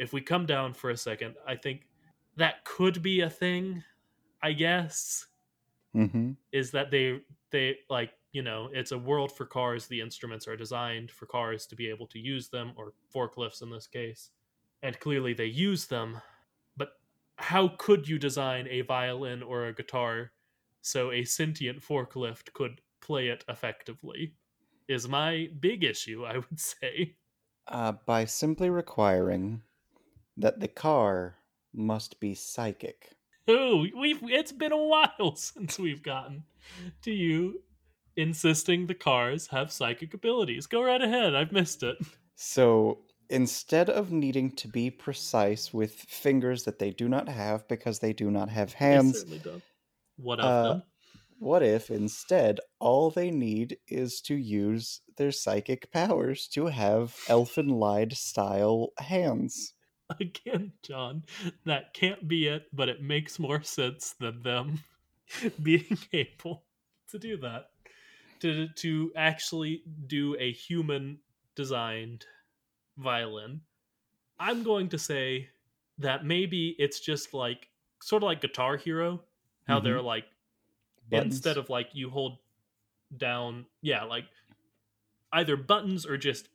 If 0.00 0.12
we 0.14 0.22
come 0.22 0.46
down 0.46 0.74
for 0.74 0.90
a 0.90 0.98
second, 0.98 1.36
I 1.46 1.56
think 1.56 1.88
that 2.36 2.64
could 2.66 3.02
be 3.02 3.22
a 3.22 3.30
thing, 3.30 3.84
I 4.42 4.52
guess, 4.54 5.28
Mm-hmm. 5.94 6.32
is 6.52 6.70
that 6.72 6.90
they 6.90 7.20
they 7.50 7.78
like, 7.88 8.12
you 8.32 8.42
know, 8.42 8.70
it's 8.72 8.92
a 8.92 8.98
world 8.98 9.32
for 9.32 9.46
cars, 9.46 9.86
the 9.86 10.00
instruments 10.00 10.46
are 10.46 10.56
designed 10.56 11.10
for 11.10 11.26
cars 11.26 11.66
to 11.66 11.76
be 11.76 11.88
able 11.88 12.06
to 12.08 12.18
use 12.18 12.48
them 12.48 12.72
or 12.76 12.94
forklifts 13.12 13.62
in 13.62 13.70
this 13.70 13.86
case. 13.88 14.30
And 14.82 14.98
clearly 15.00 15.34
they 15.34 15.46
use 15.46 15.86
them. 15.86 16.22
But 16.76 16.90
how 17.38 17.68
could 17.78 18.08
you 18.08 18.18
design 18.18 18.68
a 18.68 18.82
violin 18.82 19.42
or 19.42 19.66
a 19.66 19.74
guitar 19.74 20.32
so 20.82 21.12
a 21.12 21.24
sentient 21.24 21.80
forklift 21.80 22.52
could 22.52 22.80
play 23.00 23.28
it 23.28 23.44
effectively? 23.48 24.36
Is 24.88 25.08
my 25.08 25.50
big 25.60 25.84
issue, 25.84 26.24
I 26.24 26.38
would 26.38 26.60
say. 26.60 27.16
Uh, 27.66 27.92
by 27.92 28.24
simply 28.26 28.68
requiring 28.68 29.62
that 30.40 30.60
the 30.60 30.68
car 30.68 31.36
must 31.72 32.20
be 32.20 32.34
psychic. 32.34 33.10
Oh, 33.48 33.86
we've 33.94 34.22
it's 34.30 34.52
been 34.52 34.72
a 34.72 34.76
while 34.76 35.34
since 35.36 35.78
we've 35.78 36.02
gotten 36.02 36.44
to 37.02 37.10
you 37.12 37.62
insisting 38.16 38.86
the 38.86 38.94
cars 38.94 39.48
have 39.48 39.72
psychic 39.72 40.14
abilities. 40.14 40.66
Go 40.66 40.82
right 40.82 41.00
ahead. 41.00 41.34
I've 41.34 41.52
missed 41.52 41.82
it. 41.82 41.96
So 42.34 43.04
instead 43.28 43.88
of 43.90 44.10
needing 44.10 44.50
to 44.56 44.66
be 44.68 44.90
precise 44.90 45.72
with 45.72 45.94
fingers 45.94 46.64
that 46.64 46.78
they 46.78 46.90
do 46.90 47.08
not 47.08 47.28
have 47.28 47.68
because 47.68 47.98
they 48.00 48.12
do 48.12 48.30
not 48.30 48.48
have 48.48 48.72
hands. 48.72 49.24
What 50.16 50.40
of 50.40 50.46
Uh, 50.46 50.62
them? 50.62 50.82
what 51.38 51.62
if 51.62 51.90
instead 51.90 52.60
all 52.80 53.10
they 53.10 53.30
need 53.30 53.78
is 53.88 54.20
to 54.22 54.34
use 54.34 55.00
their 55.16 55.32
psychic 55.32 55.90
powers 55.92 56.48
to 56.48 56.66
have 56.66 57.16
Elfen 57.28 57.70
Lied 57.78 58.12
style 58.14 58.90
hands? 58.98 59.74
Again, 60.20 60.72
John, 60.82 61.24
that 61.64 61.94
can't 61.94 62.26
be 62.26 62.48
it, 62.48 62.66
but 62.72 62.88
it 62.88 63.02
makes 63.02 63.38
more 63.38 63.62
sense 63.62 64.14
than 64.18 64.42
them 64.42 64.82
being 65.62 65.98
able 66.12 66.64
to 67.10 67.18
do 67.18 67.36
that. 67.38 67.70
To 68.40 68.68
to 68.68 69.12
actually 69.16 69.82
do 70.06 70.34
a 70.38 70.50
human 70.50 71.18
designed 71.54 72.24
violin. 72.96 73.60
I'm 74.38 74.62
going 74.62 74.88
to 74.90 74.98
say 74.98 75.50
that 75.98 76.24
maybe 76.24 76.74
it's 76.78 77.00
just 77.00 77.34
like 77.34 77.68
sort 78.02 78.22
of 78.22 78.26
like 78.28 78.40
Guitar 78.40 78.78
Hero, 78.78 79.20
how 79.66 79.78
Mhm. 79.78 79.84
they're 79.84 80.00
like 80.02 80.24
Buttons? 81.10 81.34
instead 81.34 81.58
of 81.58 81.68
like 81.68 81.90
you 81.92 82.08
hold 82.08 82.38
down 83.16 83.66
yeah 83.82 84.04
like 84.04 84.24
either 85.32 85.56
buttons 85.56 86.06
or 86.06 86.16
just 86.16 86.48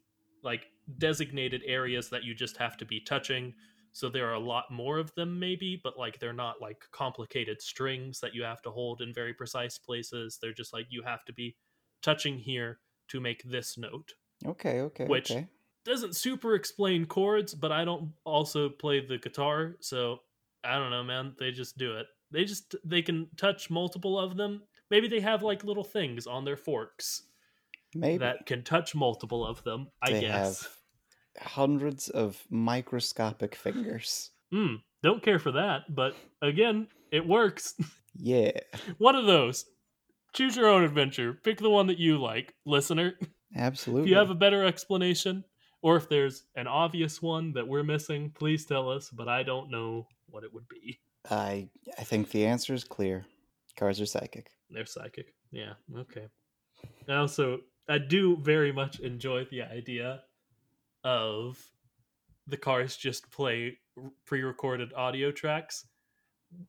like 0.43 0.67
designated 0.97 1.61
areas 1.65 2.09
that 2.09 2.23
you 2.23 2.33
just 2.33 2.57
have 2.57 2.77
to 2.77 2.85
be 2.85 2.99
touching 2.99 3.53
so 3.91 4.09
there 4.09 4.27
are 4.29 4.33
a 4.33 4.39
lot 4.39 4.65
more 4.69 4.97
of 4.99 5.13
them 5.15 5.39
maybe 5.39 5.79
but 5.83 5.97
like 5.97 6.19
they're 6.19 6.33
not 6.33 6.61
like 6.61 6.83
complicated 6.91 7.61
strings 7.61 8.19
that 8.19 8.35
you 8.35 8.43
have 8.43 8.61
to 8.61 8.69
hold 8.69 9.01
in 9.01 9.13
very 9.13 9.33
precise 9.33 9.77
places 9.77 10.37
they're 10.41 10.53
just 10.53 10.73
like 10.73 10.85
you 10.89 11.01
have 11.01 11.23
to 11.25 11.33
be 11.33 11.55
touching 12.01 12.37
here 12.37 12.79
to 13.07 13.19
make 13.19 13.41
this 13.43 13.77
note 13.77 14.13
Okay, 14.45 14.81
okay, 14.81 15.05
Which- 15.07 15.31
okay. 15.31 15.47
doesn't 15.85 16.15
super 16.15 16.55
explain 16.55 17.05
chords, 17.05 17.55
but 17.55 17.71
I 17.71 17.85
don't 17.85 18.11
also 18.25 18.67
play 18.67 18.99
the 18.99 19.17
guitar, 19.17 19.77
so 19.79 20.19
I 20.63 20.75
don't 20.77 20.91
know, 20.91 21.03
man. 21.03 21.35
They 21.39 21.51
just 21.51 21.77
do 21.77 21.95
it. 21.97 22.07
They 22.31 22.43
just 22.43 22.75
they 22.83 23.01
can 23.01 23.29
touch 23.37 23.69
multiple 23.69 24.19
of 24.19 24.35
them. 24.35 24.63
Maybe 24.91 25.07
they 25.07 25.21
have 25.21 25.41
like 25.41 25.63
little 25.63 25.85
things 25.85 26.27
on 26.27 26.43
their 26.43 26.57
forks 26.57 27.23
Maybe 27.95 28.17
that 28.19 28.45
can 28.45 28.63
touch 28.63 28.93
multiple 28.93 29.45
of 29.45 29.63
them. 29.63 29.87
I 30.01 30.11
they 30.11 30.21
guess. 30.21 30.63
have 30.63 30.69
hundreds 31.47 32.09
of 32.09 32.41
microscopic 32.49 33.55
fingers. 33.55 34.31
Hmm, 34.51 34.75
don't 35.01 35.23
care 35.23 35.39
for 35.39 35.51
that, 35.53 35.83
but 35.93 36.15
again, 36.41 36.87
it 37.11 37.25
works. 37.27 37.73
Yeah, 38.17 38.51
one 38.97 39.15
of 39.15 39.25
those. 39.25 39.65
Choose 40.31 40.55
your 40.55 40.69
own 40.69 40.85
adventure. 40.85 41.33
Pick 41.33 41.57
the 41.57 41.69
one 41.69 41.87
that 41.87 41.97
you 41.97 42.17
like, 42.17 42.53
listener. 42.65 43.19
absolutely. 43.57 44.03
If 44.03 44.09
you 44.09 44.15
have 44.15 44.29
a 44.29 44.35
better 44.35 44.63
explanation, 44.63 45.43
or 45.81 45.97
if 45.97 46.07
there's 46.07 46.45
an 46.55 46.65
obvious 46.65 47.21
one 47.21 47.51
that 47.55 47.67
we're 47.67 47.83
missing, 47.83 48.31
please 48.33 48.65
tell 48.65 48.89
us, 48.89 49.09
but 49.09 49.27
I 49.27 49.43
don't 49.43 49.69
know 49.69 50.07
what 50.29 50.45
it 50.45 50.53
would 50.53 50.65
be. 50.69 50.97
I 51.29 51.67
I 51.99 52.03
think 52.05 52.31
the 52.31 52.45
answer 52.45 52.73
is 52.73 52.85
clear. 52.85 53.25
Cars 53.75 53.99
are 53.99 54.05
psychic. 54.05 54.49
They're 54.69 54.85
psychic. 54.85 55.33
Yeah, 55.51 55.73
okay. 55.97 56.27
I 57.09 57.15
also 57.15 57.59
I 57.87 57.97
do 57.99 58.37
very 58.37 58.71
much 58.71 58.99
enjoy 58.99 59.45
the 59.45 59.61
idea 59.61 60.21
of 61.03 61.63
the 62.47 62.57
cars 62.57 62.95
just 62.95 63.29
play 63.31 63.77
pre-recorded 64.25 64.93
audio 64.93 65.31
tracks, 65.31 65.87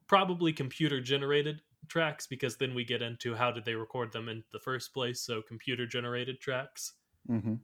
probably 0.06 0.52
computer 0.52 1.00
generated 1.00 1.62
tracks 1.88 2.26
because 2.26 2.56
then 2.56 2.74
we 2.74 2.84
get 2.84 3.02
into 3.02 3.34
how 3.34 3.50
did 3.50 3.64
they 3.64 3.74
record 3.74 4.12
them 4.12 4.28
in 4.28 4.42
the 4.52 4.58
first 4.58 4.92
place, 4.92 5.20
so 5.20 5.42
computer 5.42 5.86
generated 5.86 6.40
tracks. 6.40 6.92
Mm-hmm. 7.30 7.54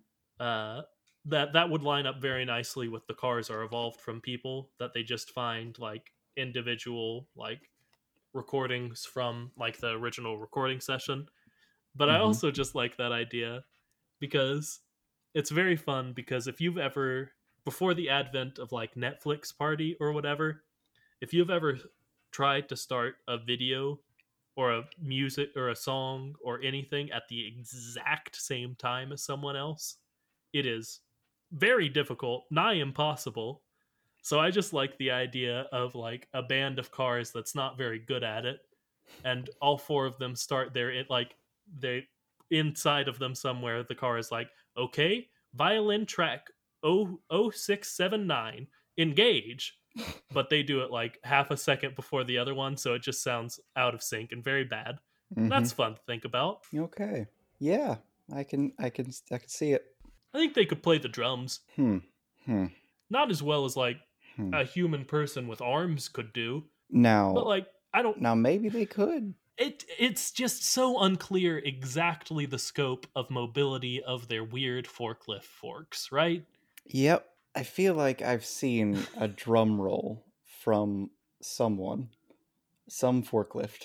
Uh 0.41 0.83
that 1.25 1.53
that 1.53 1.71
would 1.71 1.83
line 1.83 2.07
up 2.07 2.21
very 2.21 2.45
nicely 2.45 2.89
with 2.89 3.07
the 3.07 3.15
cars 3.15 3.49
are 3.49 3.63
evolved 3.63 4.01
from 4.01 4.21
people 4.21 4.71
that 4.79 4.93
they 4.93 5.03
just 5.03 5.31
find 5.31 5.79
like 5.79 6.13
individual 6.37 7.29
like 7.37 7.71
recordings 8.35 9.05
from 9.05 9.53
like 9.57 9.79
the 9.79 9.91
original 9.91 10.39
recording 10.39 10.81
session 10.81 11.27
but 11.95 12.11
i 12.11 12.19
Mhm. 12.19 12.19
also 12.19 12.51
just 12.51 12.75
like 12.75 12.97
that 12.97 13.13
idea 13.13 13.65
because 14.21 14.81
it's 15.35 15.51
very 15.51 15.77
fun 15.77 16.13
because 16.13 16.47
if 16.49 16.61
you've 16.61 16.79
ever 16.79 17.33
before 17.65 17.95
the 17.95 18.09
advent 18.11 18.59
of 18.59 18.73
like 18.73 18.95
netflix 18.95 19.57
party 19.57 19.97
or 20.01 20.13
whatever 20.13 20.65
if 21.21 21.33
you've 21.33 21.51
ever 21.51 21.79
tried 22.31 22.69
to 22.69 22.77
start 22.77 23.17
a 23.29 23.39
video 23.39 24.01
or 24.57 24.73
a 24.73 24.85
music 24.99 25.51
or 25.57 25.71
a 25.71 25.77
song 25.77 26.35
or 26.43 26.63
anything 26.63 27.11
at 27.13 27.29
the 27.29 27.47
exact 27.47 28.37
same 28.37 28.75
time 28.77 29.13
as 29.13 29.23
someone 29.25 29.57
else 29.57 29.99
it 30.53 30.67
is 30.67 31.01
very 31.53 31.89
difficult 31.89 32.45
nigh 32.51 32.75
impossible 32.75 33.63
so 34.23 34.41
i 34.41 34.51
just 34.51 34.73
like 34.73 34.97
the 34.99 35.11
idea 35.11 35.63
of 35.73 35.95
like 35.95 36.29
a 36.35 36.43
band 36.43 36.79
of 36.79 36.91
cars 36.91 37.33
that's 37.33 37.55
not 37.55 37.79
very 37.79 37.99
good 37.99 38.25
at 38.25 38.47
it 38.47 38.61
and 39.25 39.51
all 39.61 39.79
four 39.79 40.07
of 40.07 40.19
them 40.19 40.35
start 40.37 40.75
their 40.75 40.91
it 40.91 41.09
like 41.11 41.37
they 41.79 42.05
inside 42.51 43.09
of 43.09 43.19
them 43.19 43.35
somewhere 43.35 43.83
the 43.83 43.95
car 43.95 44.19
is 44.19 44.31
like 44.31 44.49
okay 44.77 45.27
violin 45.55 46.05
track 46.07 46.49
00679 47.61 48.67
engage 48.99 49.79
but 50.33 50.49
they 50.51 50.63
do 50.63 50.81
it 50.83 50.91
like 50.91 51.19
half 51.25 51.51
a 51.51 51.57
second 51.57 51.95
before 51.95 52.25
the 52.25 52.39
other 52.39 52.55
one 52.55 52.77
so 52.77 52.95
it 52.95 53.03
just 53.03 53.23
sounds 53.23 53.61
out 53.77 53.95
of 53.95 54.03
sync 54.03 54.33
and 54.33 54.43
very 54.45 54.65
bad 54.65 54.99
Mhm. 55.37 55.49
that's 55.49 55.73
fun 55.73 55.95
to 55.95 56.01
think 56.07 56.27
about 56.27 56.61
okay. 56.75 57.27
Yeah, 57.59 57.97
I 58.35 58.45
can 58.45 58.73
I 58.79 58.91
can 58.91 59.11
I 59.31 59.39
can 59.39 59.49
see 59.49 59.73
it. 59.73 59.83
i 60.35 60.39
think 60.39 60.53
they 60.53 60.67
could 60.67 60.83
play 60.83 60.99
the 60.99 61.09
drums 61.09 61.61
Hmm. 61.77 61.99
Hmm. 62.45 62.67
not 63.09 63.31
as 63.31 63.43
well 63.43 63.65
as 63.65 63.75
like 63.77 63.97
Hmm. 64.37 64.53
a 64.55 64.65
human 64.65 65.05
person 65.07 65.47
with 65.49 65.61
arms 65.63 66.09
could 66.09 66.33
do 66.35 66.65
Now, 66.91 67.33
but 67.35 67.47
like 67.47 67.67
i 67.95 68.03
don't 68.03 68.21
now 68.21 68.35
maybe 68.35 68.69
they 68.69 68.85
could. 68.87 69.33
It 69.59 69.85
it's 69.99 70.31
just 70.31 70.65
so 70.65 71.01
unclear 71.01 71.59
exactly 71.59 72.47
the 72.47 72.59
scope 72.59 73.07
of 73.15 73.31
mobility 73.31 74.03
of 74.03 74.29
their 74.29 74.43
weird 74.45 74.87
forklift 74.87 75.45
forks 75.45 76.11
right 76.13 76.45
Yep. 76.87 77.29
I 77.55 77.63
feel 77.63 77.95
like 77.95 78.23
I've 78.23 78.45
seen 78.45 78.99
a 79.17 79.29
drum 79.29 79.81
roll 79.81 80.25
from 80.63 81.11
someone, 81.43 82.09
some 82.89 83.23
forklift. 83.23 83.85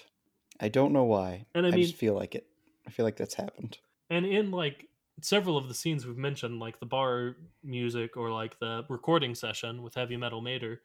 I 0.60 0.70
don't 0.70 0.94
know 0.94 1.04
why. 1.04 1.46
And 1.54 1.66
I 1.66 1.70
I 1.70 1.72
mean- 1.74 1.84
just 1.84 1.96
feel 1.96 2.16
like 2.16 2.34
it. 2.34 2.48
I 2.88 2.90
feel 2.90 3.06
like 3.06 3.18
that's 3.18 3.36
happened. 3.36 3.78
and 4.10 4.26
in 4.26 4.50
like 4.52 4.88
several 5.22 5.58
of 5.58 5.68
the 5.68 5.74
scenes 5.76 6.06
we've 6.08 6.18
mentioned 6.18 6.60
like 6.60 6.80
the 6.80 6.86
bar 6.88 7.36
music 7.64 8.16
or 8.18 8.32
like 8.32 8.58
the 8.60 8.84
recording 8.90 9.36
session 9.36 9.84
with 9.84 9.94
heavy 9.96 10.16
metal 10.18 10.42
mater 10.42 10.82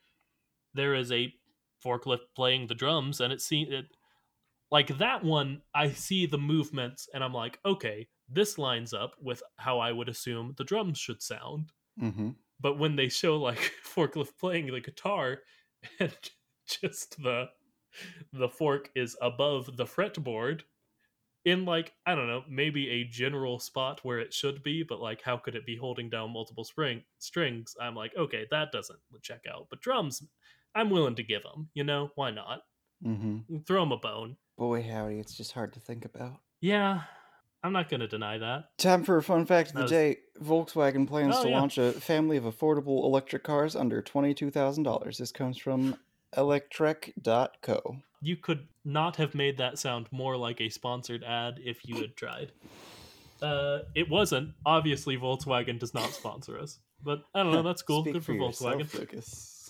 there 0.74 0.95
is 0.95 1.12
a 1.12 1.33
forklift 1.85 2.20
playing 2.35 2.66
the 2.66 2.74
drums 2.74 3.20
and 3.20 3.33
it 3.33 3.41
seems 3.41 3.70
it 3.72 3.87
like 4.73 4.99
that 4.99 5.23
one 5.23 5.61
i 5.75 5.89
see 5.91 6.27
the 6.27 6.39
movements 6.39 7.09
and 7.14 7.23
i'm 7.23 7.35
like 7.35 7.61
okay 7.64 8.09
this 8.29 8.59
lines 8.59 8.93
up 8.93 9.14
with 9.20 9.43
how 9.59 9.79
i 9.79 9.93
would 9.93 10.09
assume 10.09 10.55
the 10.57 10.64
drums 10.64 10.99
should 10.99 11.23
sound. 11.23 11.70
Mm-hmm. 12.03 12.31
but 12.59 12.79
when 12.79 12.97
they 12.97 13.11
show 13.11 13.37
like 13.37 13.73
forklift 13.95 14.39
playing 14.41 14.66
the 14.66 14.81
guitar 14.81 15.39
and 16.01 16.16
just 16.66 17.23
the 17.23 17.51
the 18.33 18.49
fork 18.49 18.91
is 18.97 19.14
above 19.20 19.77
the 19.77 19.85
fretboard 19.85 20.62
in 21.45 21.64
like 21.64 21.93
i 22.07 22.14
don't 22.14 22.29
know 22.29 22.45
maybe 22.49 22.89
a 22.89 23.05
general 23.05 23.59
spot 23.59 24.01
where 24.05 24.20
it 24.20 24.33
should 24.33 24.62
be 24.62 24.83
but 24.83 25.01
like 25.01 25.20
how 25.23 25.37
could 25.37 25.55
it 25.55 25.66
be 25.66 25.77
holding 25.77 26.09
down 26.09 26.33
multiple 26.33 26.64
spring 26.64 27.03
strings? 27.18 27.77
I'm 27.81 27.95
like 27.95 28.16
okay 28.16 28.47
that 28.51 28.73
doesn't 28.73 28.99
check 29.23 29.43
out. 29.53 29.66
But 29.68 29.83
drums 29.83 30.23
i'm 30.75 30.89
willing 30.89 31.16
to 31.16 31.23
give 31.23 31.43
them 31.43 31.68
you 31.75 31.85
know? 31.85 32.11
Why 32.14 32.31
not? 32.31 32.62
Mm-hmm. 33.05 33.59
throw 33.66 33.83
them 33.83 33.93
a 33.93 33.97
bone 33.99 34.37
Boy, 34.59 34.83
howdy, 34.83 35.19
it's 35.19 35.35
just 35.37 35.53
hard 35.53 35.73
to 35.75 35.81
think 35.81 36.05
about. 36.05 36.41
yeah 36.61 37.03
i'm 37.65 37.73
not 37.73 37.89
gonna 37.89 38.09
deny 38.09 38.39
that 38.39 38.77
Time 38.79 39.05
for 39.05 39.17
a 39.19 39.23
fun 39.23 39.47
fact 39.47 39.71
of 39.71 39.77
the 39.77 39.83
was- 39.83 39.91
day. 39.91 40.17
Volkswagen 40.43 41.07
plans 41.07 41.37
Oh, 41.39 41.45
to 41.45 41.49
yeah. 41.51 41.59
launch 41.61 41.79
a 41.79 41.93
family 41.93 42.37
of 42.37 42.43
affordable 42.45 43.05
electric 43.05 43.45
cars 43.45 43.77
under 43.77 44.03
$22,000. 44.03 45.17
This 45.19 45.31
comes 45.31 45.57
from 45.57 45.97
electrek.co. 46.37 47.97
you 48.21 48.37
could 48.37 48.67
not 48.85 49.15
have 49.17 49.35
made 49.37 49.59
that 49.59 49.79
sound 49.79 50.07
more 50.11 50.37
like 50.37 50.61
a 50.61 50.69
sponsored 50.69 51.23
ad 51.23 51.61
if 51.65 51.79
you 51.85 52.01
had 52.01 52.17
tried. 52.17 52.51
Uh, 53.41 53.81
it 53.95 54.09
wasn't. 54.09 54.53
Obviously, 54.67 55.17
Volkswagen 55.17 55.79
does 55.79 55.95
not 55.95 56.11
sponsor 56.11 56.59
us. 56.59 56.79
But 57.05 57.23
I 57.35 57.43
don't 57.45 57.53
know. 57.53 57.63
That's 57.63 57.83
cool. 57.83 58.03
Good 58.03 58.25
for, 58.25 58.33
yourself, 58.33 58.75
Volkswagen. 58.75 58.99
Lucas. 58.99 59.62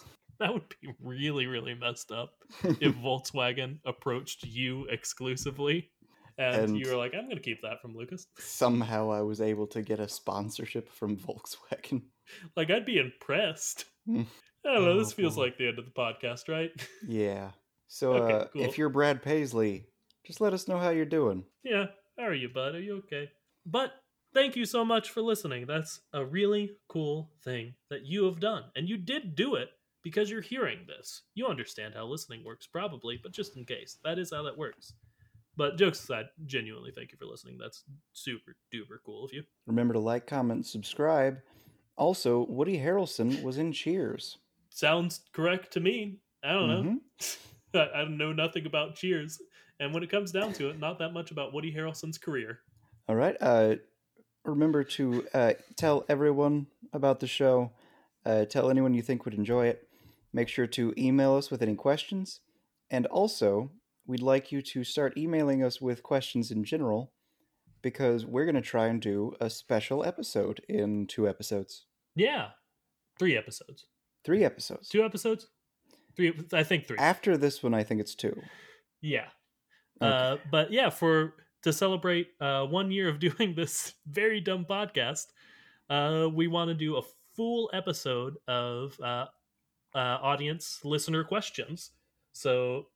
That 0.42 0.52
would 0.52 0.68
be 0.80 0.92
really, 1.00 1.46
really 1.46 1.74
messed 1.74 2.10
up 2.12 2.34
if 2.64 2.94
Volkswagen 2.96 3.78
approached 3.86 4.44
you 4.44 4.86
exclusively 4.90 5.90
and, 6.38 6.56
And- 6.62 6.76
you 6.78 6.90
were 6.90 6.96
like, 6.96 7.12
I'm 7.14 7.24
going 7.26 7.36
to 7.36 7.42
keep 7.42 7.62
that 7.62 7.80
from 7.80 7.94
Lucas. 7.96 8.26
Somehow 8.38 9.10
I 9.10 9.20
was 9.22 9.40
able 9.40 9.66
to 9.68 9.82
get 9.82 10.00
a 10.00 10.08
sponsorship 10.08 10.90
from 10.92 11.16
Volkswagen. 11.16 12.02
Like, 12.56 12.70
I'd 12.70 12.86
be 12.86 12.98
impressed. 12.98 13.84
Hmm. 14.06 14.22
I 14.64 14.74
don't 14.74 14.84
know. 14.84 14.90
Oh, 14.92 14.98
This 14.98 15.12
feels 15.12 15.34
boy. 15.36 15.42
like 15.42 15.58
the 15.58 15.68
end 15.68 15.78
of 15.78 15.84
the 15.84 15.90
podcast, 15.90 16.48
right? 16.48 16.70
Yeah. 17.06 17.50
So 17.88 18.12
Okay, 18.14 18.34
uh, 18.34 18.44
cool. 18.52 18.62
if 18.62 18.78
you're 18.78 18.88
Brad 18.88 19.22
Paisley, 19.22 19.86
just 20.24 20.40
let 20.40 20.54
us 20.54 20.66
know 20.68 20.78
how 20.78 20.90
you're 20.90 21.04
doing. 21.04 21.44
Yeah. 21.64 21.86
How 22.18 22.24
are 22.26 22.34
you, 22.34 22.48
bud? 22.48 22.74
Are 22.76 22.80
you 22.80 22.98
okay? 23.04 23.28
But 23.66 23.90
thank 24.32 24.56
you 24.56 24.64
so 24.64 24.84
much 24.84 25.10
for 25.10 25.20
listening. 25.20 25.66
That's 25.66 26.00
a 26.14 26.24
really 26.24 26.70
cool 26.88 27.32
thing 27.44 27.74
that 27.90 28.06
you 28.06 28.24
have 28.24 28.40
done. 28.40 28.62
And 28.76 28.88
you 28.88 28.96
did 28.96 29.34
do 29.34 29.56
it 29.56 29.68
because 30.02 30.30
you're 30.30 30.40
hearing 30.40 30.80
this. 30.86 31.22
You 31.34 31.46
understand 31.46 31.94
how 31.94 32.06
listening 32.06 32.44
works, 32.44 32.66
probably, 32.66 33.18
but 33.22 33.32
just 33.32 33.56
in 33.56 33.64
case, 33.64 33.98
that 34.04 34.18
is 34.18 34.32
how 34.32 34.42
that 34.42 34.56
works. 34.58 34.94
But 35.56 35.76
jokes 35.76 36.02
aside, 36.02 36.26
genuinely 36.46 36.92
thank 36.94 37.12
you 37.12 37.18
for 37.18 37.26
listening. 37.26 37.58
That's 37.60 37.84
super 38.12 38.56
duper 38.72 38.96
cool 39.04 39.24
of 39.24 39.32
you. 39.32 39.42
Remember 39.66 39.94
to 39.94 40.00
like, 40.00 40.26
comment, 40.26 40.66
subscribe. 40.66 41.38
Also, 41.96 42.46
Woody 42.48 42.78
Harrelson 42.78 43.42
was 43.42 43.58
in 43.58 43.72
Cheers. 43.72 44.38
Sounds 44.70 45.20
correct 45.34 45.72
to 45.74 45.80
me. 45.80 46.18
I 46.42 46.52
don't 46.52 46.68
know. 46.68 46.98
Mhm. 47.20 47.38
I, 47.74 48.00
I 48.00 48.08
know 48.08 48.32
nothing 48.32 48.66
about 48.66 48.94
Cheers. 48.94 49.40
And 49.78 49.92
when 49.92 50.02
it 50.02 50.10
comes 50.10 50.32
down 50.32 50.52
to 50.54 50.70
it, 50.70 50.78
not 50.78 50.98
that 51.00 51.12
much 51.12 51.30
about 51.30 51.52
Woody 51.52 51.72
Harrelson's 51.74 52.16
career. 52.18 52.60
All 53.08 53.16
right. 53.16 53.36
Uh, 53.40 53.76
remember 54.44 54.84
to 54.84 55.26
uh, 55.34 55.52
tell 55.76 56.04
everyone 56.08 56.66
about 56.92 57.20
the 57.20 57.26
show. 57.26 57.72
Uh, 58.24 58.44
tell 58.44 58.70
anyone 58.70 58.94
you 58.94 59.02
think 59.02 59.24
would 59.24 59.34
enjoy 59.34 59.66
it. 59.66 59.86
Make 60.32 60.48
sure 60.48 60.66
to 60.66 60.94
email 60.96 61.34
us 61.34 61.50
with 61.50 61.62
any 61.62 61.74
questions. 61.74 62.40
And 62.90 63.06
also, 63.06 63.70
we'd 64.06 64.22
like 64.22 64.52
you 64.52 64.62
to 64.62 64.84
start 64.84 65.16
emailing 65.16 65.62
us 65.62 65.80
with 65.80 66.02
questions 66.02 66.50
in 66.50 66.64
general 66.64 67.12
because 67.82 68.24
we're 68.24 68.44
going 68.44 68.54
to 68.54 68.60
try 68.60 68.86
and 68.86 69.00
do 69.00 69.34
a 69.40 69.50
special 69.50 70.04
episode 70.04 70.62
in 70.68 71.06
two 71.06 71.28
episodes. 71.28 71.86
Yeah. 72.14 72.48
Three 73.18 73.36
episodes. 73.36 73.86
Three 74.24 74.44
episodes. 74.44 74.88
Two 74.88 75.04
episodes? 75.04 75.48
Three 76.16 76.32
I 76.52 76.62
think 76.62 76.86
three. 76.86 76.98
After 76.98 77.36
this 77.36 77.62
one, 77.62 77.74
I 77.74 77.82
think 77.82 78.00
it's 78.00 78.14
two. 78.14 78.40
Yeah. 79.00 79.26
Okay. 80.00 80.10
Uh, 80.10 80.36
but 80.50 80.72
yeah, 80.72 80.90
for 80.90 81.34
to 81.62 81.72
celebrate 81.72 82.28
uh, 82.40 82.66
one 82.66 82.90
year 82.90 83.08
of 83.08 83.18
doing 83.18 83.54
this 83.54 83.94
very 84.06 84.40
dumb 84.40 84.66
podcast, 84.68 85.26
uh, 85.90 86.28
we 86.32 86.48
want 86.48 86.68
to 86.68 86.74
do 86.74 86.96
a 86.96 87.02
full 87.34 87.70
episode 87.72 88.36
of 88.46 88.98
uh, 89.00 89.26
uh, 89.94 90.18
audience 90.22 90.80
listener 90.84 91.24
questions. 91.24 91.90
So 92.32 92.86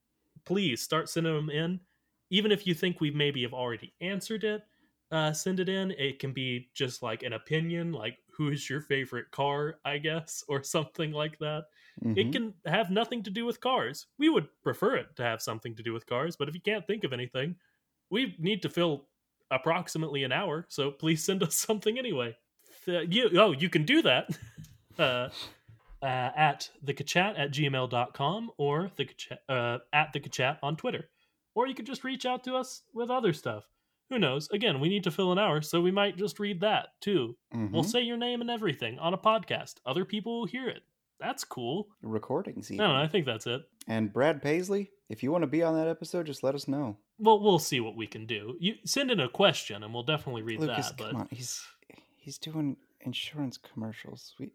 please 0.45 0.81
start 0.81 1.09
sending 1.09 1.33
them 1.35 1.49
in. 1.49 1.79
Even 2.29 2.51
if 2.51 2.67
you 2.67 2.73
think 2.73 2.99
we 2.99 3.11
maybe 3.11 3.41
have 3.43 3.53
already 3.53 3.93
answered 4.01 4.43
it, 4.43 4.63
uh, 5.11 5.31
send 5.31 5.59
it 5.59 5.69
in. 5.69 5.91
It 5.91 6.19
can 6.19 6.33
be 6.33 6.69
just 6.73 7.01
like 7.01 7.23
an 7.23 7.33
opinion, 7.33 7.93
like 7.93 8.17
who 8.35 8.49
is 8.49 8.69
your 8.69 8.81
favorite 8.81 9.31
car, 9.31 9.79
I 9.85 9.97
guess, 9.97 10.43
or 10.49 10.63
something 10.63 11.11
like 11.11 11.37
that. 11.39 11.65
Mhm. 12.03 12.17
It 12.17 12.31
can 12.31 12.53
have 12.65 12.91
nothing 12.91 13.23
to 13.23 13.29
do 13.29 13.45
with 13.45 13.61
cars. 13.61 14.07
We 14.17 14.29
would 14.29 14.47
prefer 14.63 14.95
it 14.95 15.15
to 15.15 15.23
have 15.23 15.41
something 15.41 15.75
to 15.75 15.83
do 15.83 15.93
with 15.93 16.05
cars, 16.05 16.35
but 16.35 16.49
if 16.49 16.55
you 16.55 16.61
can't 16.61 16.85
think 16.85 17.03
of 17.03 17.13
anything, 17.13 17.55
we 18.09 18.35
need 18.39 18.61
to 18.63 18.69
fill 18.69 19.07
approximately 19.49 20.23
an 20.23 20.31
hour, 20.31 20.65
so 20.67 20.91
please 20.91 21.23
send 21.23 21.41
us 21.41 21.55
something 21.67 21.97
anyway. 21.97 22.35
You, 22.85 23.29
oh, 23.37 23.51
you 23.51 23.69
can 23.69 23.85
do 23.85 24.01
that 24.01 24.29
uh, 24.99 25.29
uh, 26.01 26.05
at 26.35 26.69
thekachat 26.85 27.37
at 27.39 27.51
gmail.com 27.51 28.51
or 28.57 28.91
the 28.95 29.07
uh, 29.49 29.77
at 29.93 30.13
the 30.13 30.19
Kachat 30.19 30.57
on 30.61 30.75
Twitter. 30.75 31.09
Or 31.55 31.67
you 31.67 31.73
could 31.73 31.85
just 31.87 32.03
reach 32.03 32.25
out 32.25 32.43
to 32.43 32.55
us 32.55 32.83
with 32.93 33.09
other 33.09 33.33
stuff. 33.33 33.65
Who 34.09 34.19
knows? 34.19 34.47
Again, 34.51 34.79
we 34.79 34.89
need 34.89 35.03
to 35.03 35.11
fill 35.11 35.31
an 35.31 35.39
hour, 35.39 35.61
so 35.61 35.81
we 35.81 35.91
might 35.91 36.15
just 36.17 36.39
read 36.39 36.61
that 36.61 36.89
too. 37.01 37.35
We'll 37.51 37.83
Mhm. 37.83 37.85
say 37.85 38.01
your 38.01 38.15
name 38.17 38.41
and 38.41 38.49
everything 38.49 38.99
on 38.99 39.13
a 39.13 39.17
podcast. 39.17 39.75
Other 39.85 40.05
people 40.05 40.39
will 40.39 40.45
hear 40.47 40.69
it. 40.69 40.83
That's 41.19 41.43
cool. 41.43 41.87
recordings. 42.03 42.71
Even. 42.71 42.85
know. 42.85 42.95
I 42.95 43.07
think 43.07 43.25
that's 43.25 43.47
it. 43.47 43.61
And 43.87 44.13
Brad 44.13 44.41
Paisley, 44.41 44.91
if 45.09 45.23
you 45.23 45.31
want 45.31 45.41
to 45.41 45.47
be 45.47 45.63
on 45.63 45.73
that 45.75 45.87
episode, 45.87 46.27
just 46.27 46.43
let 46.43 46.53
us 46.53 46.67
know. 46.67 46.97
Well, 47.17 47.39
we'll 47.39 47.57
see 47.59 47.79
what 47.79 47.95
we 47.95 48.05
can 48.05 48.27
do. 48.27 48.55
You 48.59 48.75
send 48.85 49.09
in 49.09 49.19
a 49.19 49.27
question, 49.27 49.83
and 49.83 49.91
we'll 49.93 50.03
definitely 50.03 50.43
read 50.43 50.59
Lucas, 50.59 50.89
that. 50.89 50.97
But 50.97 51.11
come 51.11 51.21
on, 51.21 51.27
he's 51.31 51.65
he's 52.17 52.37
doing 52.37 52.77
insurance 53.01 53.57
commercials. 53.57 54.35
We 54.39 54.51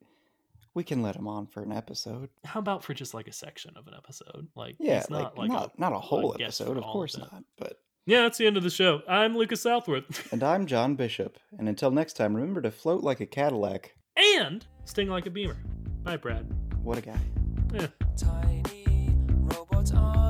we 0.74 0.84
can 0.84 1.02
let 1.02 1.16
him 1.16 1.28
on 1.28 1.46
for 1.46 1.62
an 1.62 1.72
episode. 1.72 2.28
how 2.44 2.60
about 2.60 2.82
for 2.82 2.94
just 2.94 3.14
like 3.14 3.28
a 3.28 3.32
section 3.32 3.76
of 3.76 3.86
an 3.86 3.94
episode? 3.96 4.48
Like, 4.56 4.76
Yeah, 4.78 5.00
it's 5.00 5.10
like 5.10 5.22
not 5.24 5.38
like 5.38 5.50
not 5.50 5.78
not 5.78 5.92
a 5.92 5.98
whole 5.98 6.32
guest 6.32 6.60
episode, 6.60 6.76
of 6.78 6.82
all 6.84 6.90
of 6.90 6.92
course 6.92 7.16
not. 7.18 7.44
But 7.58 7.78
yeah, 8.06 8.22
that's 8.22 8.38
the 8.38 8.46
end 8.46 8.56
of 8.56 8.62
the 8.62 8.70
show. 8.70 9.02
I'm 9.08 9.36
Lucas 9.36 9.60
Southworth, 9.62 10.32
and 10.32 10.42
I'm 10.42 10.66
John 10.66 10.94
Bishop. 10.96 11.38
And 11.58 11.68
until 11.68 11.90
next 11.90 12.14
time, 12.14 12.34
remember 12.34 12.62
to 12.62 12.70
float 12.70 13.02
like 13.02 13.20
a 13.20 13.26
Cadillac. 13.26 13.94
and 14.16 14.66
sting 14.84 15.08
like 15.08 15.26
a 15.26 15.30
beamer. 15.30 15.56
Bye, 16.02 16.16
Brad. 16.16 16.46
What 16.82 16.98
a 16.98 17.02
guy. 17.02 17.18
Yeah. 17.72 17.86
Tiny 18.16 19.10
robots 19.30 19.92
on 19.92 20.21